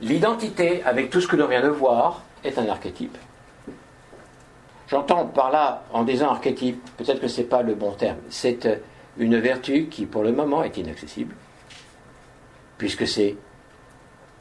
L'identité, 0.00 0.82
avec 0.84 1.10
tout 1.10 1.20
ce 1.20 1.28
que 1.28 1.36
l'on 1.36 1.46
vient 1.46 1.62
de 1.62 1.68
voir, 1.68 2.22
est 2.42 2.58
un 2.58 2.68
archétype. 2.68 3.16
J'entends 4.90 5.26
par 5.26 5.52
là, 5.52 5.84
en 5.92 6.02
disant 6.02 6.30
archétype, 6.30 6.84
peut-être 6.96 7.20
que 7.20 7.28
ce 7.28 7.40
n'est 7.40 7.46
pas 7.46 7.62
le 7.62 7.74
bon 7.74 7.92
terme, 7.92 8.18
c'est 8.28 8.66
euh, 8.66 8.76
une 9.18 9.38
vertu 9.38 9.86
qui, 9.86 10.04
pour 10.04 10.24
le 10.24 10.32
moment, 10.32 10.64
est 10.64 10.76
inaccessible, 10.76 11.34
puisque 12.76 13.06
c'est 13.06 13.36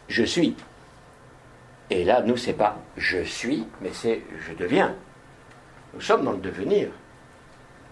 je 0.08 0.24
suis. 0.24 0.56
Et 1.92 2.04
là, 2.04 2.24
nous, 2.24 2.36
c'est 2.36 2.54
pas 2.54 2.78
je 2.98 3.20
suis, 3.20 3.68
mais 3.82 3.92
c'est 3.94 4.24
je 4.40 4.56
deviens. 4.56 4.96
Nous 5.94 6.02
sommes 6.02 6.26
dans 6.26 6.32
le 6.32 6.40
devenir. 6.40 6.90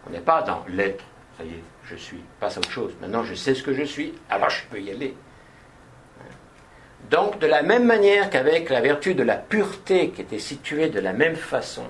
On 0.08 0.10
n'est 0.10 0.20
pas 0.20 0.42
dans 0.42 0.64
l'être. 0.68 1.04
Ça 1.38 1.44
y 1.44 1.50
est, 1.50 1.64
je 1.84 1.96
suis. 1.96 2.22
Passe 2.40 2.58
à 2.58 2.60
autre 2.60 2.72
chose. 2.72 2.94
Maintenant, 3.02 3.24
je 3.24 3.36
sais 3.36 3.54
ce 3.54 3.62
que 3.62 3.74
je 3.74 3.84
suis, 3.84 4.14
alors 4.32 4.50
je 4.50 4.64
peux 4.72 4.82
y 4.82 4.90
aller. 4.90 5.16
Donc, 7.12 7.38
de 7.38 7.46
la 7.46 7.62
même 7.62 7.86
manière 7.86 8.32
qu'avec 8.32 8.72
la 8.72 8.82
vertu 8.82 9.14
de 9.14 9.22
la 9.22 9.36
pureté 9.36 10.10
qui 10.10 10.22
était 10.22 10.40
située 10.40 10.90
de 10.90 11.00
la 11.00 11.14
même 11.14 11.36
façon, 11.36 11.84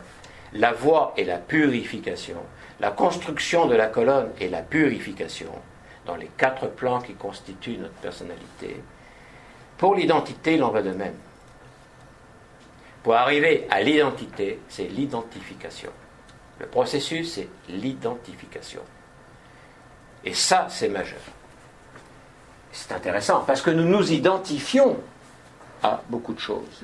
la 0.53 0.71
voie 0.71 1.13
et 1.17 1.23
la 1.23 1.37
purification, 1.37 2.37
la 2.79 2.91
construction 2.91 3.67
de 3.67 3.75
la 3.75 3.87
colonne 3.87 4.31
et 4.39 4.49
la 4.49 4.61
purification, 4.61 5.51
dans 6.05 6.15
les 6.15 6.29
quatre 6.37 6.67
plans 6.67 7.01
qui 7.01 7.13
constituent 7.13 7.77
notre 7.77 7.93
personnalité, 7.95 8.81
pour 9.77 9.95
l'identité, 9.95 10.55
il 10.55 10.63
en 10.63 10.71
va 10.71 10.81
de 10.81 10.91
même. 10.91 11.13
Pour 13.03 13.15
arriver 13.15 13.67
à 13.69 13.81
l'identité, 13.81 14.59
c'est 14.67 14.87
l'identification. 14.87 15.91
Le 16.59 16.65
processus, 16.65 17.33
c'est 17.33 17.47
l'identification. 17.69 18.81
Et 20.25 20.33
ça, 20.33 20.67
c'est 20.69 20.89
majeur. 20.89 21.19
C'est 22.71 22.91
intéressant 22.91 23.43
parce 23.45 23.61
que 23.61 23.69
nous 23.69 23.85
nous 23.85 24.11
identifions 24.11 24.97
à 25.83 26.01
beaucoup 26.09 26.33
de 26.33 26.39
choses. 26.39 26.83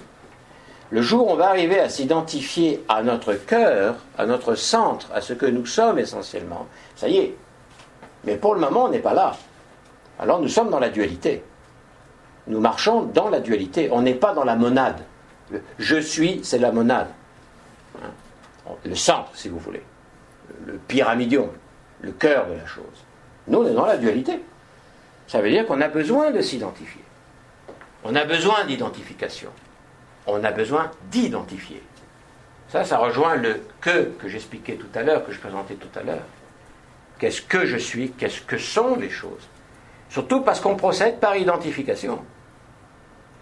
Le 0.94 1.02
jour 1.02 1.28
où 1.28 1.32
on 1.32 1.36
va 1.36 1.50
arriver 1.50 1.80
à 1.80 1.89
s'identifier 1.89 2.84
à 2.88 3.02
notre 3.02 3.34
cœur, 3.34 3.96
à 4.16 4.28
notre 4.28 4.54
centre, 4.54 5.10
à 5.12 5.22
ce 5.22 5.34
que 5.34 5.48
nous 5.48 5.66
sommes 5.66 5.98
essentiellement, 5.98 6.68
ça 6.96 7.10
y 7.10 7.18
est. 7.18 7.36
Mais 8.26 8.36
pour 8.36 8.54
le 8.54 8.62
moment, 8.62 8.86
on 8.86 8.89
n'est 8.89 9.00
pas 9.00 9.16
là. 9.16 9.36
Alors 10.20 10.39
nous 10.39 10.48
sommes 10.50 10.70
dans 10.70 10.78
la 10.78 10.89
dualité. 10.89 11.44
Nous 12.46 12.60
marchons 12.60 13.02
dans 13.02 13.30
la 13.30 13.39
dualité. 13.39 13.89
On 13.91 14.04
n'est 14.04 14.14
pas 14.14 14.36
dans 14.36 14.44
la 14.44 14.56
monade. 14.56 15.02
Je 15.80 15.98
suis, 15.98 16.41
c'est 16.44 16.60
la 16.60 16.72
monade. 16.72 17.10
Hein? 17.96 18.12
Le 18.86 18.94
centre, 18.94 19.32
si 19.34 19.50
vous 19.50 19.58
voulez. 19.58 19.82
Le 20.68 20.74
pyramidion, 20.74 21.50
le 22.02 22.12
cœur 22.12 22.46
de 22.46 22.54
la 22.54 22.68
chose. 22.68 22.86
Nous, 23.48 23.58
on 23.58 23.68
est 23.68 23.74
dans 23.74 23.88
la 23.88 23.98
dualité. 23.98 24.44
Ça 25.26 25.41
veut 25.41 25.50
dire 25.50 25.66
qu'on 25.66 25.82
a 25.82 25.88
besoin 25.88 26.30
de 26.30 26.41
s'identifier. 26.41 27.02
On 28.04 28.14
a 28.14 28.26
besoin 28.26 28.66
d'identification. 28.66 29.50
On 30.28 30.44
a 30.44 30.52
besoin 30.52 30.92
d'identifier. 31.12 31.82
Ça, 32.70 32.84
ça 32.84 32.98
rejoint 32.98 33.36
le 33.36 33.62
que 33.82 34.06
que 34.20 34.28
j'expliquais 34.28 34.76
tout 34.76 34.88
à 34.96 35.04
l'heure, 35.04 35.26
que 35.26 35.32
je 35.32 35.40
présentais 35.40 35.76
tout 35.76 36.00
à 36.00 36.04
l'heure. 36.04 36.24
Qu'est-ce 37.20 37.42
que 37.42 37.66
je 37.66 37.78
suis 37.78 38.12
Qu'est-ce 38.12 38.42
que 38.42 38.58
sont 38.58 38.96
les 38.96 39.10
choses? 39.10 39.48
Surtout 40.10 40.42
parce 40.42 40.60
qu'on 40.60 40.76
procède 40.76 41.20
par 41.20 41.36
identification. 41.36 42.20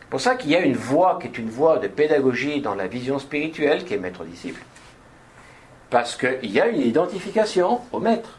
C'est 0.01 0.09
pour 0.09 0.21
ça 0.21 0.35
qu'il 0.35 0.51
y 0.51 0.55
a 0.55 0.61
une 0.61 0.75
voie 0.75 1.19
qui 1.21 1.27
est 1.27 1.37
une 1.37 1.49
voie 1.49 1.77
de 1.77 1.87
pédagogie 1.87 2.61
dans 2.61 2.75
la 2.75 2.87
vision 2.87 3.19
spirituelle 3.19 3.85
qui 3.85 3.93
est 3.93 3.97
maître-disciple. 3.97 4.61
Parce 5.89 6.15
qu'il 6.15 6.51
y 6.51 6.59
a 6.59 6.67
une 6.67 6.81
identification 6.81 7.81
au 7.91 7.99
maître. 7.99 8.37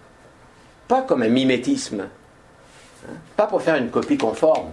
Pas 0.89 1.03
comme 1.03 1.23
un 1.23 1.29
mimétisme, 1.29 2.09
Hein? 3.09 3.15
Pas 3.37 3.47
pour 3.47 3.63
faire 3.63 3.77
une 3.77 3.91
copie 3.91 4.17
conforme, 4.17 4.71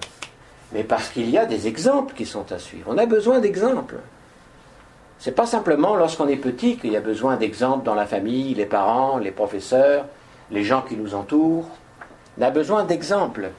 mais 0.71 0.83
parce 0.83 1.09
qu'il 1.09 1.29
y 1.29 1.37
a 1.37 1.45
des 1.45 1.67
exemples 1.67 2.13
qui 2.13 2.25
sont 2.25 2.51
à 2.51 2.59
suivre. 2.59 2.91
On 2.91 2.97
a 2.97 3.05
besoin 3.05 3.39
d'exemples. 3.39 3.97
C'est 5.17 5.35
pas 5.35 5.45
simplement 5.45 5.95
lorsqu'on 5.95 6.27
est 6.27 6.37
petit 6.37 6.77
qu'il 6.77 6.91
y 6.91 6.97
a 6.97 7.01
besoin 7.01 7.35
d'exemples 7.35 7.83
dans 7.83 7.95
la 7.95 8.05
famille, 8.05 8.53
les 8.53 8.65
parents, 8.65 9.17
les 9.17 9.31
professeurs, 9.31 10.05
les 10.51 10.63
gens 10.63 10.81
qui 10.81 10.95
nous 10.95 11.15
entourent. 11.15 11.69
On 12.37 12.41
a 12.41 12.51
besoin 12.51 12.83
d'exemples 12.83 13.51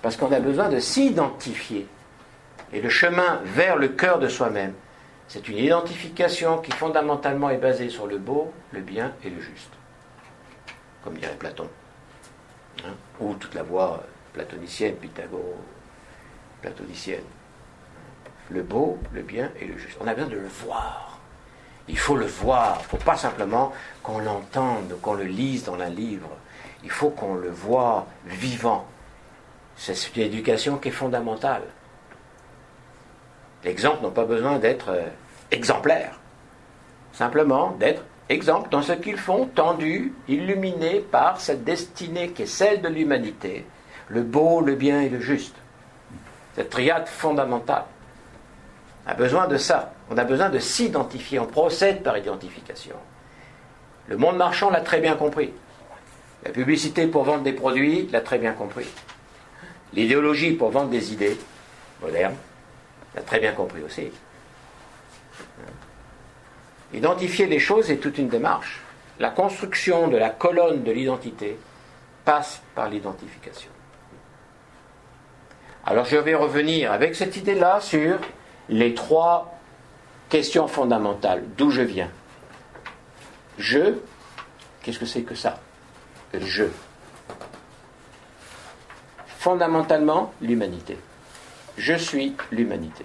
parce 0.00 0.16
qu'on 0.16 0.32
a 0.32 0.40
besoin 0.40 0.68
de 0.68 0.78
s'identifier. 0.78 1.86
Et 2.72 2.80
le 2.80 2.88
chemin 2.88 3.40
vers 3.44 3.76
le 3.76 3.88
cœur 3.88 4.18
de 4.18 4.28
soi-même, 4.28 4.72
c'est 5.28 5.48
une 5.48 5.58
identification 5.58 6.58
qui 6.58 6.72
fondamentalement 6.72 7.50
est 7.50 7.58
basée 7.58 7.90
sur 7.90 8.06
le 8.06 8.18
beau, 8.18 8.52
le 8.72 8.80
bien 8.80 9.12
et 9.24 9.30
le 9.30 9.40
juste. 9.40 9.72
Comme 11.04 11.14
dirait 11.14 11.36
Platon. 11.38 11.68
Hein, 12.86 12.94
ou 13.20 13.34
toute 13.34 13.54
la 13.54 13.62
voie 13.62 14.02
platonicienne, 14.32 14.94
Pythagore, 14.94 15.58
platonicienne. 16.62 17.24
Le 18.50 18.62
beau, 18.62 18.98
le 19.12 19.22
bien 19.22 19.50
et 19.60 19.66
le 19.66 19.76
juste. 19.76 19.98
On 20.00 20.06
a 20.06 20.14
besoin 20.14 20.30
de 20.30 20.36
le 20.36 20.48
voir. 20.48 21.18
Il 21.88 21.98
faut 21.98 22.16
le 22.16 22.26
voir. 22.26 22.78
Il 22.80 22.84
ne 22.84 22.88
faut 22.88 23.04
pas 23.04 23.16
simplement 23.16 23.72
qu'on 24.02 24.18
l'entende, 24.18 24.96
qu'on 25.02 25.14
le 25.14 25.24
lise 25.24 25.64
dans 25.64 25.78
un 25.78 25.90
livre. 25.90 26.30
Il 26.84 26.90
faut 26.90 27.10
qu'on 27.10 27.34
le 27.34 27.50
voit 27.50 28.06
vivant. 28.26 28.86
C'est 29.76 30.16
une 30.16 30.22
éducation 30.22 30.78
qui 30.78 30.88
est 30.88 30.92
fondamentale. 30.92 31.62
L'exemple 33.64 34.02
n'a 34.02 34.10
pas 34.10 34.24
besoin 34.24 34.58
d'être 34.58 34.90
euh, 34.90 35.06
exemplaire. 35.50 36.18
Simplement 37.12 37.72
d'être 37.78 38.02
exemple 38.28 38.70
dans 38.70 38.82
ce 38.82 38.92
qu'ils 38.92 39.18
font, 39.18 39.46
tendus, 39.46 40.12
illuminés 40.28 41.00
par 41.00 41.40
cette 41.40 41.64
destinée 41.64 42.30
qui 42.30 42.42
est 42.42 42.46
celle 42.46 42.80
de 42.80 42.88
l'humanité, 42.88 43.66
le 44.08 44.22
beau, 44.22 44.60
le 44.60 44.74
bien 44.74 45.00
et 45.00 45.08
le 45.08 45.20
juste. 45.20 45.54
Cette 46.54 46.70
triade 46.70 47.08
fondamentale. 47.08 47.84
On 49.06 49.10
a 49.10 49.14
besoin 49.14 49.48
de 49.48 49.56
ça. 49.56 49.94
On 50.10 50.18
a 50.18 50.24
besoin 50.24 50.50
de 50.50 50.58
s'identifier. 50.58 51.38
On 51.38 51.46
procède 51.46 52.02
par 52.02 52.16
identification. 52.16 52.96
Le 54.08 54.16
monde 54.16 54.36
marchand 54.36 54.70
l'a 54.70 54.80
très 54.80 55.00
bien 55.00 55.14
compris. 55.16 55.52
La 56.44 56.50
publicité 56.50 57.06
pour 57.06 57.24
vendre 57.24 57.42
des 57.42 57.52
produits 57.52 58.08
l'a 58.12 58.20
très 58.20 58.38
bien 58.38 58.52
compris. 58.52 58.86
L'idéologie 59.94 60.52
pour 60.52 60.70
vendre 60.70 60.90
des 60.90 61.12
idées 61.12 61.38
modernes 62.00 62.36
l'a 63.14 63.22
très 63.22 63.40
bien 63.40 63.52
compris 63.52 63.82
aussi. 63.82 64.10
Identifier 66.92 67.46
les 67.46 67.58
choses 67.58 67.90
est 67.90 67.96
toute 67.96 68.18
une 68.18 68.28
démarche. 68.28 68.82
La 69.18 69.30
construction 69.30 70.08
de 70.08 70.16
la 70.16 70.30
colonne 70.30 70.82
de 70.82 70.92
l'identité 70.92 71.58
passe 72.24 72.60
par 72.74 72.88
l'identification. 72.88 73.71
Alors 75.84 76.04
je 76.04 76.16
vais 76.16 76.34
revenir 76.34 76.92
avec 76.92 77.14
cette 77.14 77.36
idée-là 77.36 77.80
sur 77.80 78.18
les 78.68 78.94
trois 78.94 79.58
questions 80.28 80.68
fondamentales. 80.68 81.44
D'où 81.56 81.70
je 81.70 81.82
viens 81.82 82.10
Je, 83.58 83.94
qu'est-ce 84.82 84.98
que 84.98 85.06
c'est 85.06 85.22
que 85.22 85.34
ça? 85.34 85.58
Je. 86.32 86.64
Fondamentalement, 89.26 90.32
l'humanité. 90.40 90.96
Je 91.76 91.94
suis 91.94 92.36
l'humanité. 92.52 93.04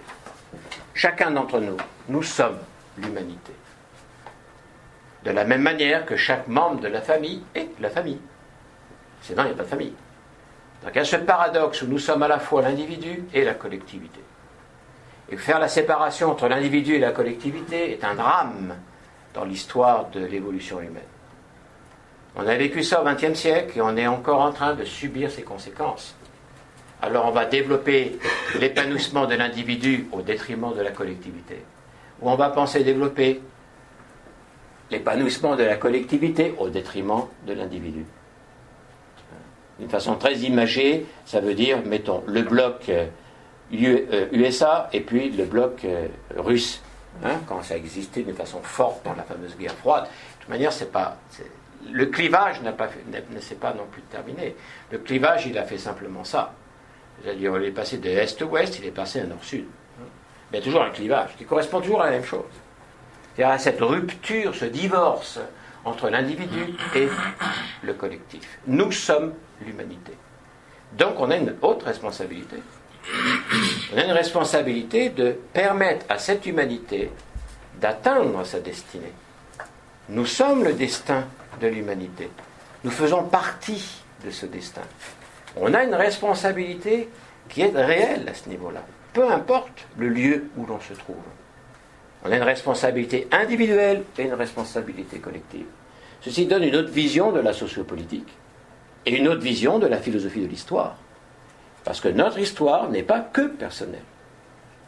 Chacun 0.94 1.32
d'entre 1.32 1.60
nous, 1.60 1.78
nous 2.10 2.24
sommes 2.24 2.60
l'humanité. 2.98 3.54
De 5.24 5.32
la 5.32 5.46
même 5.46 5.64
manière 5.64 6.06
que 6.06 6.16
chaque 6.16 6.48
membre 6.48 6.82
de 6.82 6.88
la 6.88 7.02
famille 7.02 7.42
est 7.56 7.70
la 7.80 7.90
famille. 7.90 8.22
Sinon, 9.22 9.44
il 9.44 9.48
n'y 9.48 9.52
a 9.54 9.56
pas 9.56 9.64
de 9.64 9.68
famille. 9.68 9.94
Donc 10.84 10.92
il 10.94 10.98
y 10.98 11.02
a 11.02 11.06
ce 11.06 11.16
paradoxe 11.18 11.82
où 11.82 11.88
nous 11.88 12.00
sommes 12.00 12.24
à 12.24 12.28
la 12.28 12.40
fois 12.40 12.62
l'individu 12.62 13.24
et 13.34 13.44
la 13.44 13.54
collectivité. 13.54 14.20
Et 15.30 15.38
faire 15.38 15.60
la 15.60 15.68
séparation 15.68 16.32
entre 16.32 16.48
l'individu 16.48 16.96
et 16.96 17.00
la 17.00 17.12
collectivité 17.12 17.92
est 17.92 18.04
un 18.04 18.16
drame 18.16 18.76
dans 19.34 19.44
l'histoire 19.44 20.10
de 20.10 20.24
l'évolution 20.24 20.80
humaine. 20.80 21.04
On 22.36 22.48
a 22.48 22.56
vécu 22.56 22.84
ça 22.84 23.02
au 23.02 23.06
XXe 23.06 23.34
siècle 23.34 23.78
et 23.78 23.82
on 23.82 23.98
est 23.98 24.08
encore 24.08 24.42
en 24.42 24.52
train 24.52 24.76
de 24.76 24.86
subir 24.86 25.32
ses 25.32 25.42
conséquences. 25.42 26.16
Alors 27.02 27.26
on 27.26 27.32
va 27.32 27.46
développer 27.46 28.18
l'épanouissement 28.60 29.26
de 29.26 29.36
l'individu 29.36 30.08
au 30.12 30.22
détriment 30.22 30.74
de 30.74 30.82
la 30.82 30.92
collectivité. 30.92 31.64
Ou 32.22 32.30
on 32.30 32.36
va 32.36 32.50
penser 32.50 32.84
développer 32.84 33.42
l'épanouissement 34.90 35.56
de 35.56 35.64
la 35.64 35.76
collectivité 35.76 36.56
au 36.58 36.70
détriment 36.70 37.26
de 37.46 37.54
l'individu 37.54 38.06
d'une 39.80 39.90
façon 39.90 40.16
très 40.16 40.36
imagée, 40.38 41.06
ça 41.26 41.40
veut 41.40 41.54
dire, 41.54 41.80
mettons, 41.86 42.24
le 42.28 42.42
bloc 42.42 42.92
USA 43.72 44.86
euh, 44.86 44.86
et 44.94 45.02
puis 45.02 45.30
le 45.30 45.46
bloc 45.46 45.84
euh, 45.86 46.08
russe, 46.36 46.82
hein, 47.24 47.40
quand 47.48 47.64
ça 47.64 47.78
existait 47.78 48.24
d'une 48.24 48.36
façon 48.36 48.62
forte 48.62 49.06
dans 49.06 49.14
la 49.14 49.24
fameuse 49.24 49.56
guerre 49.58 49.76
froide. 49.76 50.04
De 50.06 50.40
toute 50.42 50.50
manière, 50.50 50.74
c'est 50.74 50.92
pas, 50.92 51.18
le 51.92 52.06
clivage 52.08 52.62
n'a 52.62 52.72
pas 52.72 52.90
ne 53.12 53.40
s'est 53.40 53.56
pas 53.56 53.74
non 53.74 53.86
plus 53.92 54.02
terminé. 54.04 54.56
Le 54.92 54.98
clivage, 54.98 55.46
il 55.46 55.58
a 55.58 55.64
fait 55.64 55.78
simplement 55.78 56.24
ça. 56.24 56.54
C'est-à-dire, 57.22 57.58
il 57.58 57.66
est 57.66 57.72
passé 57.72 57.98
de 57.98 58.10
est 58.10 58.42
ouest, 58.44 58.80
il 58.80 58.86
est 58.86 58.92
passé 58.92 59.20
à 59.20 59.26
nord-sud. 59.26 59.66
Il 60.52 60.56
y 60.56 60.62
a 60.62 60.64
toujours 60.64 60.84
un 60.84 60.92
clivage 60.92 61.32
qui 61.38 61.46
correspond 61.46 61.82
toujours 61.82 62.02
à 62.02 62.06
la 62.06 62.12
même 62.12 62.24
chose. 62.24 62.46
C'est-à-dire 63.36 63.54
à 63.54 63.60
cette 63.60 63.82
rupture, 63.82 64.56
ce 64.56 64.66
divorce 64.66 65.40
entre 65.84 66.10
l'individu 66.10 66.74
et 66.96 67.08
le 67.82 67.94
collectif. 67.94 68.60
Nous 68.68 68.92
sommes 68.92 69.34
l'humanité. 69.66 70.14
Donc 70.94 71.20
on 71.20 71.30
a 71.32 71.38
une 71.38 71.56
haute 71.62 71.84
responsabilité. 71.84 72.58
On 73.94 73.98
a 73.98 74.04
une 74.04 74.12
responsabilité 74.12 75.10
de 75.10 75.32
permettre 75.54 76.06
à 76.10 76.18
cette 76.18 76.46
humanité 76.46 77.10
d'atteindre 77.80 78.44
sa 78.44 78.60
destinée. 78.60 79.14
Nous 80.10 80.26
sommes 80.26 80.64
le 80.64 80.74
destin 80.74 81.26
de 81.62 81.68
l'humanité. 81.68 82.30
Nous 82.84 82.92
faisons 82.92 83.24
partie 83.24 84.02
de 84.24 84.32
ce 84.32 84.46
destin. 84.46 84.82
On 85.56 85.74
a 85.74 85.84
une 85.84 85.96
responsabilité 85.96 87.10
qui 87.50 87.62
est 87.62 87.76
réelle 87.76 88.28
à 88.30 88.34
ce 88.34 88.50
niveau-là, 88.50 88.84
peu 89.14 89.30
importe 89.30 89.88
le 89.98 90.10
lieu 90.10 90.50
où 90.58 90.66
l'on 90.66 90.80
se 90.80 90.94
trouve. 90.94 91.16
On 92.24 92.32
a 92.32 92.38
une 92.38 92.44
responsabilité 92.44 93.28
individuelle 93.32 94.04
et 94.18 94.24
une 94.24 94.34
responsabilité 94.34 95.20
collective. 95.20 95.66
Ceci 96.22 96.46
donne 96.46 96.64
une 96.64 96.76
autre 96.76 96.92
vision 96.92 97.32
de 97.32 97.40
la 97.40 97.54
sociopolitique 97.54 98.28
et 99.08 99.16
une 99.16 99.30
autre 99.30 99.42
vision 99.42 99.80
de 99.80 99.88
la 99.88 100.00
philosophie 100.00 100.42
de 100.42 100.48
l'histoire. 100.48 100.98
Parce 101.86 102.02
que 102.02 102.10
notre 102.10 102.40
histoire 102.40 102.90
n'est 102.90 103.04
pas 103.04 103.22
que 103.22 103.48
personnelle. 103.48 104.04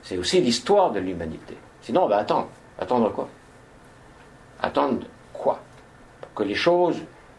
c'est 0.04 0.18
aussi 0.18 0.42
l'histoire 0.42 0.92
de 0.92 1.00
l'humanité. 1.00 1.56
Sinon, 1.82 2.04
on 2.04 2.08
va 2.10 2.18
attendre. 2.18 2.50
Attendre 2.78 3.14
quoi? 3.14 3.30
Attendre 4.62 5.08
quoi? 5.32 5.62
Pour 6.20 6.34
que 6.34 6.44
les 6.44 6.56
choses 6.56 6.98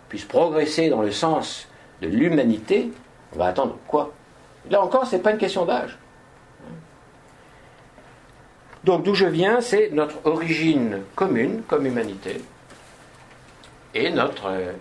puissent 0.08 0.24
progresser 0.24 0.88
dans 0.88 1.02
le 1.02 1.10
sens 1.10 1.68
de 2.00 2.08
l'humanité, 2.08 2.90
on 3.34 3.38
va 3.38 3.48
attendre 3.48 3.76
quoi? 3.86 4.12
Là 4.70 4.82
encore, 4.82 5.06
ce 5.06 5.16
n'est 5.16 5.22
pas 5.22 5.32
une 5.32 5.38
question 5.38 5.66
d'âge. 5.66 5.98
Donc 8.84 9.02
d'où 9.02 9.14
je 9.14 9.26
viens, 9.26 9.60
c'est 9.60 9.90
notre 9.92 10.16
origine 10.24 11.00
commune 11.14 11.62
comme 11.68 11.84
humanité 11.84 12.40
et 13.92 14.08
notre 14.10 14.46
euh, 14.46 14.72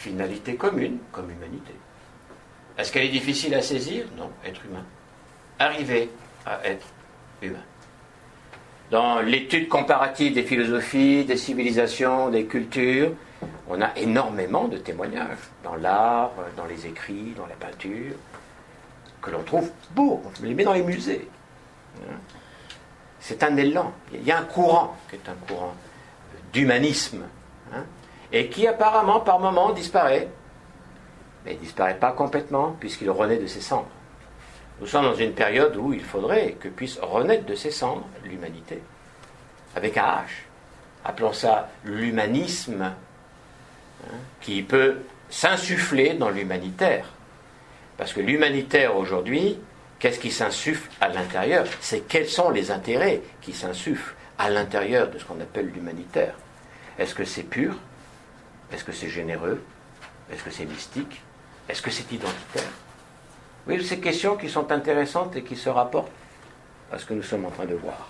finalité 0.00 0.54
commune 0.56 0.98
comme 1.12 1.30
humanité. 1.30 1.74
Est-ce 2.78 2.90
qu'elle 2.90 3.04
est 3.04 3.10
difficile 3.10 3.54
à 3.54 3.60
saisir? 3.60 4.06
Non, 4.16 4.30
être 4.46 4.64
humain. 4.64 4.84
Arriver 5.58 6.08
à 6.46 6.66
être 6.66 6.86
humain. 7.42 7.62
Dans 8.90 9.20
l'étude 9.20 9.68
comparative 9.68 10.32
des 10.32 10.42
philosophies, 10.42 11.26
des 11.26 11.36
civilisations, 11.36 12.30
des 12.30 12.46
cultures, 12.46 13.12
on 13.68 13.82
a 13.82 13.94
énormément 13.96 14.68
de 14.68 14.78
témoignages 14.78 15.36
dans 15.62 15.76
l'art, 15.76 16.32
dans 16.56 16.64
les 16.64 16.86
écrits, 16.86 17.34
dans 17.36 17.46
la 17.46 17.54
peinture, 17.54 18.14
que 19.20 19.30
l'on 19.30 19.42
trouve 19.42 19.70
beaux, 19.90 20.22
on 20.24 20.44
les 20.44 20.54
met 20.54 20.64
dans 20.64 20.72
les 20.72 20.82
musées. 20.82 21.28
Hein? 21.98 22.14
C'est 23.20 23.42
un 23.42 23.54
élan, 23.58 23.92
il 24.14 24.24
y 24.24 24.32
a 24.32 24.38
un 24.38 24.44
courant 24.44 24.96
qui 25.10 25.16
est 25.16 25.28
un 25.28 25.46
courant 25.46 25.74
d'humanisme, 26.54 27.24
et 28.32 28.48
qui 28.48 28.66
apparemment 28.66 29.20
par 29.20 29.38
moments 29.38 29.72
disparaît, 29.72 30.28
mais 31.44 31.54
il 31.54 31.58
disparaît 31.58 31.98
pas 31.98 32.12
complètement 32.12 32.76
puisqu'il 32.78 33.10
renaît 33.10 33.38
de 33.38 33.46
ses 33.46 33.60
cendres. 33.60 33.88
Nous 34.80 34.86
sommes 34.86 35.04
dans 35.04 35.14
une 35.14 35.32
période 35.32 35.76
où 35.76 35.92
il 35.92 36.04
faudrait 36.04 36.52
que 36.52 36.68
puisse 36.68 36.98
renaître 37.00 37.44
de 37.44 37.54
ses 37.54 37.70
cendres 37.70 38.06
l'humanité, 38.24 38.82
avec 39.76 39.96
un 39.98 40.04
H. 40.04 40.44
Appelons 41.04 41.32
ça 41.32 41.68
l'humanisme, 41.84 42.82
hein, 42.82 44.16
qui 44.40 44.62
peut 44.62 44.98
s'insuffler 45.28 46.14
dans 46.14 46.30
l'humanitaire. 46.30 47.06
Parce 47.96 48.12
que 48.12 48.20
l'humanitaire 48.20 48.96
aujourd'hui, 48.96 49.58
qu'est-ce 49.98 50.18
qui 50.18 50.30
s'insuffle 50.30 50.90
à 51.00 51.08
l'intérieur? 51.08 51.66
C'est 51.80 52.00
quels 52.00 52.28
sont 52.28 52.50
les 52.50 52.70
intérêts 52.70 53.20
qui 53.42 53.52
s'insufflent 53.52 54.14
à 54.38 54.48
l'intérieur 54.48 55.10
de 55.10 55.18
ce 55.18 55.24
qu'on 55.24 55.40
appelle 55.40 55.70
l'humanitaire. 55.70 56.34
Est-ce 56.98 57.14
que 57.14 57.26
c'est 57.26 57.42
pur? 57.42 57.74
Est-ce 58.72 58.84
que 58.84 58.92
c'est 58.92 59.08
généreux? 59.08 59.62
Est-ce 60.32 60.42
que 60.42 60.50
c'est 60.50 60.64
mystique? 60.64 61.22
Est-ce 61.68 61.82
que 61.82 61.90
c'est 61.90 62.10
identitaire? 62.12 62.70
Oui, 63.66 63.84
ces 63.84 64.00
questions 64.00 64.36
qui 64.36 64.48
sont 64.48 64.72
intéressantes 64.72 65.36
et 65.36 65.42
qui 65.42 65.56
se 65.56 65.68
rapportent 65.68 66.10
à 66.92 66.98
ce 66.98 67.04
que 67.04 67.14
nous 67.14 67.22
sommes 67.22 67.44
en 67.44 67.50
train 67.50 67.66
de 67.66 67.74
voir. 67.74 68.08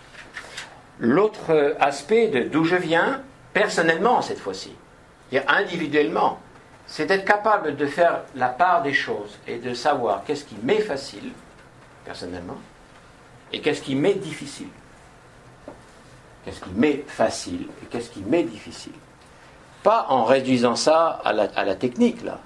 L'autre 0.99 1.77
aspect 1.81 2.29
de 2.29 2.43
d'où 2.43 2.65
je 2.65 2.77
viens, 2.77 3.23
personnellement 3.53 4.23
cette 4.23 4.39
fois-ci, 4.39 4.75
individuellement, 5.49 6.41
c'est 6.87 7.07
d'être 7.07 7.25
capable 7.25 7.77
de 7.77 7.87
faire 7.87 8.23
la 8.35 8.49
part 8.49 8.83
des 8.83 8.93
choses 8.93 9.39
et 9.47 9.59
de 9.59 9.75
savoir 9.75 10.25
qu'est-ce 10.25 10.45
qui 10.45 10.57
m'est 10.63 10.81
facile, 10.81 11.33
personnellement, 12.05 12.59
et 13.53 13.61
qu'est-ce 13.61 13.83
qui 13.83 13.95
m'est 13.95 14.15
difficile. 14.15 14.69
Qu'est-ce 16.45 16.61
qui 16.61 16.71
m'est 16.71 17.05
facile 17.07 17.69
et 17.83 17.87
qu'est-ce 17.87 18.11
qui 18.11 18.21
m'est 18.21 18.45
difficile. 18.45 18.93
Pas 19.83 20.07
en 20.09 20.25
réduisant 20.25 20.77
ça 20.77 21.21
à 21.25 21.33
la, 21.33 21.75
technique, 21.75 22.23
là. 22.23 22.39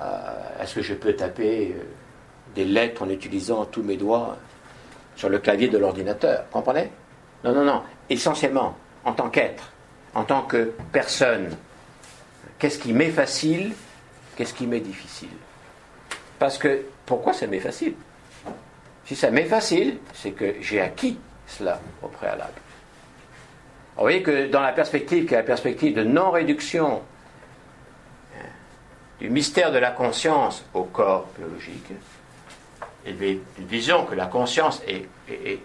Euh, 0.00 0.62
est-ce 0.62 0.74
que 0.74 0.82
je 0.82 0.94
peux 0.94 1.14
taper 1.14 1.74
euh, 1.78 1.82
des 2.54 2.64
lettres 2.64 3.02
en 3.02 3.08
utilisant 3.08 3.64
tous 3.64 3.82
mes 3.82 3.96
doigts 3.96 4.36
sur 5.16 5.28
le 5.28 5.38
clavier 5.38 5.68
de 5.68 5.78
l'ordinateur? 5.78 6.44
Comprenez? 6.50 6.90
Non, 7.44 7.52
non, 7.52 7.64
non. 7.64 7.82
Essentiellement, 8.10 8.76
en 9.04 9.12
tant 9.12 9.30
qu'être, 9.30 9.70
en 10.14 10.24
tant 10.24 10.42
que 10.42 10.72
personne, 10.92 11.56
Qu'est-ce 12.58 12.78
qui 12.78 12.92
m'est 12.92 13.10
facile 13.10 13.74
Qu'est-ce 14.36 14.54
qui 14.54 14.66
m'est 14.66 14.80
difficile? 14.80 15.28
Parce 16.38 16.58
que, 16.58 16.86
pourquoi 17.04 17.32
ça 17.32 17.46
m'est 17.46 17.60
facile? 17.60 17.94
Si 19.04 19.14
ça 19.14 19.30
m'est 19.30 19.44
facile, 19.44 19.98
c'est 20.12 20.30
que 20.30 20.54
j'ai 20.60 20.80
acquis 20.80 21.18
cela 21.46 21.78
au 22.02 22.08
préalable. 22.08 22.54
Vous 23.96 24.02
voyez 24.02 24.22
que 24.22 24.48
dans 24.48 24.60
la 24.60 24.72
perspective 24.72 25.26
qui 25.26 25.34
est 25.34 25.36
la 25.36 25.42
perspective 25.42 25.94
de 25.94 26.02
non-réduction 26.02 27.02
hein, 28.34 28.46
du 29.20 29.30
mystère 29.30 29.70
de 29.70 29.78
la 29.78 29.90
conscience 29.90 30.64
au 30.74 30.84
corps 30.84 31.28
biologique, 31.38 31.92
et 33.06 33.12
une 33.58 33.66
vision 33.66 34.04
que 34.06 34.14
la 34.14 34.26
conscience 34.26 34.82
est, 34.88 35.06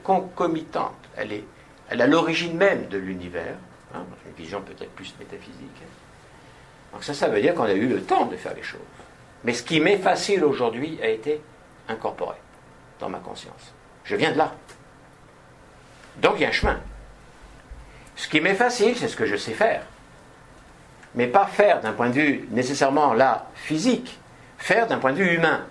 concomitante, 0.04 0.98
elle, 1.16 1.32
est, 1.32 1.44
elle 1.90 2.02
a 2.02 2.08
l'origine 2.08 2.56
même 2.58 2.88
de 2.88 2.98
l'univers, 2.98 3.56
hein, 3.96 4.04
une 4.28 4.34
vision 4.34 4.62
peut-être 4.62 4.92
plus 4.92 5.16
métaphysique. 5.18 5.82
Donc 6.92 7.04
ça, 7.04 7.14
ça 7.14 7.30
veut 7.30 7.42
dire 7.42 7.56
qu'on 7.56 7.64
a 7.64 7.74
eu 7.74 7.88
le 7.88 8.02
temps 8.02 8.26
de 8.26 8.36
faire 8.36 8.54
les 8.54 8.64
choses. 8.64 8.82
Mais 9.44 9.54
ce 9.54 9.64
qui 9.64 9.80
m'est 9.80 9.98
facile 9.98 10.44
aujourd'hui 10.44 11.00
a 11.02 11.08
été 11.08 11.40
incorporé 11.88 12.36
dans 13.00 13.10
ma 13.10 13.20
conscience. 13.20 13.74
Je 14.04 14.16
viens 14.16 14.34
de 14.34 14.38
là. 14.38 14.54
Donc 16.18 16.34
il 16.38 16.42
y 16.42 16.46
a 16.46 16.50
un 16.50 16.54
chemin. 16.54 16.80
Ce 18.20 18.28
qui 18.28 18.42
m'est 18.42 18.54
facile, 18.54 18.98
c'est 18.98 19.08
ce 19.08 19.16
que 19.16 19.26
je 19.26 19.38
sais 19.38 19.54
faire. 19.54 19.82
Mais 21.16 21.28
pas 21.28 21.46
faire 21.46 21.80
d'un 21.80 21.94
point 21.94 22.10
de 22.10 22.16
vue 22.16 22.50
nécessairement 22.52 23.14
là 23.14 23.48
physique, 23.56 24.20
faire 24.58 24.88
d'un 24.88 24.98
point 24.98 25.14
de 25.14 25.20
vue 25.20 25.36
humain. 25.36 25.62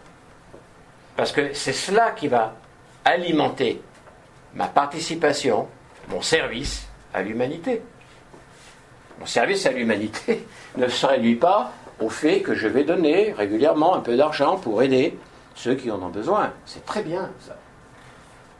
Parce 1.14 1.30
que 1.30 1.53
c'est 1.53 1.74
cela 1.74 2.12
qui 2.12 2.26
va 2.26 2.55
alimenter 3.05 3.82
ma 4.55 4.66
participation, 4.66 5.68
mon 6.09 6.22
service 6.22 6.88
à 7.12 7.20
l'humanité. 7.20 7.82
Mon 9.20 9.26
service 9.26 9.66
à 9.66 9.72
l'humanité 9.72 10.46
ne 10.78 10.88
se 10.88 11.05
réduit 11.05 11.36
pas 11.36 11.72
au 12.01 12.09
fait 12.09 12.40
que 12.40 12.55
je 12.55 12.66
vais 12.66 12.84
donner 12.84 13.34
régulièrement 13.36 13.94
un 13.94 14.01
peu 14.01 14.16
d'argent 14.16 14.57
pour 14.57 14.82
aider 14.82 15.18
ceux 15.55 15.74
qui 15.74 15.90
en 15.90 16.03
ont 16.03 16.09
besoin. 16.09 16.55
C'est 16.64 16.86
très 16.86 17.03
bien 17.03 17.30
ça. 17.40 17.59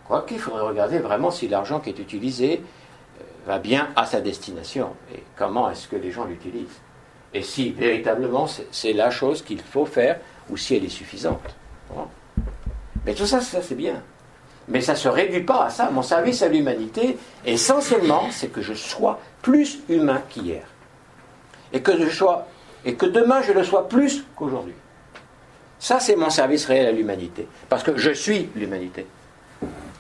Quoique, 0.07 0.34
il 0.34 0.41
faudrait 0.41 0.61
regarder 0.61 0.99
vraiment 0.99 1.30
si 1.30 1.49
l'argent 1.49 1.80
qui 1.80 1.89
est 1.89 1.99
utilisé 1.99 2.62
va 3.49 3.59
bien 3.59 3.89
à 3.97 4.05
sa 4.05 4.21
destination 4.21 4.91
et 5.15 5.23
comment 5.35 5.71
est-ce 5.71 5.89
que 5.89 5.97
les 5.97 6.11
gens 6.11 6.27
l'utilisent? 6.27 6.81
Et 7.33 7.43
si 7.43 7.71
véritablement 7.73 8.47
c'est 8.71 8.93
la 8.93 9.11
chose 9.11 9.41
qu'il 9.41 9.63
faut 9.63 9.87
faire 9.87 10.21
ou 10.51 10.59
si 10.59 10.77
elle 10.77 10.85
est 10.85 10.91
suffisante. 10.91 11.57
Mais 13.07 13.15
tout 13.15 13.25
ça, 13.25 13.41
ça 13.41 13.63
c'est 13.63 13.75
bien. 13.75 14.03
Mais 14.69 14.83
ça 14.83 14.93
ne 14.93 14.99
se 14.99 15.09
réduit 15.09 15.45
pas 15.45 15.65
à 15.65 15.71
ça. 15.71 15.91
Mon 15.91 16.03
service 16.03 16.43
à 16.43 16.49
l'humanité, 16.49 17.17
essentiellement, 17.47 18.31
c'est 18.31 18.49
que 18.49 18.61
je 18.61 18.75
sois 18.75 19.19
plus 19.41 19.79
humain 19.89 20.23
qu'hier. 20.29 20.67
Et 21.73 21.81
que, 21.81 21.99
je 21.99 22.11
sois, 22.11 22.47
et 22.85 22.97
que 22.97 23.07
demain, 23.07 23.41
je 23.41 23.53
le 23.53 23.65
sois 23.65 23.89
plus 23.89 24.27
qu'aujourd'hui. 24.37 24.75
Ça, 25.79 26.01
c'est 26.01 26.17
mon 26.17 26.29
service 26.29 26.67
réel 26.67 26.87
à 26.87 26.93
l'humanité. 26.93 27.49
Parce 27.71 27.83
que 27.83 27.97
je 27.97 28.11
suis 28.11 28.51
l'humanité. 28.55 29.07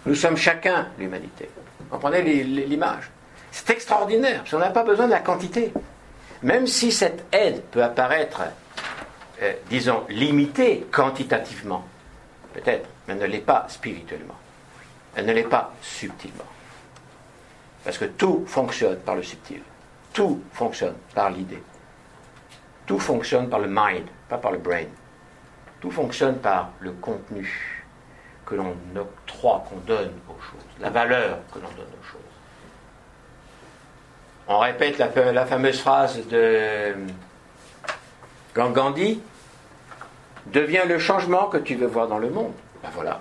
Nous 0.04 0.14
sommes 0.14 0.36
chacun 0.36 0.88
l'humanité. 0.98 1.48
Vous 1.80 1.96
comprenez 1.96 2.44
l'image? 2.44 3.10
C'est 3.50 3.70
extraordinaire, 3.70 4.38
parce 4.40 4.50
qu'on 4.50 4.58
n'a 4.58 4.70
pas 4.70 4.84
besoin 4.84 5.06
de 5.06 5.12
la 5.12 5.20
quantité. 5.20 5.72
Même 6.42 6.66
si 6.66 6.92
cette 6.92 7.24
aide 7.32 7.62
peut 7.70 7.82
apparaître, 7.82 8.42
euh, 9.42 9.52
disons, 9.68 10.04
limitée 10.08 10.86
quantitativement, 10.90 11.84
peut-être, 12.54 12.88
mais 13.06 13.14
elle 13.14 13.20
ne 13.20 13.26
l'est 13.26 13.38
pas 13.38 13.66
spirituellement. 13.68 14.36
Elle 15.14 15.26
ne 15.26 15.32
l'est 15.32 15.42
pas 15.42 15.72
subtilement. 15.82 16.44
Parce 17.84 17.98
que 17.98 18.04
tout 18.04 18.44
fonctionne 18.46 18.98
par 18.98 19.16
le 19.16 19.22
subtil. 19.22 19.62
Tout 20.12 20.42
fonctionne 20.52 20.94
par 21.14 21.30
l'idée. 21.30 21.62
Tout 22.86 22.98
fonctionne 22.98 23.48
par 23.48 23.60
le 23.60 23.68
mind, 23.68 24.06
pas 24.28 24.38
par 24.38 24.52
le 24.52 24.58
brain. 24.58 24.84
Tout 25.80 25.90
fonctionne 25.90 26.38
par 26.38 26.70
le 26.80 26.92
contenu 26.92 27.84
que 28.44 28.54
l'on 28.54 28.74
octroie, 28.96 29.64
qu'on 29.68 29.76
donne 29.80 30.12
aux 30.28 30.40
choses, 30.40 30.66
la 30.80 30.90
valeur 30.90 31.38
que 31.52 31.58
l'on 31.58 31.68
donne 31.68 31.92
aux 32.00 32.04
choses. 32.04 32.17
On 34.50 34.58
répète 34.60 34.96
la, 34.96 35.46
fameuse 35.46 35.78
phrase 35.78 36.26
de 36.28 36.94
Gandhi. 38.54 39.20
Deviens 40.46 40.86
le 40.86 40.98
changement 40.98 41.48
que 41.48 41.58
tu 41.58 41.74
veux 41.74 41.86
voir 41.86 42.08
dans 42.08 42.18
le 42.18 42.30
monde. 42.30 42.54
Ben 42.82 42.88
voilà, 42.94 43.20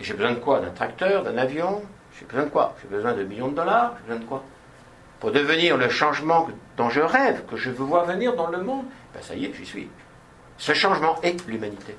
j'ai 0.00 0.14
besoin 0.14 0.32
de 0.32 0.40
quoi? 0.40 0.58
D'un 0.58 0.70
tracteur, 0.70 1.22
d'un 1.22 1.38
avion? 1.38 1.82
J'ai 2.18 2.24
besoin 2.24 2.44
de 2.44 2.50
quoi? 2.50 2.74
J'ai 2.82 2.88
besoin 2.88 3.12
de 3.14 3.22
millions 3.22 3.48
de 3.48 3.54
dollars? 3.54 3.94
J'ai 3.98 4.02
besoin 4.08 4.24
de 4.24 4.28
quoi? 4.28 4.42
Pour 5.20 5.30
devenir 5.30 5.76
le 5.76 5.88
changement 5.88 6.48
dont 6.76 6.90
je 6.90 7.00
rêve, 7.00 7.44
que 7.46 7.56
je 7.56 7.70
veux 7.70 7.84
voir 7.84 8.06
venir 8.06 8.34
dans 8.34 8.48
le 8.48 8.62
monde, 8.62 8.86
ben 9.14 9.22
ça 9.22 9.34
y 9.34 9.44
est, 9.44 9.54
j'y 9.54 9.64
suis. 9.64 9.88
Ce 10.58 10.72
changement 10.74 11.20
est 11.22 11.46
l'humanité. 11.46 11.94